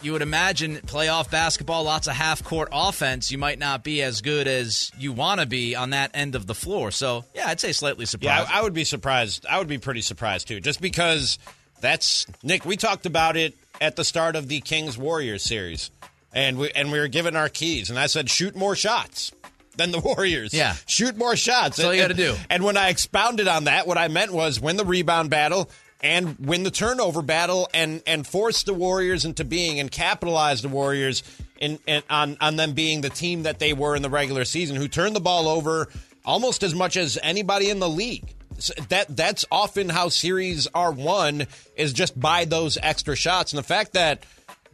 You 0.02 0.14
would 0.14 0.22
imagine 0.22 0.78
playoff 0.78 1.30
basketball, 1.30 1.84
lots 1.84 2.08
of 2.08 2.14
half 2.14 2.42
court 2.44 2.70
offense. 2.72 3.32
You 3.32 3.38
might 3.38 3.60
not 3.60 3.84
be 3.84 4.02
as 4.02 4.22
good 4.22 4.48
as 4.48 4.92
you 4.98 5.12
want 5.12 5.42
to 5.42 5.46
be 5.46 5.76
on 5.76 5.90
that 5.90 6.12
end 6.14 6.36
of 6.36 6.48
the 6.48 6.56
floor. 6.56 6.90
So, 6.92 7.26
yeah, 7.36 7.48
I'd 7.48 7.60
say 7.60 7.74
slightly 7.74 8.04
Yeah, 8.04 8.08
surprised. 8.08 8.50
I, 8.50 8.60
I 8.60 8.62
would 8.62 8.74
be 8.74 8.86
surprised. 8.86 9.46
I 9.46 9.58
would 9.58 9.68
be 9.68 9.78
pretty 9.78 10.02
surprised 10.02 10.48
too, 10.48 10.62
just 10.62 10.80
because 10.82 11.38
that's 11.82 12.26
Nick. 12.44 12.64
We 12.64 12.78
talked 12.78 13.06
about 13.06 13.36
it 13.36 13.56
at 13.82 13.98
the 13.98 14.06
start 14.06 14.36
of 14.38 14.48
the 14.48 14.62
Kings 14.62 14.98
Warriors 14.98 15.44
series, 15.44 15.92
and 16.34 16.58
we 16.58 16.72
and 16.72 16.92
we 16.94 17.00
were 17.00 17.08
given 17.10 17.36
our 17.36 17.50
keys, 17.50 17.90
and 17.90 18.00
I 18.00 18.08
said 18.08 18.30
shoot 18.30 18.56
more 18.56 18.76
shots 18.78 19.34
than 19.76 19.92
the 19.92 20.00
Warriors. 20.04 20.54
Yeah. 20.54 20.76
shoot 20.88 21.18
more 21.18 21.36
shots. 21.36 21.76
That's 21.78 21.88
all 21.88 21.94
you 21.94 22.02
gotta 22.02 22.14
do. 22.14 22.36
And 22.50 22.64
when 22.64 22.78
I 22.78 22.88
expounded 22.90 23.50
on 23.50 23.66
that, 23.66 23.86
what 23.86 23.98
I 23.98 24.08
meant 24.08 24.32
was 24.32 24.62
win 24.62 24.78
the 24.78 24.86
rebound 24.86 25.30
battle. 25.30 25.70
And 26.02 26.38
win 26.40 26.64
the 26.64 26.72
turnover 26.72 27.22
battle, 27.22 27.68
and 27.74 28.02
and 28.08 28.26
force 28.26 28.64
the 28.64 28.74
Warriors 28.74 29.26
into 29.26 29.44
being, 29.44 29.82
and 29.82 29.92
capitalize 29.92 30.62
the 30.62 30.70
Warriors 30.70 31.24
in, 31.60 31.78
in 31.86 32.04
on 32.10 32.38
on 32.40 32.56
them 32.56 32.72
being 32.72 33.02
the 33.02 33.10
team 33.10 33.44
that 33.44 33.60
they 33.60 33.74
were 33.74 33.98
in 33.98 34.02
the 34.02 34.10
regular 34.10 34.46
season, 34.46 34.78
who 34.78 34.88
turned 34.88 35.14
the 35.14 35.20
ball 35.20 35.50
over 35.50 35.90
almost 36.24 36.64
as 36.64 36.74
much 36.74 36.96
as 36.96 37.18
anybody 37.22 37.70
in 37.70 37.80
the 37.80 37.90
league. 37.90 38.34
S- 38.58 38.72
That 38.88 39.14
that's 39.18 39.44
often 39.52 39.90
how 39.90 40.08
series 40.08 40.68
are 40.74 40.92
won 40.94 41.48
is 41.76 41.92
just 41.92 42.18
by 42.18 42.46
those 42.46 42.78
extra 42.82 43.18
shots, 43.18 43.52
and 43.52 43.58
the 43.58 43.64
fact 43.64 43.92
that 43.92 44.24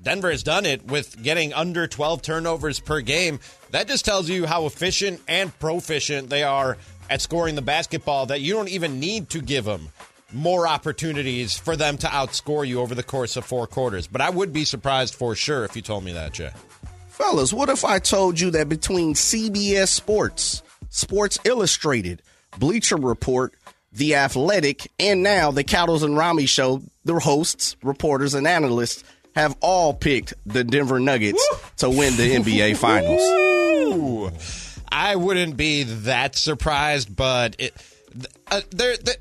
Denver 0.04 0.30
has 0.30 0.44
done 0.44 0.68
it 0.68 0.86
with 0.86 1.24
getting 1.24 1.54
under 1.54 1.88
12 1.88 2.22
turnovers 2.22 2.80
per 2.80 3.02
game, 3.02 3.40
that 3.72 3.88
just 3.88 4.06
tells 4.06 4.30
you 4.30 4.46
how 4.46 4.68
efficient 4.68 5.22
and 5.28 5.58
proficient 5.58 6.30
they 6.30 6.44
are 6.44 6.78
at 7.10 7.22
scoring 7.22 7.56
the 7.56 7.64
basketball. 7.64 8.28
That 8.28 8.42
you 8.42 8.54
don't 8.54 8.70
even 8.70 9.00
need 9.00 9.30
to 9.32 9.42
give 9.42 9.66
them 9.66 9.90
more 10.34 10.68
opportunities 10.68 11.58
for 11.58 11.76
them 11.76 11.98
to 12.00 12.08
outscore 12.08 12.68
you 12.68 12.82
over 12.82 12.96
the 12.96 13.04
course 13.04 13.38
of 13.38 13.46
four 13.46 13.68
quarters. 13.68 14.08
But 14.08 14.22
I 14.22 14.30
would 14.30 14.52
be 14.52 14.66
surprised 14.66 15.16
for 15.16 15.36
sure 15.36 15.66
if 15.66 15.76
you 15.76 15.82
told 15.82 16.04
me 16.04 16.14
that, 16.14 16.34
Jay. 16.34 16.52
Fellas, 17.10 17.54
what 17.54 17.70
if 17.70 17.86
I 17.86 18.00
told 18.00 18.40
you 18.40 18.52
that 18.52 18.68
between 18.68 19.14
CBS 19.14 19.88
Sports, 19.88 20.64
Sports 20.90 21.40
Illustrated, 21.46 22.22
Bleacher 22.58 22.98
Report, 22.98 23.54
The 23.94 24.16
Athletic, 24.16 24.92
and 25.00 25.24
now 25.24 25.52
the 25.52 25.64
Cattles 25.64 26.04
and 26.04 26.18
Ramie 26.18 26.46
show, 26.46 26.82
the 27.06 27.20
hosts, 27.20 27.78
reporters, 27.84 28.34
and 28.34 28.46
analysts 28.46 29.04
have 29.36 29.56
all 29.62 29.94
picked 29.94 30.34
the 30.46 30.64
Denver 30.64 31.00
Nuggets 31.00 31.48
to 31.78 31.90
win 31.90 32.16
the 32.18 32.36
NBA 32.36 32.78
Finals? 32.78 33.22
Ooh. 33.22 34.32
I 34.92 35.16
wouldn't 35.16 35.58
be 35.58 35.84
that 35.84 36.36
surprised, 36.36 37.16
but 37.16 37.56
it 37.60 37.74
uh, 38.50 38.62
there, 38.72 38.96
there. 38.98 39.16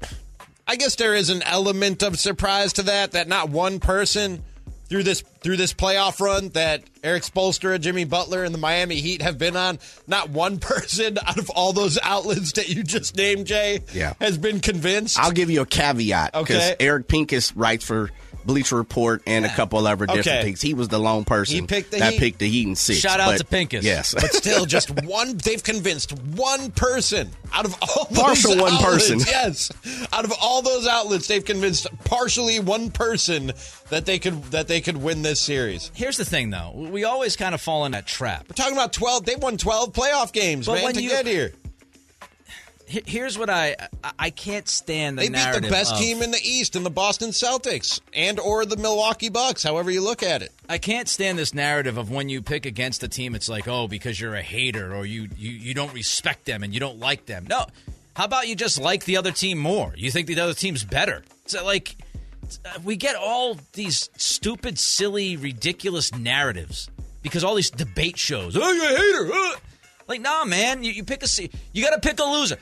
I 0.67 0.77
guess 0.77 0.97
there 0.97 1.15
is 1.15 1.31
an 1.31 1.43
element 1.43 2.03
of 2.03 2.19
surprise 2.19 2.75
to 2.75 2.85
that. 2.85 3.13
That 3.13 3.29
not 3.29 3.51
one 3.51 3.81
person 3.81 4.43
through 4.89 5.03
this 5.03 5.23
through 5.45 5.59
this 5.59 5.73
playoff 5.75 6.19
run 6.21 6.49
that 6.51 6.83
Erik 7.05 7.23
Spoelstra, 7.23 7.79
Jimmy 7.79 8.05
Butler, 8.05 8.43
and 8.43 8.53
the 8.55 8.59
Miami 8.59 8.97
Heat 8.97 9.21
have 9.23 9.39
been 9.39 9.57
on. 9.57 9.79
Not 10.09 10.31
one 10.31 10.59
person 10.61 11.19
out 11.25 11.39
of 11.39 11.51
all 11.51 11.73
those 11.73 11.99
outlets 12.03 12.53
that 12.53 12.69
you 12.71 12.83
just 12.83 13.15
named, 13.17 13.47
Jay, 13.47 13.81
Yeah. 13.93 14.15
has 14.21 14.39
been 14.39 14.59
convinced. 14.61 15.19
I'll 15.21 15.31
give 15.33 15.51
you 15.51 15.61
a 15.61 15.67
caveat 15.67 16.33
because 16.33 16.57
Okay. 16.57 16.77
Eric 16.81 17.07
Pincus 17.09 17.55
writes 17.55 17.85
for 17.85 18.11
Bleacher 18.47 18.77
Report 18.77 19.23
and 19.27 19.47
a 19.47 19.49
couple 19.49 19.87
other 19.87 20.05
different 20.05 20.27
Okay. 20.27 20.43
things. 20.43 20.61
He 20.61 20.75
was 20.75 20.89
the 20.89 20.99
lone 20.99 21.25
person 21.25 21.55
He 21.57 21.63
picked 21.63 21.93
the 21.93 21.99
that 22.01 22.13
Heat. 22.13 22.19
picked 22.19 22.39
the 22.41 22.49
Heat 22.49 22.67
in 22.69 22.77
six. 22.77 22.99
Shout 23.01 23.19
out 23.19 23.33
but- 23.33 23.39
to 23.39 23.45
Pincus. 23.47 23.85
Yes, 23.87 24.13
but 24.13 24.35
still, 24.35 24.67
just 24.67 24.91
one. 25.05 25.39
They've 25.39 25.63
convinced 25.63 26.13
one 26.13 26.71
person 26.73 27.31
out 27.55 27.65
of 27.65 27.75
all 27.81 28.07
those 28.11 28.19
Partial 28.23 28.57
one 28.59 28.75
outlets, 28.75 28.85
person. 29.09 29.21
Yes, 29.27 29.71
out 30.13 30.27
of 30.27 30.33
all 30.43 30.61
those 30.61 30.87
outlets, 30.87 31.27
they've 31.27 31.45
convinced 31.45 31.87
partially 32.05 32.61
one 32.61 32.91
person 32.91 33.53
that 33.89 34.05
they 34.05 34.19
could 34.19 34.43
that 34.51 34.69
they 34.69 34.83
could 34.83 34.99
win 34.99 35.23
this 35.23 35.34
series. 35.41 35.91
Here's 35.95 36.17
the 36.17 36.25
thing, 36.25 36.51
though. 36.51 36.73
We 36.75 37.05
always 37.05 37.37
kind 37.37 37.55
of 37.55 37.61
fall 37.61 37.85
in 37.85 37.93
that 37.93 38.07
trap. 38.07 38.47
We're 38.49 38.55
talking 38.55 38.75
about 38.75 38.93
twelve. 38.93 39.25
They've 39.25 39.39
won 39.39 39.57
twelve 39.57 39.93
playoff 39.93 40.33
games, 40.33 40.67
But 40.67 40.75
man, 40.77 40.85
when 40.85 40.95
to 40.95 41.03
you- 41.03 41.11
get 41.11 41.27
here. 41.27 41.53
Here's 42.87 43.39
what 43.39 43.49
I 43.49 43.77
I- 44.19 44.29
can't 44.29 44.69
stand 44.69 45.17
the 45.19 45.23
They 45.23 45.29
beat 45.31 45.63
the 45.63 45.71
best 45.71 45.95
of- 45.95 45.99
team 45.99 46.21
in 46.21 46.31
the 46.33 46.41
East, 46.43 46.77
in 46.77 46.83
the 46.83 46.91
Boston 46.91 47.31
Celtics, 47.31 47.99
and 48.13 48.39
or 48.39 48.67
the 48.67 48.77
Milwaukee 48.77 49.31
Bucks. 49.31 49.63
However 49.63 49.91
you 49.91 50.03
look 50.03 50.23
at 50.23 50.43
it. 50.43 50.53
I 50.69 50.77
can't 50.77 51.09
stand 51.09 51.39
this 51.39 51.55
narrative 51.55 51.97
of 51.97 52.11
when 52.11 52.29
you 52.29 52.43
pick 52.43 52.67
against 52.67 53.03
a 53.03 53.09
team, 53.09 53.35
it's 53.35 53.49
like, 53.49 53.67
oh, 53.67 53.89
because 53.89 54.21
you're 54.21 54.35
a 54.35 54.43
hater 54.43 54.95
or 54.95 55.07
you, 55.07 55.31
you, 55.37 55.51
you 55.51 55.73
don't 55.75 55.95
respect 55.95 56.45
them 56.45 56.63
and 56.63 56.75
you 56.75 56.79
don't 56.81 56.99
like 56.99 57.25
them. 57.25 57.47
No. 57.49 57.67
How 58.17 58.27
about 58.27 58.49
you 58.49 58.55
just 58.55 58.79
like 58.79 59.07
the 59.07 59.17
other 59.17 59.33
team 59.33 59.59
more? 59.59 59.95
You 59.97 60.11
think 60.11 60.27
the 60.27 60.39
other 60.39 60.55
team's 60.55 60.85
better. 60.85 61.25
So, 61.47 61.65
like, 61.65 61.97
we 62.85 62.97
get 62.97 63.17
all 63.17 63.59
these 63.73 64.11
stupid, 64.17 64.79
silly, 64.79 65.37
ridiculous 65.37 66.15
narratives 66.15 66.89
because 67.23 67.45
all 67.45 67.55
these 67.55 67.71
debate 67.71 68.19
shows. 68.19 68.57
Oh, 68.57 68.73
you're 68.73 68.85
a 68.85 68.97
hater. 68.97 69.33
uh." 69.33 69.57
Like, 70.07 70.21
nah, 70.21 70.45
man. 70.45 70.85
You, 70.85 70.93
you 70.93 71.05
pick 71.05 71.23
a 71.23 71.27
You 71.73 71.83
got 71.83 72.01
to 72.01 72.07
pick 72.07 72.21
a 72.21 72.25
loser. 72.25 72.57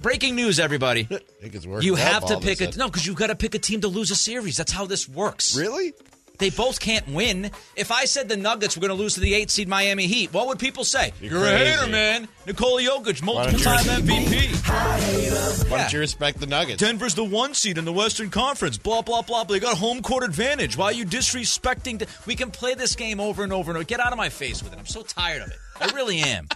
Breaking 0.00 0.34
news, 0.34 0.58
everybody. 0.58 1.02
I 1.10 1.18
think 1.40 1.54
it's 1.54 1.66
working 1.66 1.86
You 1.86 1.94
have 1.94 2.24
to 2.26 2.34
all 2.34 2.38
of 2.38 2.44
a 2.44 2.46
pick 2.46 2.60
a 2.60 2.76
no 2.78 2.86
because 2.86 3.06
you've 3.06 3.16
got 3.16 3.28
to 3.28 3.34
pick 3.34 3.54
a 3.54 3.58
team 3.58 3.82
to 3.82 3.88
lose 3.88 4.10
a 4.10 4.16
series. 4.16 4.56
That's 4.56 4.72
how 4.72 4.86
this 4.86 5.08
works. 5.08 5.56
Really? 5.56 5.94
They 6.38 6.50
both 6.50 6.80
can't 6.80 7.06
win. 7.08 7.50
If 7.76 7.92
I 7.92 8.06
said 8.06 8.28
the 8.28 8.36
Nuggets 8.36 8.76
were 8.76 8.80
going 8.80 8.90
to 8.96 9.00
lose 9.00 9.14
to 9.14 9.20
the 9.20 9.34
eight 9.34 9.50
seed 9.50 9.68
Miami 9.68 10.06
Heat, 10.08 10.32
what 10.32 10.48
would 10.48 10.58
people 10.58 10.82
say? 10.84 11.12
You're 11.20 11.44
a 11.44 11.56
hater, 11.56 11.86
man. 11.86 12.26
Nikola 12.46 12.82
Jokic, 12.82 13.22
multiple 13.22 13.60
time 13.60 13.84
MVP. 13.84 15.70
Why 15.70 15.78
don't 15.78 15.92
you 15.92 16.00
respect 16.00 16.40
the 16.40 16.46
Nuggets? 16.46 16.80
Denver's 16.82 17.14
the 17.14 17.22
one 17.24 17.54
seed 17.54 17.78
in 17.78 17.84
the 17.84 17.92
Western 17.92 18.30
Conference. 18.30 18.76
Blah 18.78 19.02
blah 19.02 19.22
blah. 19.22 19.44
They 19.44 19.60
got 19.60 19.76
home 19.78 20.02
court 20.02 20.24
advantage. 20.24 20.76
Why 20.76 20.86
are 20.86 20.92
you 20.92 21.06
disrespecting? 21.06 22.00
The- 22.00 22.08
we 22.26 22.34
can 22.34 22.50
play 22.50 22.74
this 22.74 22.96
game 22.96 23.20
over 23.20 23.44
and 23.44 23.52
over 23.52 23.70
and 23.70 23.78
over. 23.78 23.84
Get 23.84 24.00
out 24.00 24.12
of 24.12 24.18
my 24.18 24.28
face 24.28 24.62
with 24.62 24.72
it. 24.72 24.78
I'm 24.78 24.86
so 24.86 25.02
tired 25.02 25.42
of 25.42 25.48
it. 25.50 25.58
I 25.80 25.86
really 25.94 26.18
am. 26.18 26.48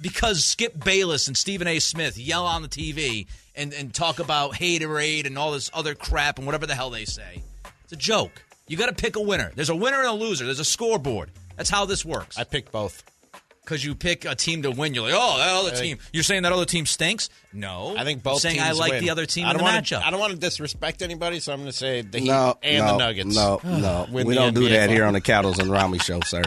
Because 0.00 0.44
Skip 0.44 0.82
Bayless 0.82 1.28
and 1.28 1.36
Stephen 1.36 1.68
A. 1.68 1.78
Smith 1.78 2.16
yell 2.18 2.44
on 2.46 2.62
the 2.62 2.68
TV 2.68 3.26
and, 3.54 3.72
and 3.72 3.94
talk 3.94 4.18
about 4.18 4.54
haterade 4.54 5.26
and 5.26 5.38
all 5.38 5.52
this 5.52 5.70
other 5.72 5.94
crap 5.94 6.38
and 6.38 6.46
whatever 6.46 6.66
the 6.66 6.74
hell 6.74 6.90
they 6.90 7.04
say. 7.04 7.42
It's 7.84 7.92
a 7.92 7.96
joke. 7.96 8.42
You 8.72 8.78
got 8.78 8.86
to 8.86 8.94
pick 8.94 9.16
a 9.16 9.20
winner. 9.20 9.52
There's 9.54 9.68
a 9.68 9.76
winner 9.76 9.98
and 9.98 10.06
a 10.08 10.12
loser. 10.14 10.46
There's 10.46 10.58
a 10.58 10.64
scoreboard. 10.64 11.30
That's 11.58 11.68
how 11.68 11.84
this 11.84 12.06
works. 12.06 12.38
I 12.38 12.44
picked 12.44 12.72
both. 12.72 13.04
Because 13.62 13.84
you 13.84 13.94
pick 13.94 14.24
a 14.24 14.34
team 14.34 14.62
to 14.62 14.70
win, 14.70 14.94
you're 14.94 15.04
like, 15.04 15.12
oh, 15.14 15.36
that 15.36 15.48
other 15.50 15.68
I 15.76 15.80
team. 15.80 15.98
think- 15.98 16.10
You're 16.14 16.22
saying 16.22 16.44
that 16.44 16.52
other 16.52 16.64
team 16.64 16.86
stinks? 16.86 17.28
No, 17.52 17.94
I 17.98 18.04
think 18.04 18.22
both 18.22 18.36
I'm 18.36 18.50
saying 18.50 18.60
I 18.60 18.72
like 18.72 18.92
win. 18.92 19.04
the 19.04 19.10
other 19.10 19.26
team 19.26 19.44
I 19.44 19.50
in 19.50 19.56
don't 19.58 19.58
the 19.58 19.64
wanna, 19.64 19.82
matchup. 19.82 20.02
I 20.02 20.10
don't 20.10 20.18
want 20.20 20.32
to 20.32 20.38
disrespect 20.38 21.02
anybody, 21.02 21.38
so 21.38 21.52
I'm 21.52 21.58
going 21.58 21.70
to 21.70 21.76
say 21.76 22.00
the 22.00 22.18
Heat 22.20 22.28
No, 22.28 22.56
and 22.62 22.78
no, 22.86 22.92
the 22.92 22.96
Nuggets. 22.98 23.36
No, 23.36 23.60
no, 23.62 24.06
win 24.10 24.26
we 24.26 24.34
don't 24.34 24.54
do 24.54 24.62
NBA 24.62 24.70
that 24.70 24.88
here 24.88 25.04
on 25.04 25.12
the 25.12 25.20
Cattles 25.20 25.58
and 25.58 25.70
Ramie 25.70 25.98
show, 25.98 26.20
sir. 26.22 26.42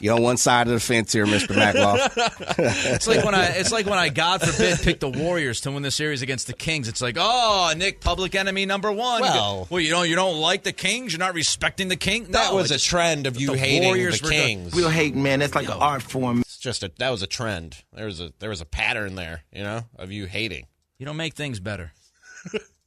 You're 0.00 0.14
on 0.16 0.22
one 0.22 0.36
side 0.38 0.66
of 0.66 0.72
the 0.72 0.80
fence 0.80 1.12
here, 1.12 1.26
Mister 1.26 1.52
Macloff. 1.54 2.10
It's 2.94 3.06
like 3.06 3.24
when 3.24 3.34
I 3.34 3.44
it's 3.46 3.70
like 3.72 3.86
when 3.86 3.98
I 3.98 4.08
God 4.08 4.40
forbid 4.42 4.78
picked 4.80 5.00
the 5.00 5.08
Warriors 5.08 5.60
to 5.62 5.70
win 5.70 5.82
the 5.82 5.90
series 5.90 6.22
against 6.22 6.46
the 6.46 6.52
Kings. 6.52 6.88
It's 6.88 7.00
like, 7.02 7.16
oh, 7.18 7.72
Nick, 7.76 8.00
public 8.00 8.34
enemy 8.34 8.66
number 8.66 8.90
one. 8.90 9.20
Well- 9.20 9.66
well, 9.70 9.80
you 9.80 9.90
don't 9.90 10.08
you 10.08 10.16
don't 10.16 10.40
like 10.40 10.62
the 10.62 10.72
Kings. 10.72 11.12
You're 11.12 11.18
not 11.20 11.34
respecting 11.34 11.88
the 11.88 11.96
King. 11.96 12.24
That 12.30 12.54
was 12.54 12.70
a 12.70 12.78
trend 12.78 13.26
of 13.26 13.38
you 13.40 13.48
the 13.48 13.58
hating 13.58 13.84
Warriors 13.84 14.20
the 14.20 14.26
were 14.26 14.30
good. 14.30 14.36
Kings. 14.36 14.74
Real 14.74 14.88
hate, 14.88 15.14
man. 15.14 15.40
That's 15.40 15.54
like 15.54 15.66
an 15.68 15.72
art 15.72 16.02
form. 16.02 16.40
It's 16.40 16.58
just 16.58 16.82
a 16.82 16.90
that 16.98 17.10
was 17.10 17.22
a 17.22 17.26
trend. 17.26 17.84
There 17.92 18.06
was 18.06 18.20
a 18.20 18.32
there 18.38 18.50
was 18.50 18.60
a 18.60 18.66
pattern 18.66 19.14
there, 19.14 19.42
you 19.52 19.62
know, 19.62 19.82
of 19.96 20.10
you 20.10 20.26
hating. 20.26 20.66
You 20.98 21.06
don't 21.06 21.16
make 21.16 21.34
things 21.34 21.60
better 21.60 21.92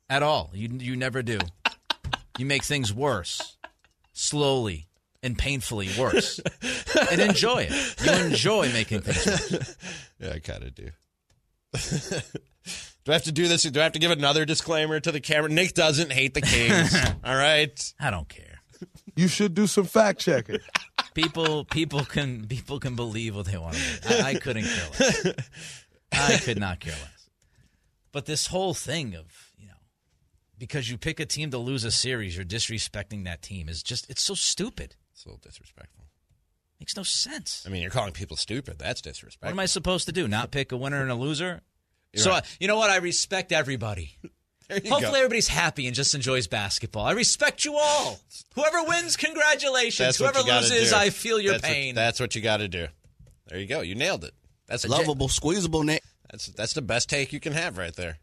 at 0.09 0.23
all. 0.23 0.51
You 0.53 0.69
you 0.79 0.95
never 0.95 1.21
do. 1.23 1.39
You 2.37 2.45
make 2.47 2.63
things 2.63 2.91
worse, 2.93 3.57
slowly 4.13 4.87
and 5.23 5.37
painfully 5.37 5.89
worse, 5.97 6.39
and 7.09 7.21
enjoy 7.21 7.67
it. 7.69 8.05
You 8.05 8.11
enjoy 8.25 8.71
making 8.73 9.01
things 9.01 9.51
worse. 9.51 9.77
Yeah, 10.19 10.33
I 10.33 10.39
kind 10.39 10.63
of 10.63 10.75
do. 10.75 10.89
do 13.03 13.11
I 13.11 13.13
have 13.13 13.23
to 13.23 13.31
do 13.31 13.47
this? 13.47 13.63
Do 13.63 13.79
I 13.79 13.83
have 13.83 13.93
to 13.93 13.99
give 13.99 14.11
another 14.11 14.45
disclaimer 14.45 14.99
to 14.99 15.11
the 15.11 15.19
camera? 15.19 15.49
Nick 15.49 15.73
doesn't 15.73 16.11
hate 16.11 16.33
the 16.33 16.41
Kings. 16.41 16.95
all 17.23 17.35
right. 17.35 17.93
I 17.99 18.11
don't 18.11 18.29
care. 18.29 18.59
You 19.15 19.27
should 19.27 19.53
do 19.53 19.65
some 19.67 19.85
fact 19.85 20.19
checking. 20.19 20.59
People 21.13 21.65
people 21.65 22.03
can 22.03 22.47
people 22.47 22.79
can 22.79 22.95
believe 22.95 23.35
what 23.35 23.45
they 23.45 23.57
want 23.57 23.75
to 23.75 24.01
believe. 24.01 24.23
I, 24.23 24.29
I 24.29 24.33
couldn't 24.35 24.65
care 24.65 24.89
less. 24.99 25.25
I 26.11 26.37
could 26.37 26.59
not 26.59 26.79
care 26.79 26.93
less. 26.93 27.29
But 28.11 28.25
this 28.25 28.47
whole 28.47 28.73
thing 28.73 29.15
of 29.15 29.51
you 29.57 29.67
know, 29.67 29.73
because 30.57 30.89
you 30.89 30.97
pick 30.97 31.19
a 31.19 31.25
team 31.25 31.51
to 31.51 31.57
lose 31.57 31.83
a 31.83 31.91
series, 31.91 32.35
you're 32.35 32.45
disrespecting 32.45 33.25
that 33.25 33.41
team 33.41 33.69
is 33.69 33.83
just 33.83 34.09
it's 34.09 34.21
so 34.21 34.33
stupid. 34.33 34.95
It's 35.13 35.25
a 35.25 35.29
little 35.29 35.39
disrespectful. 35.43 36.05
Makes 36.79 36.97
no 36.97 37.03
sense. 37.03 37.63
I 37.65 37.69
mean, 37.69 37.81
you're 37.81 37.91
calling 37.91 38.13
people 38.13 38.35
stupid. 38.35 38.77
That's 38.79 38.99
disrespectful. 39.01 39.47
What 39.47 39.51
am 39.53 39.59
I 39.59 39.65
supposed 39.67 40.05
to 40.07 40.11
do? 40.11 40.27
Not 40.27 40.51
pick 40.51 40.71
a 40.71 40.77
winner 40.77 41.01
and 41.01 41.11
a 41.11 41.15
loser? 41.15 41.61
You're 42.11 42.23
so 42.23 42.31
right. 42.31 42.43
I, 42.43 42.47
you 42.59 42.67
know 42.67 42.77
what? 42.77 42.89
I 42.89 42.97
respect 42.97 43.51
everybody. 43.51 44.17
There 44.69 44.79
you 44.81 44.89
Hopefully, 44.91 45.11
go. 45.11 45.17
everybody's 45.17 45.49
happy 45.49 45.87
and 45.87 45.95
just 45.95 46.15
enjoys 46.15 46.47
basketball. 46.47 47.03
I 47.05 47.11
respect 47.11 47.65
you 47.65 47.75
all. 47.75 48.21
Whoever 48.55 48.81
wins, 48.85 49.17
congratulations. 49.17 49.97
That's 49.97 50.17
Whoever 50.19 50.39
loses, 50.39 50.91
do. 50.91 50.95
I 50.95 51.09
feel 51.09 51.37
your 51.37 51.51
That's 51.51 51.63
what- 51.63 51.69
pain. 51.73 51.95
that's 51.95 52.17
what 52.21 52.33
you 52.33 52.41
got 52.41 52.57
to 52.57 52.69
do. 52.69 52.87
There 53.49 53.59
you 53.59 53.67
go. 53.67 53.81
You 53.81 53.93
nailed 53.95 54.23
it. 54.23 54.31
That's 54.67 54.85
a 54.85 54.87
Lovable, 54.87 55.27
squeezable, 55.27 55.83
Nick. 55.83 56.01
That's 56.31 56.47
that's 56.47 56.71
the 56.73 56.81
best 56.81 57.09
take 57.09 57.33
you 57.33 57.41
can 57.41 57.51
have 57.51 57.77
right 57.77 57.93
there. 57.93 58.19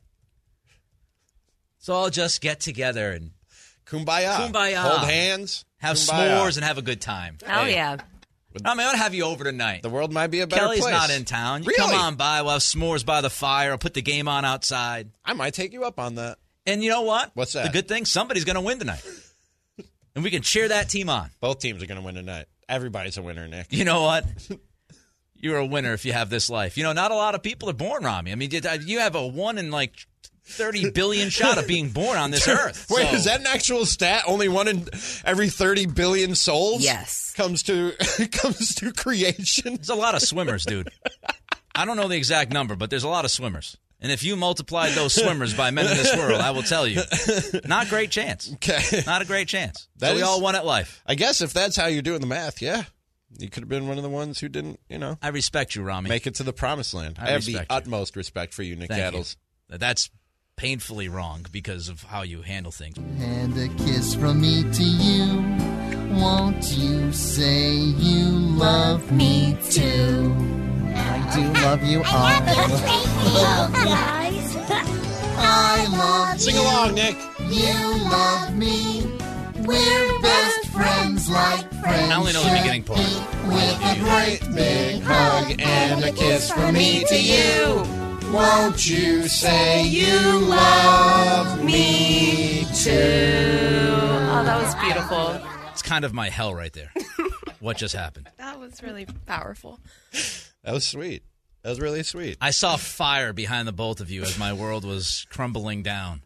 so 1.78 1.94
I'll 1.94 2.10
just 2.10 2.40
get 2.40 2.58
together 2.58 3.10
and 3.12 3.32
Kumbaya. 3.84 4.36
Kumbaya. 4.36 4.76
Hold 4.76 5.10
hands. 5.10 5.66
Have 5.80 5.96
Kumbaya. 5.96 6.38
s'mores 6.40 6.56
and 6.56 6.64
have 6.64 6.78
a 6.78 6.82
good 6.82 7.00
time. 7.00 7.38
Oh 7.46 7.64
Hey. 7.64 7.74
yeah. 7.74 7.96
I 8.64 8.74
mean, 8.74 8.86
I'd 8.86 8.96
have 8.96 9.14
you 9.14 9.24
over 9.24 9.44
tonight. 9.44 9.82
The 9.82 9.88
world 9.90 10.12
might 10.12 10.26
be 10.26 10.40
a 10.40 10.46
better 10.46 10.66
place. 10.66 10.80
Kelly's 10.80 10.82
place. 10.82 11.08
not 11.08 11.10
in 11.10 11.24
town. 11.24 11.62
You 11.62 11.68
Really? 11.68 11.78
come 11.78 11.94
on 11.94 12.16
by. 12.16 12.42
We'll 12.42 12.52
have 12.52 12.62
s'mores 12.62 13.06
by 13.06 13.20
the 13.20 13.30
fire. 13.30 13.70
I'll 13.70 13.78
put 13.78 13.94
the 13.94 14.02
game 14.02 14.26
on 14.26 14.44
outside. 14.44 15.10
I 15.24 15.34
might 15.34 15.54
take 15.54 15.72
you 15.72 15.84
up 15.84 16.00
on 16.00 16.16
that. 16.16 16.38
And 16.66 16.82
you 16.82 16.90
know 16.90 17.02
what? 17.02 17.30
What's 17.34 17.52
that? 17.52 17.62
The 17.66 17.70
good 17.72 17.86
thing, 17.86 18.04
somebody's 18.06 18.44
going 18.44 18.56
to 18.56 18.60
win 18.60 18.78
tonight. 18.80 19.02
and 20.14 20.24
we 20.24 20.30
can 20.30 20.42
cheer 20.42 20.66
that 20.68 20.88
team 20.88 21.08
on. 21.08 21.30
Both 21.40 21.60
teams 21.60 21.80
are 21.82 21.86
going 21.86 22.00
to 22.00 22.04
win 22.04 22.16
tonight. 22.16 22.46
Everybody's 22.68 23.16
a 23.18 23.22
winner, 23.22 23.46
Nick. 23.46 23.68
You 23.72 23.84
know 23.84 24.02
what? 24.02 24.24
You're 25.36 25.58
a 25.58 25.66
winner 25.66 25.92
if 25.94 26.04
you 26.04 26.12
have 26.12 26.28
this 26.28 26.50
life. 26.50 26.76
You 26.76 26.82
know, 26.84 26.92
not 26.92 27.12
a 27.12 27.14
lot 27.14 27.34
of 27.34 27.42
people 27.42 27.70
are 27.70 27.74
born, 27.74 28.04
Ramie. 28.04 28.32
I 28.32 28.34
mean, 28.34 28.50
you- 28.50 28.60
uh, 28.68 28.78
you 28.84 28.98
have 28.98 29.14
a 29.14 29.26
one 29.26 29.56
in 29.58 29.70
like 29.70 29.94
30 30.44 30.90
billion 30.90 31.30
shot 31.30 31.58
of 31.58 31.66
being 31.66 31.90
born 31.90 32.18
on 32.18 32.30
this 32.30 32.46
earth. 32.48 32.86
Wait, 32.90 33.06
So- 33.08 33.14
is 33.14 33.24
that 33.24 33.40
an 33.40 33.46
actual 33.46 33.86
stat? 33.86 34.24
Only 34.26 34.48
one 34.48 34.68
in 34.68 34.88
every 35.24 35.48
thirty 35.48 35.86
billion 35.86 36.34
souls. 36.34 36.82
Yes. 36.82 37.32
comes 37.36 37.62
to 37.64 37.92
comes 38.32 38.74
to 38.76 38.92
creation. 38.92 39.76
There's 39.76 39.88
a 39.90 39.94
lot 39.94 40.14
of 40.14 40.22
swimmers, 40.22 40.64
dude. 40.64 40.88
I 41.74 41.84
don't 41.84 41.96
know 41.96 42.08
the 42.08 42.16
exact 42.16 42.52
number, 42.52 42.74
but 42.76 42.90
there's 42.90 43.04
a 43.04 43.08
lot 43.08 43.24
of 43.24 43.30
swimmers. 43.30 43.76
And 44.02 44.10
if 44.10 44.22
you 44.24 44.34
multiplied 44.34 44.92
those 44.94 45.12
swimmers 45.14 45.52
by 45.54 45.70
men 45.70 45.86
in 45.86 45.94
this 45.96 46.16
world, 46.16 46.40
I 46.40 46.52
will 46.52 46.62
tell 46.62 46.86
you, 46.86 47.02
not 47.66 47.88
great 47.88 48.10
chance. 48.10 48.50
Okay, 48.54 49.02
Not 49.06 49.20
a 49.20 49.26
great 49.26 49.46
chance. 49.46 49.88
That 49.98 50.08
so 50.08 50.14
we 50.14 50.22
is- 50.22 50.26
all 50.26 50.40
won 50.40 50.56
at 50.56 50.64
life. 50.64 51.02
I 51.06 51.14
guess 51.16 51.42
if 51.42 51.52
that's 51.52 51.76
how 51.76 51.86
you're 51.86 52.00
doing 52.00 52.22
the 52.22 52.26
math, 52.26 52.62
yeah, 52.62 52.84
you 53.38 53.50
could 53.50 53.62
have 53.62 53.68
been 53.68 53.88
one 53.88 53.98
of 53.98 54.02
the 54.02 54.08
ones 54.08 54.40
who 54.40 54.48
didn't, 54.48 54.80
you 54.88 54.98
know, 54.98 55.18
I 55.20 55.28
respect 55.28 55.74
you, 55.74 55.82
Ramie. 55.82 56.08
make 56.08 56.26
it 56.26 56.36
to 56.36 56.42
the 56.42 56.52
promised 56.54 56.94
land. 56.94 57.16
I 57.20 57.28
I, 57.28 57.30
have 57.32 57.44
the 57.44 57.52
you. 57.52 57.60
utmost 57.68 58.16
respect 58.16 58.54
for 58.54 58.62
you, 58.62 58.74
Nick 58.74 58.88
Thank 58.88 59.00
Cattles. 59.02 59.36
you. 59.70 59.78
That's 59.78 60.08
painfully 60.60 61.08
wrong 61.08 61.46
because 61.52 61.88
of 61.88 62.02
how 62.02 62.20
you 62.20 62.42
handle 62.42 62.70
things. 62.70 62.94
And 63.18 63.56
a 63.56 63.68
kiss 63.82 64.14
from 64.14 64.42
me 64.42 64.62
to 64.62 64.82
you. 64.82 65.42
Won't 66.20 66.76
you 66.76 67.10
say 67.14 67.72
you 67.72 68.26
love 68.28 69.10
me 69.10 69.56
too? 69.70 70.36
I 70.94 71.32
do 71.34 71.50
love 71.62 71.82
you 71.82 72.00
all. 72.00 72.04
I 75.38 75.86
love 75.96 76.38
Sing 76.38 76.54
you. 76.54 76.60
along, 76.60 76.94
Nick. 76.94 77.16
You 77.48 77.94
love 78.10 78.54
me. 78.54 79.00
We're 79.64 80.20
best 80.20 80.66
friends 80.66 81.30
like 81.30 81.70
friends. 81.80 82.12
I 82.12 82.16
only 82.16 82.34
know 82.34 82.42
the 82.42 82.50
beginning 82.50 82.82
part. 82.82 82.98
With 82.98 83.80
a 83.82 83.96
great 83.98 84.54
big 84.54 85.00
hug 85.04 85.54
and 85.58 86.04
a 86.04 86.12
kiss 86.12 86.50
from 86.50 86.74
me 86.74 87.02
to 87.04 87.18
you. 87.18 87.99
Won't 88.32 88.88
you 88.88 89.26
say 89.26 89.84
you 89.86 90.38
love 90.38 91.64
me 91.64 92.64
too? 92.74 92.90
Oh, 92.92 94.42
that 94.44 94.62
was 94.62 94.74
beautiful. 94.76 95.40
It's 95.72 95.82
kind 95.82 96.04
of 96.04 96.14
my 96.14 96.28
hell 96.28 96.54
right 96.54 96.72
there. 96.72 96.92
what 97.60 97.76
just 97.76 97.94
happened? 97.94 98.28
That 98.38 98.60
was 98.60 98.82
really 98.82 99.06
powerful. 99.26 99.80
That 100.62 100.72
was 100.72 100.86
sweet. 100.86 101.24
That 101.62 101.70
was 101.70 101.80
really 101.80 102.02
sweet. 102.04 102.38
I 102.40 102.50
saw 102.52 102.76
fire 102.76 103.32
behind 103.32 103.66
the 103.66 103.72
both 103.72 104.00
of 104.00 104.10
you 104.10 104.22
as 104.22 104.38
my 104.38 104.52
world 104.52 104.84
was 104.84 105.26
crumbling 105.30 105.82
down. 105.82 106.22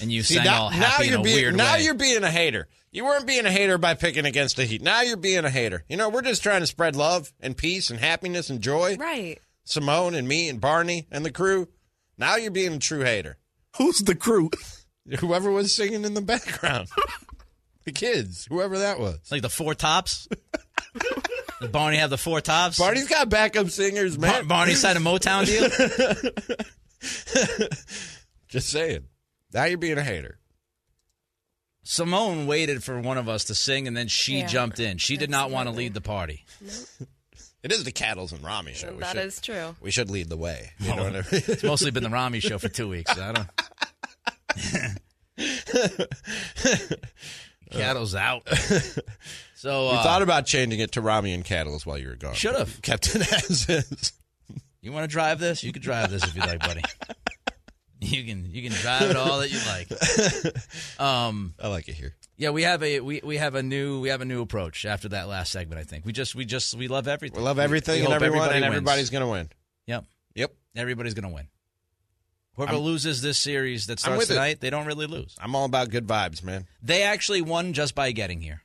And 0.00 0.10
you 0.12 0.22
See, 0.22 0.34
sang 0.34 0.44
now, 0.44 0.62
all 0.62 0.68
happy 0.70 1.04
in 1.04 1.10
you're 1.10 1.20
a 1.20 1.22
being 1.22 1.36
weird 1.36 1.56
now 1.56 1.74
way. 1.74 1.82
you're 1.84 1.94
being 1.94 2.22
a 2.24 2.30
hater. 2.30 2.68
You 2.90 3.04
weren't 3.04 3.26
being 3.26 3.44
a 3.44 3.50
hater 3.50 3.76
by 3.76 3.94
picking 3.94 4.24
against 4.24 4.56
the 4.56 4.64
Heat. 4.64 4.82
Now 4.82 5.02
you're 5.02 5.16
being 5.16 5.44
a 5.44 5.50
hater. 5.50 5.84
You 5.88 5.96
know, 5.96 6.08
we're 6.08 6.22
just 6.22 6.42
trying 6.42 6.60
to 6.60 6.66
spread 6.66 6.96
love 6.96 7.32
and 7.40 7.56
peace 7.56 7.90
and 7.90 7.98
happiness 8.00 8.50
and 8.50 8.60
joy. 8.60 8.96
Right. 8.96 9.38
Simone 9.68 10.14
and 10.14 10.26
me 10.26 10.48
and 10.48 10.62
Barney 10.62 11.06
and 11.10 11.26
the 11.26 11.30
crew. 11.30 11.68
Now 12.16 12.36
you're 12.36 12.50
being 12.50 12.72
a 12.72 12.78
true 12.78 13.00
hater. 13.02 13.36
Who's 13.76 13.98
the 13.98 14.14
crew? 14.14 14.50
Whoever 15.20 15.50
was 15.50 15.74
singing 15.74 16.06
in 16.06 16.14
the 16.14 16.22
background. 16.22 16.88
the 17.84 17.92
kids, 17.92 18.46
whoever 18.48 18.78
that 18.78 18.98
was. 18.98 19.18
like 19.30 19.42
the 19.42 19.50
four 19.50 19.74
tops. 19.74 20.26
Does 21.60 21.70
Barney 21.70 21.98
have 21.98 22.08
the 22.08 22.16
four 22.16 22.40
tops? 22.40 22.78
Barney's 22.78 23.08
got 23.08 23.28
backup 23.28 23.68
singers, 23.68 24.16
Bar- 24.16 24.30
man. 24.32 24.46
Barney 24.48 24.74
signed 24.74 24.96
a 24.96 25.00
Motown 25.02 25.44
deal. 25.44 25.68
Just 28.48 28.70
saying. 28.70 29.04
Now 29.52 29.64
you're 29.64 29.76
being 29.78 29.98
a 29.98 30.02
hater. 30.04 30.38
Simone 31.82 32.46
waited 32.46 32.82
for 32.84 33.00
one 33.00 33.18
of 33.18 33.28
us 33.28 33.44
to 33.44 33.54
sing, 33.54 33.86
and 33.88 33.96
then 33.96 34.08
she 34.08 34.38
Yeah. 34.40 34.46
jumped 34.46 34.78
in. 34.80 34.96
She 34.98 35.16
did 35.16 35.30
not 35.30 35.50
want 35.50 35.68
to 35.68 35.74
lead 35.74 35.94
the 35.94 36.00
party. 36.00 36.44
It 37.68 37.72
is 37.72 37.84
the 37.84 37.92
Cattles 37.92 38.32
and 38.32 38.42
Ramie 38.42 38.72
show. 38.72 38.94
We 38.94 39.00
That 39.00 39.16
should, 39.16 39.26
is 39.26 39.40
true. 39.42 39.76
We 39.82 39.90
should 39.90 40.08
lead 40.08 40.30
the 40.30 40.38
way. 40.38 40.70
You 40.80 40.96
know 40.96 41.02
what 41.02 41.12
I 41.12 41.16
mean? 41.16 41.24
It's 41.30 41.62
mostly 41.74 41.90
been 41.90 42.02
the 42.02 42.08
Ramie 42.08 42.40
show 42.40 42.56
for 42.56 42.70
two 42.70 42.88
weeks. 42.88 43.12
I 43.18 43.32
don't. 43.32 43.46
Cattle's 47.70 48.14
out. 48.14 48.48
So 49.54 49.90
we 49.90 49.96
uh, 49.96 50.02
thought 50.04 50.22
about 50.22 50.46
changing 50.46 50.78
it 50.78 50.92
to 50.92 51.00
Ramie 51.00 51.32
and 51.32 51.44
Cattles 51.44 51.84
while 51.84 51.98
you 51.98 52.06
were 52.06 52.14
gone. 52.14 52.34
Should've. 52.34 52.80
Kept 52.80 53.16
it 53.16 53.32
as 53.32 53.68
is. 53.68 54.12
you 54.80 54.92
want 54.92 55.02
to 55.02 55.08
drive 55.08 55.40
this? 55.40 55.64
You 55.64 55.72
can 55.72 55.82
drive 55.82 56.12
this 56.12 56.22
if 56.22 56.36
you 56.36 56.42
like, 56.42 56.60
buddy. 56.60 56.82
You 58.00 58.22
can 58.22 58.48
you 58.48 58.62
can 58.62 58.70
drive 58.80 59.10
it 59.10 59.16
all 59.16 59.40
that 59.40 59.50
you 59.50 59.58
like. 59.66 61.00
Um, 61.00 61.54
I 61.60 61.66
like 61.66 61.88
it 61.88 61.96
here. 61.96 62.14
Yeah, 62.38 62.50
we 62.50 62.62
have 62.62 62.82
a 62.84 63.00
we, 63.00 63.20
we 63.24 63.36
have 63.36 63.56
a 63.56 63.62
new 63.64 64.00
we 64.00 64.08
have 64.10 64.20
a 64.20 64.24
new 64.24 64.40
approach 64.42 64.84
after 64.86 65.08
that 65.10 65.26
last 65.28 65.50
segment. 65.52 65.80
I 65.80 65.84
think 65.84 66.06
we 66.06 66.12
just 66.12 66.34
we 66.36 66.44
just 66.44 66.74
we 66.76 66.86
love 66.88 67.08
everything. 67.08 67.38
We 67.40 67.44
love 67.44 67.58
everything 67.58 67.96
we 67.96 68.00
and 68.04 68.06
hope 68.12 68.22
everyone, 68.22 68.38
everybody 68.48 68.54
and 68.56 68.64
wins. 68.64 68.76
everybody's 68.76 69.10
going 69.10 69.22
to 69.24 69.28
win. 69.28 69.48
Yep, 69.86 70.04
Yep. 70.36 70.54
everybody's 70.76 71.14
gonna 71.14 71.30
win. 71.34 71.48
Whoever 72.54 72.74
I'm- 72.74 72.82
loses 72.82 73.22
this 73.22 73.38
series 73.38 73.88
that 73.88 73.98
starts 73.98 74.18
with 74.18 74.30
it. 74.30 74.34
tonight, 74.34 74.60
they 74.60 74.70
don't 74.70 74.86
really 74.86 75.06
lose. 75.06 75.34
I'm 75.40 75.54
all 75.56 75.64
about 75.64 75.90
good 75.90 76.06
vibes, 76.06 76.42
man. 76.42 76.66
They 76.82 77.02
actually 77.02 77.42
won 77.42 77.72
just 77.72 77.94
by 77.96 78.12
getting 78.12 78.40
here. 78.40 78.62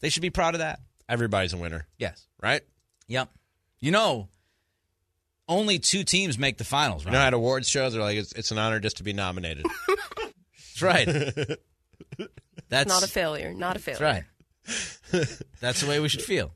They 0.00 0.08
should 0.08 0.22
be 0.22 0.30
proud 0.30 0.54
of 0.54 0.60
that. 0.60 0.78
Everybody's 1.08 1.52
a 1.52 1.56
winner, 1.56 1.86
Yes. 1.98 2.24
right? 2.40 2.62
Yep. 3.08 3.30
You 3.80 3.90
know, 3.92 4.28
only 5.48 5.78
two 5.78 6.04
teams 6.04 6.38
make 6.38 6.58
the 6.58 6.64
finals, 6.64 7.04
Right? 7.04 7.12
You 7.12 7.18
know, 7.18 7.24
at 7.24 7.34
awards 7.34 7.68
shows, 7.68 7.92
they're 7.94 8.02
like, 8.02 8.16
it's, 8.18 8.32
it's 8.32 8.50
an 8.50 8.58
honor 8.58 8.78
just 8.80 8.96
to 8.98 9.02
be 9.04 9.12
nominated. 9.12 9.66
That's 9.88 10.82
right. 10.82 11.08
That's 12.68 12.88
Not 12.88 13.02
a 13.02 13.08
failure. 13.08 13.52
Not 13.54 13.76
a 13.76 13.78
failure. 13.78 14.24
That's 14.66 15.14
right. 15.14 15.26
That's 15.60 15.80
the 15.80 15.86
way 15.88 16.00
we 16.00 16.08
should 16.08 16.22
feel. 16.22 16.52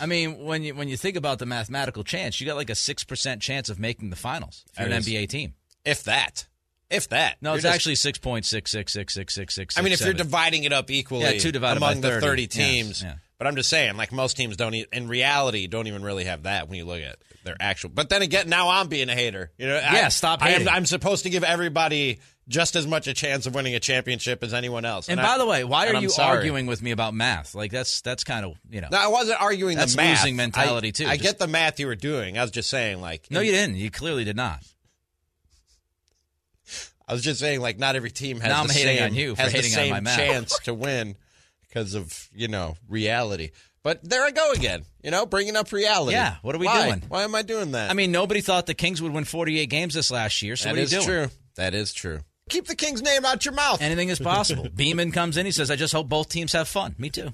I 0.00 0.06
mean, 0.06 0.38
when 0.44 0.62
you 0.62 0.74
when 0.74 0.88
you 0.88 0.96
think 0.96 1.16
about 1.16 1.38
the 1.38 1.46
mathematical 1.46 2.04
chance, 2.04 2.38
you 2.40 2.46
got 2.46 2.56
like 2.56 2.68
a 2.70 2.74
six 2.74 3.02
percent 3.02 3.40
chance 3.40 3.70
of 3.70 3.78
making 3.80 4.10
the 4.10 4.16
finals 4.16 4.64
for 4.74 4.82
an 4.82 4.90
NBA 4.92 5.28
team. 5.28 5.54
if 5.84 6.04
that. 6.04 6.46
If 6.90 7.08
that. 7.10 7.36
No, 7.40 7.54
it's 7.54 7.62
just- 7.62 7.74
actually 7.74 7.94
six 7.94 8.18
point 8.18 8.44
six 8.44 8.70
six 8.70 8.92
six 8.92 9.14
six 9.14 9.34
six 9.34 9.54
six. 9.54 9.78
I 9.78 9.82
mean, 9.82 9.92
if 9.92 10.00
you're 10.00 10.12
dividing 10.12 10.64
it 10.64 10.72
up 10.72 10.90
equally 10.90 11.22
Yeah, 11.24 11.38
two 11.38 11.52
divided 11.52 11.80
by 11.80 11.92
among 11.92 12.00
the 12.02 12.08
30. 12.20 12.26
30 12.26 12.42
Yes, 12.42 12.52
teams. 12.52 13.02
yeah. 13.02 13.14
But 13.38 13.46
I'm 13.46 13.56
just 13.56 13.70
saying, 13.70 13.96
like, 13.96 14.12
most 14.12 14.36
teams 14.36 14.56
don't, 14.58 14.74
e- 14.74 14.84
in 14.92 15.08
reality, 15.08 15.66
don't 15.66 15.86
even 15.86 16.02
really 16.02 16.24
have 16.24 16.42
that 16.42 16.68
when 16.68 16.76
you 16.76 16.84
look 16.84 17.00
at 17.00 17.16
their 17.42 17.56
actual. 17.58 17.88
But 17.88 18.10
then 18.10 18.20
again, 18.20 18.50
now 18.50 18.68
I'm 18.68 18.88
being 18.88 19.08
a 19.08 19.14
hater. 19.14 19.50
You 19.56 19.68
know, 19.68 19.76
Yeah, 19.76 20.02
I, 20.06 20.08
stop 20.10 20.42
I 20.42 20.50
am. 20.50 20.68
I'm 20.68 20.84
supposed 20.84 21.22
to 21.22 21.30
give 21.30 21.42
everybody 21.42 22.18
just 22.50 22.76
as 22.76 22.86
much 22.86 23.06
a 23.06 23.14
chance 23.14 23.46
of 23.46 23.54
winning 23.54 23.74
a 23.74 23.80
championship 23.80 24.42
as 24.42 24.52
anyone 24.52 24.84
else. 24.84 25.08
And 25.08 25.18
I- 25.20 25.22
by 25.24 25.38
the 25.38 25.46
way, 25.46 25.64
why 25.64 25.88
are 25.88 25.94
I'm 25.96 26.02
you 26.02 26.10
sorry. 26.10 26.36
arguing 26.38 26.66
with 26.66 26.82
me 26.82 26.90
about 26.90 27.14
math? 27.14 27.54
Like 27.54 27.70
that's 27.72 28.02
that's 28.02 28.24
kind 28.24 28.44
of 28.44 28.54
you 28.68 28.80
know. 28.82 28.88
No, 28.90 28.98
I 28.98 29.06
wasn't 29.06 29.40
arguing 29.40 29.78
That's 29.78 29.92
the 29.94 30.02
math. 30.02 30.20
losing 30.22 30.36
mentality, 30.36 30.88
I- 30.88 30.90
too. 30.90 31.06
I 31.06 31.16
Just- 31.16 31.22
get 31.22 31.38
the 31.38 31.46
math 31.46 31.80
you 31.80 31.86
were 31.86 31.94
doing. 31.94 32.36
I 32.36 32.42
was 32.42 32.50
just 32.50 32.68
saying, 32.68 33.00
like, 33.00 33.30
No, 33.30 33.40
you 33.40 33.52
didn't. 33.52 33.76
You 33.76 33.90
clearly 33.90 34.24
did 34.24 34.36
not. 34.36 34.62
I 37.08 37.12
was 37.12 37.22
just 37.22 37.40
saying, 37.40 37.60
like, 37.60 37.78
not 37.78 37.96
every 37.96 38.10
team 38.10 38.38
has 38.40 38.48
Now 38.50 38.62
the 38.64 38.72
same, 38.72 39.02
on 39.02 39.14
you 39.14 39.34
has 39.34 39.52
the 39.52 39.62
same 39.62 40.04
chance 40.04 40.56
to 40.60 40.74
win 40.74 41.16
because 41.68 41.94
of 41.94 42.28
you 42.34 42.48
know 42.48 42.76
reality. 42.88 43.50
But 43.82 44.04
there 44.08 44.22
I 44.24 44.30
go 44.30 44.52
again. 44.52 44.84
You 45.02 45.10
know, 45.10 45.24
bringing 45.24 45.56
up 45.56 45.72
reality. 45.72 46.12
Yeah, 46.12 46.36
what 46.42 46.54
are 46.54 46.58
we 46.58 46.66
Why? 46.66 46.86
doing? 46.86 47.02
Why 47.08 47.22
am 47.24 47.34
I 47.34 47.42
doing 47.42 47.72
that? 47.72 47.90
I 47.90 47.94
mean, 47.94 48.12
nobody 48.12 48.40
thought 48.42 48.66
the 48.66 48.74
Kings 48.74 49.00
would 49.00 49.12
win 49.12 49.24
48 49.24 49.66
games 49.70 49.94
this 49.94 50.10
last 50.10 50.42
year. 50.42 50.54
So 50.54 50.64
that 50.68 50.72
what 50.72 50.78
are 50.78 50.82
you 50.82 50.88
doing? 50.88 51.04
true. 51.06 51.28
That 51.56 51.74
is 51.74 51.92
true. 51.92 52.20
Keep 52.50 52.66
the 52.66 52.76
King's 52.76 53.02
name 53.02 53.24
out 53.24 53.44
your 53.44 53.54
mouth. 53.54 53.80
Anything 53.80 54.08
is 54.10 54.18
possible. 54.18 54.68
Beeman 54.74 55.12
comes 55.12 55.36
in. 55.36 55.46
He 55.46 55.52
says, 55.52 55.70
"I 55.70 55.76
just 55.76 55.92
hope 55.94 56.08
both 56.08 56.28
teams 56.28 56.52
have 56.52 56.68
fun." 56.68 56.94
Me 56.98 57.08
too. 57.10 57.32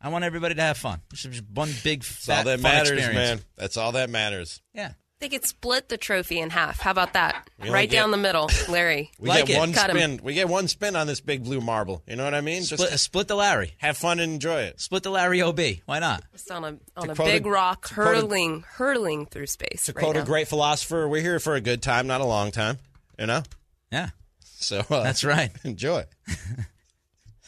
I 0.00 0.08
want 0.08 0.24
everybody 0.24 0.54
to 0.56 0.62
have 0.62 0.76
fun. 0.76 1.00
It's 1.12 1.22
just 1.22 1.44
one 1.54 1.70
big 1.84 2.02
That's 2.02 2.28
all 2.28 2.44
that 2.44 2.60
fun 2.60 2.62
matters, 2.62 2.90
experience. 2.90 3.14
man. 3.14 3.40
That's 3.56 3.76
all 3.76 3.92
that 3.92 4.10
matters. 4.10 4.60
Yeah. 4.74 4.92
They 5.20 5.28
could 5.28 5.44
split 5.44 5.88
the 5.88 5.96
trophy 5.96 6.40
in 6.40 6.50
half. 6.50 6.80
How 6.80 6.90
about 6.90 7.12
that? 7.12 7.48
Right 7.60 7.88
get- 7.88 7.96
down 7.98 8.10
the 8.10 8.16
middle, 8.16 8.50
Larry. 8.68 9.12
We 9.20 9.28
Like 9.28 9.46
get 9.46 9.54
it. 9.54 9.58
one 9.60 9.72
Cut 9.72 9.90
'em. 9.90 9.96
spin. 9.96 10.20
We 10.24 10.34
get 10.34 10.48
one 10.48 10.66
spin 10.66 10.96
on 10.96 11.06
this 11.06 11.20
big 11.20 11.44
blue 11.44 11.60
marble. 11.60 12.02
You 12.08 12.16
know 12.16 12.24
what 12.24 12.34
I 12.34 12.40
mean? 12.40 12.64
Split, 12.64 12.90
Just 12.90 13.04
split 13.04 13.28
the 13.28 13.36
Larry. 13.36 13.74
have 13.78 13.96
fun 13.96 14.18
and 14.18 14.32
enjoy 14.32 14.62
it. 14.62 14.80
Split 14.80 15.04
the 15.04 15.10
Larry 15.12 15.40
OB. 15.40 15.60
Why 15.86 16.00
not? 16.00 16.24
Just 16.32 16.50
on 16.50 16.64
a 16.64 16.76
on 16.96 17.06
To 17.06 17.12
a 17.12 17.14
quote 17.14 17.28
a- 17.28 17.32
big 17.34 17.46
rock, 17.46 17.86
to 17.86 17.94
quote 17.94 18.06
a- 18.08 18.10
hurtling, 18.16 18.64
hurtling 18.66 19.26
through 19.26 19.46
space. 19.46 19.84
To 19.86 19.92
right 19.92 20.02
quote 20.02 20.16
now. 20.16 20.22
a 20.22 20.24
great 20.24 20.48
philosopher, 20.48 21.06
we're 21.08 21.22
here 21.22 21.38
for 21.38 21.54
a 21.54 21.60
good 21.60 21.80
time, 21.84 22.08
not 22.08 22.20
a 22.20 22.24
long 22.26 22.50
time. 22.50 22.80
You 23.16 23.26
know. 23.26 23.44
Yeah. 23.92 24.08
So 24.40 24.82
uh, 24.90 25.02
That's 25.02 25.22
right. 25.22 25.52
Enjoy. 25.64 26.04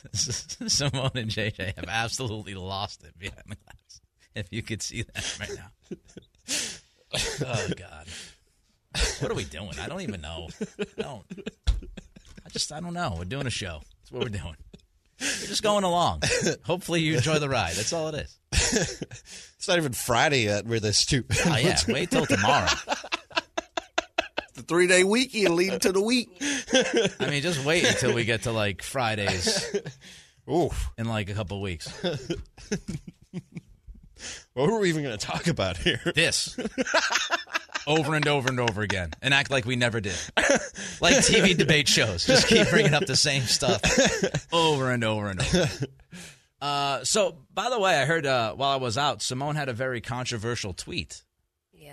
Simone 0.13 1.13
and 1.15 1.31
JJ 1.31 1.77
have 1.77 1.87
absolutely 1.89 2.55
lost 2.55 3.03
it 3.05 3.19
behind 3.19 3.45
the 3.49 3.57
glass. 3.57 4.01
If 4.35 4.49
you 4.53 4.63
could 4.63 4.83
see 4.83 5.03
that 5.03 5.39
right 5.41 5.51
now. 5.57 5.71
Oh 7.47 7.69
God. 7.75 8.07
What 9.21 9.31
are 9.31 9.35
we 9.35 9.45
doing? 9.45 9.71
I 9.81 9.89
don't 9.89 10.03
even 10.03 10.21
know. 10.21 10.49
I 10.79 11.03
don't. 11.03 11.25
I 12.45 12.49
just 12.51 12.71
I 12.71 12.81
don't 12.81 12.93
know. 12.93 13.15
We're 13.17 13.25
doing 13.25 13.47
a 13.47 13.51
show. 13.51 13.81
That's 14.01 14.13
what 14.13 14.23
we're 14.25 14.29
doing. 14.29 14.57
We're 15.21 15.47
just 15.47 15.63
going 15.63 15.85
along. 15.85 16.23
Hopefully 16.65 17.01
you 17.01 17.17
enjoy 17.17 17.39
the 17.39 17.49
ride. 17.49 17.75
That's 17.75 17.93
all 17.93 18.09
it 18.09 18.27
is. 18.27 18.39
It's 19.57 19.69
not 19.69 19.79
even 19.79 19.93
Friday 19.93 20.45
yet. 20.45 20.67
We're 20.67 20.81
this 20.81 20.99
stupid. 20.99 21.39
Oh 21.47 21.57
yeah. 21.57 21.79
Wait 21.89 22.11
till 22.11 22.27
tomorrow. 22.27 22.69
The 24.55 24.63
three 24.63 24.87
day 24.87 25.03
weekend 25.05 25.55
leading 25.55 25.81
to 25.81 25.93
the 25.93 26.01
week. 26.03 26.29
I 27.21 27.29
mean, 27.31 27.43
just 27.43 27.65
wait 27.65 27.85
until 27.85 28.15
we 28.15 28.25
get 28.25 28.43
to 28.43 28.53
like 28.53 28.83
Fridays 28.83 29.75
Oof. 30.53 30.91
in 30.97 31.07
like 31.09 31.29
a 31.29 31.35
couple 31.35 31.61
weeks. 31.61 31.93
What 34.55 34.71
were 34.71 34.79
we 34.79 34.89
even 34.89 35.03
going 35.03 35.19
to 35.19 35.27
talk 35.27 35.49
about 35.49 35.77
here? 35.77 36.01
This. 36.15 36.57
Over 37.87 38.15
and 38.15 38.27
over 38.27 38.49
and 38.49 38.61
over 38.61 38.81
again, 38.81 39.11
and 39.21 39.35
act 39.35 39.51
like 39.51 39.67
we 39.67 39.77
never 39.77 40.01
did. 40.01 40.17
Like 41.01 41.17
TV 41.17 41.55
debate 41.55 41.89
shows, 41.89 42.25
just 42.25 42.47
keep 42.47 42.71
bringing 42.71 42.95
up 42.95 43.05
the 43.05 43.17
same 43.17 43.43
stuff 43.43 43.83
over 44.53 44.91
and 44.91 45.05
over 45.05 45.27
and 45.29 45.41
over. 45.41 45.69
Uh, 46.63 47.05
so, 47.05 47.37
by 47.53 47.69
the 47.69 47.79
way, 47.79 48.01
I 48.01 48.07
heard 48.07 48.25
uh, 48.25 48.55
while 48.55 48.71
I 48.71 48.77
was 48.77 48.97
out, 48.97 49.21
Simone 49.21 49.57
had 49.57 49.69
a 49.69 49.75
very 49.75 50.01
controversial 50.01 50.73
tweet 50.73 51.23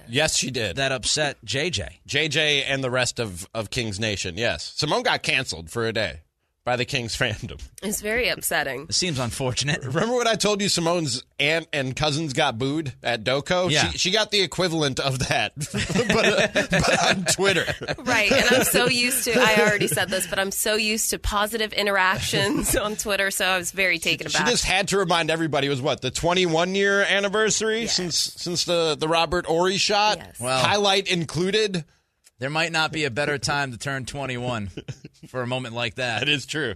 Yes, 0.09 0.37
she 0.37 0.51
did. 0.51 0.75
that 0.77 0.91
upset 0.91 1.43
JJ. 1.45 1.99
JJ 2.07 2.63
and 2.67 2.83
the 2.83 2.91
rest 2.91 3.19
of, 3.19 3.47
of 3.53 3.69
King's 3.69 3.99
Nation. 3.99 4.37
Yes. 4.37 4.73
Simone 4.75 5.03
got 5.03 5.23
canceled 5.23 5.69
for 5.69 5.87
a 5.87 5.93
day 5.93 6.21
by 6.63 6.75
the 6.75 6.85
King's 6.85 7.15
fandom. 7.17 7.59
It's 7.81 8.01
very 8.01 8.27
upsetting. 8.29 8.83
It 8.89 8.93
seems 8.93 9.19
unfortunate. 9.19 9.83
Remember 9.83 10.13
what 10.15 10.27
I 10.27 10.35
told 10.35 10.61
you 10.61 10.67
Simone's 10.69 11.23
aunt 11.39 11.67
and 11.73 11.95
cousins 11.95 12.33
got 12.33 12.57
booed 12.59 12.93
at 13.01 13.23
Doco? 13.23 13.69
Yeah. 13.71 13.89
She, 13.89 13.97
she 13.97 14.11
got 14.11 14.31
the 14.31 14.41
equivalent 14.41 14.99
of 14.99 15.19
that, 15.27 15.53
but, 15.57 16.25
uh, 16.25 16.47
but 16.53 17.09
on 17.09 17.25
Twitter. 17.25 17.65
Right, 17.99 18.31
and 18.31 18.45
I'm 18.55 18.63
so 18.63 18.87
used 18.87 19.23
to. 19.25 19.33
I 19.39 19.55
already 19.59 19.87
said 19.87 20.09
this, 20.09 20.27
but 20.27 20.37
I'm 20.39 20.51
so 20.51 20.75
used 20.75 21.09
to 21.11 21.19
positive 21.19 21.73
interactions 21.73 22.75
on 22.75 22.95
Twitter, 22.95 23.31
so 23.31 23.45
I 23.45 23.57
was 23.57 23.71
very 23.71 23.97
taken 23.99 24.27
aback. 24.27 24.45
She 24.45 24.51
just 24.51 24.65
had 24.65 24.89
to 24.89 24.97
remind 24.97 25.31
everybody 25.31 25.67
it 25.67 25.71
was 25.71 25.81
what 25.81 26.01
the 26.01 26.11
21 26.11 26.75
year 26.75 27.01
anniversary 27.01 27.87
since 27.87 28.15
since 28.17 28.65
the 28.65 28.95
the 28.95 29.07
Robert 29.07 29.45
Horry 29.45 29.77
shot. 29.77 30.17
Yes. 30.17 30.39
Well- 30.39 30.59
Highlight 30.59 31.07
included. 31.07 31.85
There 32.41 32.49
might 32.49 32.71
not 32.71 32.91
be 32.91 33.05
a 33.05 33.11
better 33.11 33.37
time 33.37 33.71
to 33.71 33.77
turn 33.77 34.05
21 34.07 34.71
for 35.29 35.43
a 35.43 35.47
moment 35.47 35.75
like 35.75 35.95
that. 35.95 36.21
That 36.21 36.27
is 36.29 36.47
true. 36.47 36.73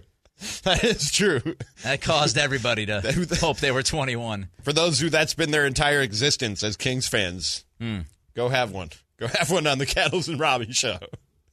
That 0.62 0.84
is 0.84 1.10
true. 1.10 1.40
That 1.82 2.00
caused 2.00 2.38
everybody 2.38 2.86
to 2.86 3.00
hope 3.40 3.58
they 3.58 3.72
were 3.72 3.82
21. 3.82 4.48
For 4.62 4.72
those 4.72 5.00
who 5.00 5.10
that's 5.10 5.34
been 5.34 5.50
their 5.50 5.66
entire 5.66 6.00
existence 6.02 6.62
as 6.62 6.76
Kings 6.76 7.08
fans, 7.08 7.64
Hmm. 7.80 8.02
go 8.34 8.48
have 8.48 8.70
one. 8.70 8.90
Go 9.18 9.26
have 9.26 9.50
one 9.50 9.66
on 9.66 9.78
the 9.78 9.86
Cattles 9.96 10.28
and 10.28 10.38
Ramie 10.38 10.70
show. 10.72 10.98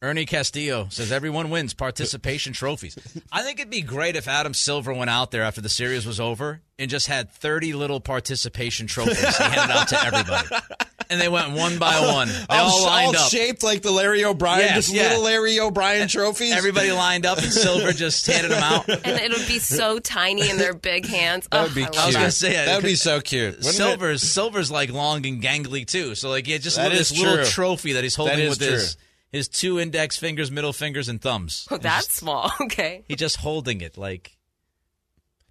Ernie 0.00 0.26
Castillo 0.26 0.86
says 0.90 1.10
everyone 1.10 1.50
wins 1.50 1.74
participation 1.74 2.52
trophies. 2.52 2.96
I 3.32 3.42
think 3.42 3.58
it'd 3.58 3.70
be 3.70 3.80
great 3.80 4.14
if 4.16 4.28
Adam 4.28 4.54
Silver 4.54 4.92
went 4.94 5.10
out 5.10 5.32
there 5.32 5.42
after 5.42 5.60
the 5.62 5.68
series 5.68 6.06
was 6.06 6.20
over 6.20 6.60
and 6.78 6.88
just 6.90 7.06
had 7.08 7.30
30 7.32 7.72
little 7.72 7.98
participation 8.00 8.86
trophies 8.86 9.18
he 9.38 9.42
handed 9.42 9.74
out 9.74 9.88
to 9.88 10.04
everybody. 10.04 10.48
And 11.10 11.20
they 11.20 11.28
went 11.28 11.52
one 11.52 11.78
by 11.78 12.00
one. 12.12 12.28
They 12.28 12.44
all 12.50 12.82
lined 12.84 13.16
up. 13.16 13.30
shaped 13.30 13.62
like 13.62 13.82
the 13.82 13.90
Larry 13.90 14.24
O'Brien, 14.24 14.60
Yes, 14.60 14.74
just 14.74 14.94
yeah. 14.94 15.02
little 15.08 15.24
Larry 15.24 15.60
O'Brien 15.60 16.08
trophies. 16.08 16.52
Everybody 16.52 16.92
lined 16.92 17.26
up 17.26 17.38
and 17.38 17.52
Silver 17.52 17.92
just 17.92 18.26
handed 18.26 18.50
them 18.50 18.62
out. 18.62 18.88
and 19.06 19.20
it 19.20 19.30
would 19.30 19.46
be 19.48 19.58
so 19.58 19.98
tiny 19.98 20.48
in 20.50 20.56
their 20.58 20.74
big 20.74 21.06
hands. 21.06 21.46
That 21.50 21.60
Oh, 21.60 21.62
would 21.64 21.74
be 21.74 21.84
I 21.84 21.88
cute. 21.88 22.02
I 22.02 22.06
was 22.06 22.14
that. 22.14 22.20
gonna 22.20 22.30
say 22.30 22.52
that 22.52 22.76
would 22.76 22.84
be 22.84 22.94
so 22.94 23.20
cute. 23.20 23.56
Wouldn't 23.56 23.66
it? 23.66 23.72
Silver's 23.76 24.22
Silver's 24.22 24.70
like 24.70 24.90
long 24.90 25.24
and 25.26 25.42
gangly 25.42 25.86
too. 25.86 26.14
So 26.14 26.30
like 26.30 26.46
yeah, 26.48 26.58
just 26.58 26.76
That 26.76 26.90
this 26.92 27.10
is 27.10 27.18
little 27.18 27.36
true. 27.36 27.44
trophy 27.44 27.92
that 27.94 28.02
he's 28.04 28.14
holding 28.14 28.36
That 28.38 28.42
is 28.44 28.58
with 28.58 28.68
his 28.68 28.96
his 29.30 29.48
two 29.48 29.80
index 29.80 30.16
fingers, 30.16 30.50
middle 30.50 30.72
fingers, 30.72 31.08
and 31.08 31.20
thumbs. 31.20 31.66
Oh, 31.70 31.76
that's 31.76 32.12
small. 32.14 32.52
Okay. 32.60 33.04
He 33.08 33.16
just 33.16 33.36
holding 33.38 33.80
it 33.80 33.98
like 33.98 34.36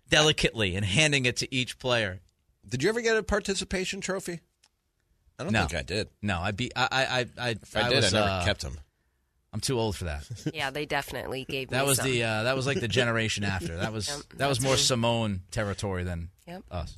delicately 0.09 0.75
and 0.75 0.85
handing 0.85 1.25
it 1.25 1.37
to 1.37 1.53
each 1.53 1.79
player. 1.79 2.19
Did 2.67 2.81
you 2.83 2.89
ever 2.89 3.01
get 3.01 3.17
a 3.17 3.23
participation 3.23 3.99
trophy? 4.01 4.39
I 5.39 5.43
don't 5.43 5.53
No. 5.53 5.61
think 5.61 5.75
I 5.75 5.81
did. 5.83 6.09
No, 6.21 6.39
I 6.39 6.51
be 6.51 6.71
I 6.75 6.87
I 6.91 7.03
I 7.03 7.25
I, 7.37 7.49
If 7.51 7.75
I, 7.77 7.89
did, 7.89 7.95
was, 7.95 8.13
I 8.13 8.19
never 8.19 8.31
uh, 8.31 8.45
kept 8.45 8.61
them. 8.61 8.77
I'm 9.51 9.59
too 9.59 9.79
old 9.79 9.95
for 9.95 10.05
that. 10.05 10.27
Yeah, 10.53 10.71
they 10.71 10.85
definitely 10.85 11.45
gave 11.47 11.69
me 11.71 11.77
That 11.77 11.85
was 11.85 11.97
some. 11.97 12.07
the 12.09 12.23
uh, 12.23 12.43
that 12.43 12.55
was 12.55 12.65
like 12.67 12.79
the 12.79 12.87
generation 12.87 13.43
after. 13.43 13.77
That 13.77 13.93
was 13.93 14.07
Yep, 14.31 14.37
that 14.39 14.47
was 14.49 14.61
more 14.61 14.73
me. 14.73 14.77
Simone 14.79 15.41
territory 15.51 16.03
than 16.03 16.29
Yep. 16.47 16.63
us. 16.71 16.97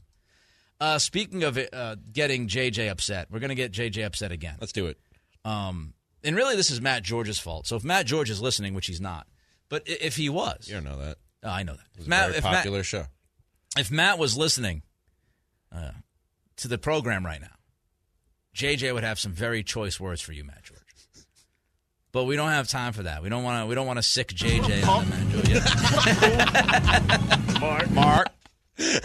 Uh, 0.80 1.00
speaking 1.00 1.44
of 1.44 1.58
it, 1.58 1.74
uh, 1.74 1.96
getting 2.12 2.48
JJ 2.48 2.90
upset, 2.90 3.28
we're 3.32 3.40
gonna 3.40 3.56
get 3.56 3.72
JJ 3.72 4.06
upset 4.06 4.32
again. 4.32 4.56
Let's 4.60 4.74
do 4.74 4.88
it. 4.88 4.98
Um, 5.46 5.94
and 6.24 6.36
really, 6.36 6.56
this 6.56 6.72
is 6.72 6.82
Matt 6.82 7.04
George's 7.04 7.40
fault. 7.40 7.68
So 7.68 7.76
if 7.78 7.84
Matt 7.84 8.06
George 8.06 8.30
is 8.30 8.42
listening, 8.42 8.74
which 8.74 8.88
he's 8.88 9.00
not, 9.02 9.28
but 9.70 9.84
if 9.86 10.16
he 10.18 10.28
was, 10.30 10.68
You 10.68 10.76
don't 10.76 10.84
know 10.84 10.98
that. 11.00 11.18
oh, 11.44 11.50
I 11.50 11.64
know 11.64 11.74
that. 11.74 11.86
It 11.94 11.98
was 12.00 12.08
a 12.08 12.10
Matt, 12.10 12.26
very 12.28 12.38
if 12.40 12.44
popular 12.44 12.78
Matt, 12.80 12.86
show. 12.86 13.06
if 13.78 13.92
Matt 13.92 14.18
was 14.18 14.36
listening 14.38 14.82
uh, 15.72 15.92
to 16.58 16.68
the 16.68 16.78
program 16.78 17.26
right 17.26 17.40
now, 17.42 17.55
JJ 18.56 18.94
would 18.94 19.04
have 19.04 19.20
some 19.20 19.34
very 19.34 19.64
choice 19.64 20.00
words 20.00 20.22
for 20.22 20.32
you, 20.32 20.44
Matt 20.46 20.64
George. 20.64 20.80
but 22.14 22.24
we 22.24 22.36
don't 22.38 22.50
have 22.52 22.68
time 22.70 22.94
for 22.94 23.04
that. 23.04 23.22
We 23.22 23.28
don't 23.30 23.44
want 23.44 23.64
to. 23.64 23.68
We 23.68 23.76
don't 23.76 23.86
want 23.86 23.98
to 23.98 24.04
sic 24.04 24.30
JJ 24.30 24.88
on 24.88 25.10
the 25.10 25.16
man. 27.50 27.60
Mark, 27.60 27.90
Mark, 27.92 28.28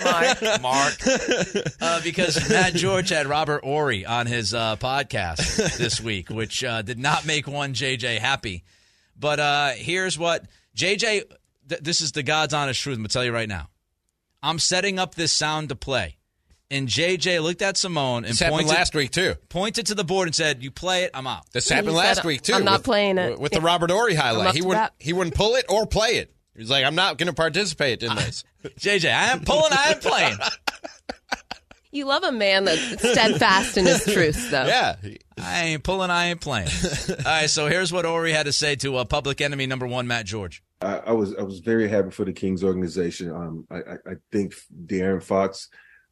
Mark, 0.05 0.43
Mark. 0.63 0.95
Uh, 1.81 2.01
because 2.03 2.49
Matt 2.49 2.75
George 2.75 3.09
had 3.09 3.27
Robert 3.27 3.65
Horry 3.65 4.07
on 4.07 4.27
his 4.27 4.55
uh, 4.55 4.77
podcast 4.77 5.77
this 5.79 6.01
week, 6.01 6.31
which 6.31 6.63
uh, 6.63 6.83
did 6.83 6.99
not 6.99 7.27
make 7.27 7.47
one 7.49 7.75
JJ 7.75 8.19
happy. 8.19 8.63
But 9.19 9.41
uh, 9.41 9.71
here's 9.71 10.17
what 10.19 10.45
JJ. 10.77 11.25
Th- 11.69 11.81
this 11.81 12.01
is 12.01 12.13
the 12.13 12.23
God's 12.23 12.55
honest 12.55 12.81
truth. 12.81 12.97
I'm 12.97 13.03
gonna 13.03 13.09
tell 13.09 13.25
you 13.25 13.33
right 13.33 13.49
now. 13.49 13.69
I'm 14.43 14.59
setting 14.59 14.99
up 14.99 15.15
this 15.17 15.33
sound 15.33 15.69
to 15.71 15.77
play. 15.77 16.17
And 16.73 16.87
JJ 16.89 17.43
looked 17.43 17.63
at 17.63 17.77
Simone 17.77 18.25
and 18.25 18.33
This 18.33 18.39
happened 18.41 18.59
pointed, 18.61 18.75
last 18.75 18.95
week 18.95 19.11
too. 19.11 19.35
pointed 19.49 19.87
to 19.87 19.95
the 19.97 20.05
board 20.05 20.29
and 20.29 20.35
said, 20.35 20.63
"You 20.63 20.71
play 20.71 21.03
it, 21.05 21.11
I'm 21.15 21.27
out." 21.27 21.51
This 21.53 21.69
He 21.69 21.75
happened 21.75 21.95
said, 21.97 21.99
last 21.99 22.25
week 22.25 22.43
too. 22.43 22.55
"I'm 22.55 22.65
not 22.65 22.79
with- 22.81 22.85
playing 22.85 23.19
it." 23.19 23.41
with 23.41 23.51
the 23.53 23.61
Robert 23.61 23.91
Horry 23.91 24.15
highlight. 24.17 24.55
He 24.55 24.63
wouldn't. 24.63 24.77
bat. 24.85 24.93
He 24.99 25.13
wouldn't 25.13 25.35
pull 25.35 25.57
it 25.57 25.65
or 25.69 25.87
play 25.87 26.19
it. 26.19 26.33
He 26.55 26.61
was 26.61 26.71
like, 26.71 26.85
"I'm 26.85 26.95
not 26.95 27.19
going 27.19 27.27
to 27.27 27.33
participate 27.33 28.03
in 28.05 28.15
this." 28.15 28.45
JJ, 28.79 29.07
I 29.13 29.33
am 29.33 29.41
pulling, 29.41 29.73
I 29.73 29.93
am 29.93 29.99
playing. 30.01 30.37
You 31.93 32.05
love 32.05 32.23
a 32.23 32.31
man 32.31 32.67
that's 32.67 32.81
steadfast 33.01 33.77
in 33.77 33.85
his 33.85 34.05
truth, 34.05 34.49
though. 34.53 34.65
yeah, 34.65 34.95
I 35.43 35.65
ain't 35.65 35.83
pulling, 35.83 36.09
I 36.09 36.27
ain't 36.29 36.41
playing. 36.41 36.69
All 37.09 37.17
right, 37.25 37.51
so 37.51 37.67
here's 37.67 37.93
what 37.93 38.05
Horry 38.05 38.31
had 38.31 38.47
to 38.47 38.53
say 38.53 38.77
to 38.77 38.99
uh, 38.99 39.05
public 39.05 39.41
enemy 39.41 39.67
number 39.67 39.89
one, 39.89 40.07
Matt 40.07 40.25
George. 40.25 40.63
I, 40.81 40.99
I 40.99 41.13
was 41.13 41.35
I 41.35 41.43
was 41.43 41.59
very 41.59 41.89
happy 41.89 42.11
for 42.11 42.25
the 42.25 42.33
Kings 42.33 42.63
organization. 42.63 43.33
Um, 43.33 43.67
I, 43.73 43.77
I, 43.79 43.93
I 44.07 44.15
think 44.31 44.55
De'Aaron 44.87 45.21
Fox 45.21 45.69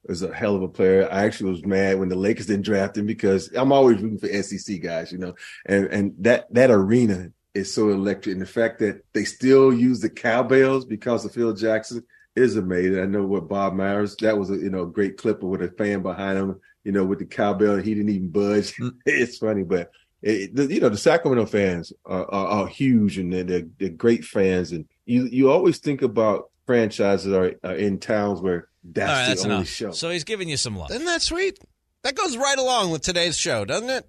is 0.09 0.22
a 0.22 0.34
hell 0.34 0.56
of 0.56 0.62
a 0.62 0.68
player. 0.68 1.09
I 1.11 1.24
actually 1.24 1.50
was 1.50 1.64
mad 1.64 1.98
when 1.98 2.09
the 2.09 2.16
Lakers 2.16 2.46
didn't 2.46 2.64
draft 2.64 2.96
him 2.96 3.06
because 3.06 3.50
I'm 3.54 3.72
always 3.72 4.00
rooting 4.00 4.18
for 4.18 4.42
SEC 4.42 4.80
guys, 4.80 5.12
you 5.12 5.18
know, 5.18 5.34
and 5.66 5.86
and 5.86 6.14
that 6.20 6.52
that 6.54 6.70
arena 6.70 7.30
is 7.54 7.72
so 7.72 7.90
electric, 7.90 8.34
and 8.34 8.42
the 8.42 8.46
fact 8.46 8.78
that 8.80 9.04
they 9.12 9.24
still 9.24 9.72
use 9.72 10.00
the 10.00 10.11
cowbells 10.11 10.84
because 10.84 11.24
of 11.24 11.32
Phil 11.32 11.52
Jackson 11.52 12.02
is 12.36 12.56
amazing. 12.56 13.00
I 13.00 13.06
know 13.06 13.24
what 13.24 13.48
Bob 13.48 13.74
Myers 13.74 14.16
that 14.16 14.38
was 14.38 14.50
a 14.50 14.56
you 14.56 14.70
know 14.70 14.86
great 14.86 15.16
clipper 15.18 15.46
with 15.46 15.62
a 15.62 15.68
fan 15.68 16.02
behind 16.02 16.38
him, 16.38 16.61
you 16.84 16.92
know, 16.92 17.04
with 17.04 17.18
the 17.18 17.26
cowbell, 17.26 17.74
and 17.74 17.84
he 17.84 17.94
didn't 17.94 18.11
even 18.11 18.30
budge. 18.30 18.74
Mm. 18.76 18.94
it's 19.06 19.38
funny, 19.38 19.62
but 19.62 19.90
it, 20.22 20.54
the, 20.54 20.66
you 20.72 20.80
know 20.80 20.88
the 20.88 20.96
Sacramento 20.96 21.46
fans 21.46 21.92
are, 22.06 22.24
are, 22.32 22.46
are 22.46 22.66
huge 22.66 23.18
and 23.18 23.32
they're, 23.32 23.44
they're, 23.44 23.66
they're 23.78 23.88
great 23.90 24.24
fans, 24.24 24.72
and 24.72 24.86
you 25.04 25.26
you 25.26 25.50
always 25.50 25.78
think 25.78 26.02
about 26.02 26.50
franchises 26.66 27.32
are, 27.32 27.54
are 27.64 27.76
in 27.76 27.98
towns 27.98 28.40
where 28.40 28.68
that's 28.85 29.09
All 29.11 29.14
right, 29.16 29.22
the 29.24 29.29
that's 29.31 29.45
only 29.45 29.57
enough. 29.57 29.68
show. 29.68 29.91
So 29.93 30.11
he's 30.11 30.24
giving 30.24 30.49
you 30.49 30.57
some 30.57 30.76
love. 30.76 30.91
Isn't 30.91 31.05
that 31.07 31.22
sweet? 31.22 31.59
That 32.05 32.14
goes 32.14 32.37
right 32.37 32.59
along 32.59 32.91
with 32.93 33.03
today's 33.03 33.37
show, 33.37 33.64
doesn't 33.64 33.91
it? 33.91 34.09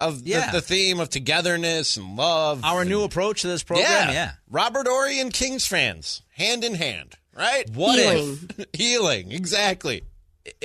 Of 0.00 0.22
Yeah. 0.26 0.50
the, 0.50 0.56
the 0.58 0.60
theme 0.62 0.98
of 0.98 1.10
togetherness 1.10 1.96
and 1.96 2.16
love. 2.16 2.64
Our 2.64 2.84
new 2.84 3.02
approach 3.04 3.42
to 3.42 3.46
this 3.48 3.62
program, 3.62 3.86
yeah. 4.08 4.12
yeah. 4.12 4.32
Robert 4.50 4.86
Horry 4.88 5.20
and 5.20 5.32
Kings 5.32 5.66
fans, 5.66 6.22
hand 6.30 6.64
in 6.64 6.74
hand, 6.74 7.14
right? 7.36 7.68
What 7.70 7.98
Healing. 7.98 8.38
if? 8.58 8.66
Healing, 8.72 9.30
exactly. 9.32 10.02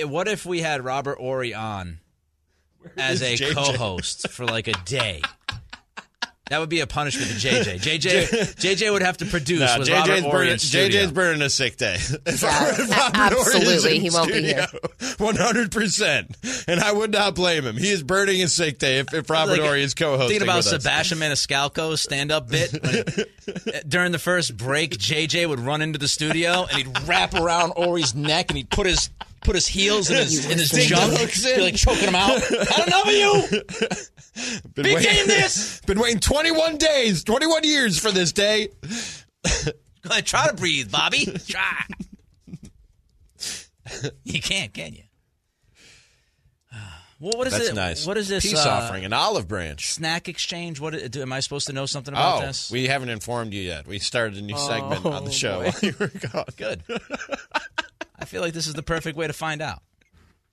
What 0.02 0.26
if 0.26 0.44
we 0.44 0.60
had 0.60 0.84
Robert 0.84 1.18
Horry 1.18 1.54
on 1.54 2.00
as 2.96 3.22
a 3.22 3.34
JJ? 3.36 3.52
co-host 3.54 4.28
for 4.30 4.44
like 4.44 4.66
a 4.66 4.72
day? 4.84 5.22
That 6.50 6.60
would 6.60 6.68
be 6.68 6.80
a 6.80 6.86
punishment 6.86 7.30
to 7.30 7.36
JJ. 7.36 7.80
JJ, 7.80 8.54
JJ 8.56 8.92
would 8.92 9.02
have 9.02 9.18
to 9.18 9.26
produce 9.26 9.60
Nah, 9.60 9.78
with 9.78 9.88
JJ's, 9.88 10.24
burning, 10.26 10.52
in. 10.52 10.56
JJ's 10.58 11.12
burning 11.12 11.42
a 11.42 11.50
sick 11.50 11.76
day. 11.76 11.96
If 12.26 12.42
Yeah, 12.42 12.70
Robert 12.70 13.32
a- 13.32 13.36
Horry 13.36 13.36
is 13.36 13.54
absolutely. 13.54 13.98
He 14.00 14.10
won't 14.10 14.28
be 14.32 14.42
here. 14.42 14.66
One 15.18 15.36
hundred 15.36 15.72
percent, 15.72 16.36
and 16.66 16.80
I 16.80 16.92
would 16.92 17.10
not 17.12 17.34
blame 17.34 17.64
him. 17.64 17.76
He 17.76 17.88
is 17.90 18.02
burning 18.02 18.42
a 18.42 18.48
sick 18.48 18.78
day 18.78 18.98
if, 18.98 19.12
if 19.12 19.28
Robert 19.30 19.52
Like, 19.52 19.60
Horry 19.60 19.82
is 19.82 19.94
co-hosting. 19.94 20.28
Thinking 20.28 20.42
about 20.48 20.58
with 20.58 20.66
us. 20.72 20.82
Sebastian 20.82 21.18
Maniscalco's 21.18 22.00
stand-up 22.00 22.48
bit 22.48 22.72
when- 22.82 23.04
during 23.88 24.12
the 24.12 24.18
first 24.18 24.56
break, 24.56 24.96
JJ 24.98 25.48
would 25.48 25.60
run 25.60 25.82
into 25.82 25.98
the 25.98 26.08
studio 26.08 26.66
and 26.70 26.78
he'd 26.78 27.08
wrap 27.08 27.34
around 27.34 27.72
Horry's 27.76 28.14
neck 28.14 28.50
and 28.50 28.56
he'd 28.58 28.70
put 28.70 28.86
his 28.86 29.10
put 29.42 29.54
his 29.54 29.66
heels 29.66 30.10
in 30.10 30.16
his 30.24 30.44
in 30.50 30.58
his 30.58 30.70
junk, 30.86 31.12
in. 31.46 31.60
like 31.62 31.74
choking 31.76 32.08
him 32.08 32.14
out. 32.14 32.30
I 32.30 32.84
don't 32.86 33.06
of 33.08 33.12
you. 33.12 33.62
Been 34.74 34.84
Begin 34.84 34.94
waiting- 34.94 35.26
this. 35.26 35.80
Been 35.86 35.98
waiting 35.98 36.20
21 36.20 36.76
days, 36.78 37.24
21 37.24 37.64
years 37.64 37.98
for 37.98 38.10
this 38.10 38.32
day. 38.32 38.68
Go 40.02 40.10
ahead, 40.10 40.26
try 40.26 40.46
to 40.48 40.54
breathe, 40.54 40.90
Bobby. 40.92 41.26
Try. 41.48 41.84
you 44.24 44.40
can't, 44.40 44.72
can 44.72 44.94
you? 44.94 45.02
Well, 47.20 47.32
what 47.34 47.48
is 47.48 47.52
That's 47.52 47.70
it? 47.70 47.74
nice. 47.74 48.06
What 48.06 48.16
is 48.16 48.28
this? 48.28 48.44
Peace 48.48 48.64
uh, 48.64 48.68
offering, 48.70 49.04
an 49.04 49.12
olive 49.12 49.48
branch. 49.48 49.88
Snack 49.92 50.28
exchange. 50.28 50.78
What 50.78 51.10
do, 51.10 51.20
am 51.20 51.32
I 51.32 51.40
supposed 51.40 51.66
to 51.66 51.72
know 51.72 51.84
something 51.84 52.14
about 52.14 52.42
Oh, 52.42 52.46
this? 52.46 52.70
we 52.70 52.86
haven't 52.86 53.08
informed 53.08 53.52
you 53.52 53.60
yet. 53.60 53.88
We 53.88 53.98
started 53.98 54.38
a 54.38 54.42
new 54.42 54.56
segment 54.56 55.04
on 55.04 55.24
the 55.24 55.32
show 55.32 55.62
while 55.62 55.74
you 55.82 55.94
were 55.98 56.12
gone. 56.32 56.44
Good. 56.56 56.84
I 58.18 58.24
feel 58.24 58.42
like 58.42 58.52
this 58.52 58.66
is 58.66 58.74
the 58.74 58.82
perfect 58.82 59.16
way 59.16 59.26
to 59.26 59.32
find 59.32 59.62
out. 59.62 59.80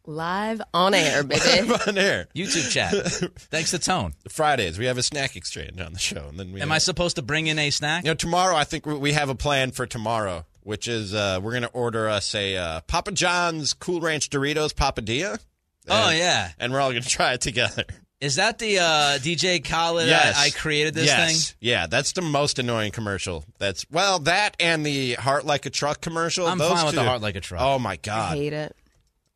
Live 0.07 0.61
on 0.74 0.93
air, 0.93 1.24
baby. 1.24 1.41
on 1.88 1.97
air. 1.97 2.28
YouTube 2.36 2.70
chat. 2.70 2.91
Thanks 3.49 3.72
to 3.72 3.80
Tone. 3.80 4.13
Fridays, 4.30 4.78
we 4.78 4.86
have 4.86 4.99
a 4.99 5.03
snack 5.03 5.36
exchange 5.36 5.80
on 5.82 5.93
the 5.93 5.99
show. 5.99 6.28
and 6.30 6.39
then 6.39 6.51
we 6.51 6.61
Am 6.61 6.72
I 6.72 6.78
supposed 6.78 7.16
to 7.16 7.24
bring 7.24 7.47
in 7.47 7.57
a 7.57 7.72
snack? 7.72 8.03
You 8.03 8.11
know, 8.11 8.16
tomorrow, 8.16 8.55
I 8.55 8.66
think 8.66 8.86
we- 8.86 8.93
we 8.97 9.13
have 9.13 9.30
a 9.30 9.36
plan 9.36 9.72
for 9.72 9.88
tomorrow, 9.88 10.45
which 10.61 10.88
is 10.88 11.16
uh, 11.16 11.39
we're 11.41 11.51
going 11.53 11.63
to 11.63 11.70
order 11.70 12.07
us 12.07 12.36
a 12.36 12.55
uh, 12.55 12.82
Papa 12.82 13.13
John's 13.13 13.74
Cool 13.74 13.99
Ranch 13.99 14.30
Doritos 14.30 14.74
Papadilla. 14.76 15.39
Oh, 15.88 16.11
yeah. 16.11 16.51
And 16.59 16.72
we're 16.72 16.82
all 16.82 16.91
going 16.91 17.01
to 17.03 17.09
try 17.09 17.34
it 17.34 17.41
together. 17.41 17.86
Is 18.22 18.36
that 18.36 18.59
the 18.59 18.80
uh, 18.80 18.84
DJ 19.20 19.63
Khaled? 19.63 20.07
Yes. 20.07 20.38
I, 20.38 20.45
I 20.45 20.49
created 20.49 20.93
this 20.93 21.05
yes. 21.07 21.49
thing. 21.51 21.57
Yeah, 21.59 21.88
that's 21.88 22.13
the 22.13 22.22
most 22.22 22.59
annoying 22.59 22.91
commercial. 22.91 23.43
That's 23.59 23.86
well, 23.91 24.20
that 24.20 24.55
and 24.59 24.86
the 24.86 25.13
Heart 25.16 25.45
Like 25.45 25.66
a 25.66 25.70
Truck 25.70 26.01
commercial. 26.01 26.47
I'm 26.47 26.57
those 26.57 26.72
fine 26.72 26.86
with 26.86 26.93
two- 26.95 27.01
the 27.01 27.07
Heart 27.07 27.22
Like 27.22 27.36
a 27.36 27.41
Truck. 27.41 27.61
Oh 27.61 27.78
my 27.78 27.97
god, 27.97 28.34
I 28.34 28.38
hate 28.38 28.53
it. 28.53 28.76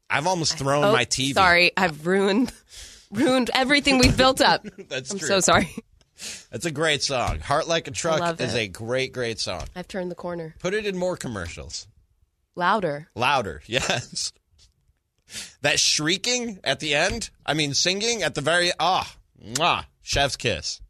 I've 0.09 0.25
almost 0.25 0.57
thrown 0.57 0.84
Oh, 0.86 0.91
my 0.93 1.05
TV. 1.05 1.34
sorry. 1.34 1.71
I've 1.77 2.07
ruined 2.07 2.51
ruined 3.11 3.51
everything 3.53 3.99
we've 3.99 4.17
built 4.17 4.41
up. 4.41 4.65
That's 4.89 5.11
I'm 5.11 5.19
true. 5.19 5.27
so 5.27 5.39
sorry. 5.39 5.69
That's 6.51 6.65
a 6.65 6.71
great 6.71 7.03
song. 7.03 7.39
Heart 7.39 7.67
Like 7.67 7.88
a 7.88 7.91
Truck 7.91 8.39
is 8.41 8.55
a 8.55 8.67
great, 8.67 9.13
great 9.13 9.39
song. 9.39 9.65
I've 9.75 9.88
turned 9.88 10.09
the 10.09 10.15
corner. 10.15 10.55
Put 10.59 10.73
it 10.73 10.86
in 10.86 10.97
more 10.97 11.15
commercials. 11.17 11.88
Louder. 12.55 13.07
Louder, 13.15 13.61
yes. 13.67 14.32
That 15.61 15.80
shrieking 15.80 16.59
at 16.63 16.80
the 16.80 16.95
end. 16.95 17.30
I 17.45 17.53
mean, 17.53 17.73
singing 17.73 18.23
at 18.23 18.36
the 18.36 18.41
very 18.41 18.71
ah, 18.80 19.11
mwah, 19.43 19.86
chef's 20.01 20.36
kiss. 20.36 20.82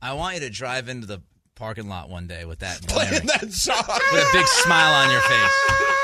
I 0.00 0.12
want 0.14 0.34
you 0.36 0.40
to 0.42 0.50
drive 0.50 0.88
into 0.88 1.06
the 1.06 1.22
parking 1.54 1.88
lot 1.88 2.08
one 2.08 2.26
day 2.28 2.44
with 2.44 2.60
that 2.60 2.80
Playing 2.88 3.10
blaring. 3.10 3.26
that 3.26 3.52
song. 3.52 3.82
with 4.12 4.22
a 4.22 4.30
big 4.32 4.46
smile 4.46 5.04
on 5.04 5.10
your 5.10 5.20
face. 5.20 5.84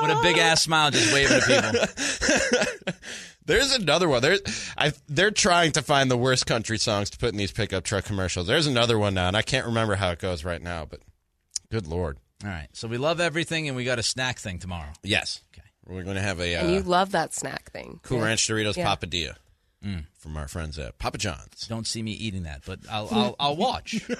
With 0.00 0.12
a 0.12 0.20
big 0.22 0.38
ass 0.38 0.62
smile, 0.62 0.90
just 0.90 1.12
waving 1.12 1.40
to 1.40 1.46
people. 2.80 2.94
There's 3.44 3.74
another 3.74 4.08
one. 4.08 4.22
There's, 4.22 4.40
I, 4.78 4.92
they're 5.10 5.30
trying 5.30 5.72
to 5.72 5.82
find 5.82 6.10
the 6.10 6.16
worst 6.16 6.46
country 6.46 6.78
songs 6.78 7.10
to 7.10 7.18
put 7.18 7.32
in 7.32 7.36
these 7.36 7.52
pickup 7.52 7.84
truck 7.84 8.06
commercials. 8.06 8.46
There's 8.46 8.66
another 8.66 8.98
one 8.98 9.12
now, 9.12 9.28
and 9.28 9.36
I 9.36 9.42
can't 9.42 9.66
remember 9.66 9.96
how 9.96 10.08
it 10.12 10.18
goes 10.18 10.42
right 10.42 10.62
now, 10.62 10.86
but 10.86 11.00
good 11.70 11.86
lord. 11.86 12.16
All 12.42 12.48
right, 12.48 12.68
so 12.72 12.88
we 12.88 12.96
love 12.96 13.20
everything, 13.20 13.68
and 13.68 13.76
we 13.76 13.84
got 13.84 13.98
a 13.98 14.02
snack 14.02 14.38
thing 14.38 14.58
tomorrow. 14.58 14.88
Yes. 15.02 15.42
Okay. 15.52 15.68
We're 15.90 16.04
going 16.04 16.16
to 16.16 16.22
have 16.22 16.40
a 16.40 16.54
And 16.54 16.72
you 16.72 16.80
uh, 16.80 16.84
love 16.84 17.10
that 17.12 17.34
snack 17.34 17.72
thing. 17.72 18.00
Cool 18.02 18.18
Yeah. 18.18 18.24
Ranch 18.24 18.46
Doritos 18.46 18.76
Yeah. 18.76 18.86
Papadilla 18.94 19.34
from 20.18 20.36
our 20.36 20.46
friends 20.48 20.78
at 20.78 20.98
Papa 20.98 21.18
John's. 21.18 21.66
Don't 21.68 21.86
see 21.86 22.02
me 22.02 22.12
eating 22.12 22.44
that, 22.44 22.62
but 22.66 22.80
I'll 22.90 23.08
I'll, 23.10 23.36
I'll 23.40 23.56
watch. 23.56 24.00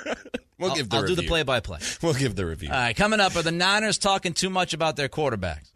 We'll 0.58 0.72
I'll, 0.72 0.76
give 0.76 0.90
the 0.90 0.96
I'll 0.96 1.06
do 1.06 1.14
the 1.14 1.22
play 1.22 1.42
by 1.42 1.60
play. 1.60 1.78
We'll 2.02 2.12
give 2.12 2.36
the 2.36 2.44
review. 2.44 2.68
All 2.68 2.74
right, 2.76 2.94
coming 2.94 3.18
up 3.18 3.34
are 3.34 3.40
the 3.42 3.50
Niners 3.50 3.96
talking 3.96 4.34
too 4.34 4.50
much 4.50 4.74
about 4.74 4.94
their 4.94 5.08
quarterbacks. 5.08 5.70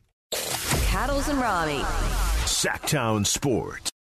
Cattles 0.89 1.27
and 1.27 1.41
Ramie. 1.41 1.83
Sacktown 2.45 3.27
Sports. 3.27 3.91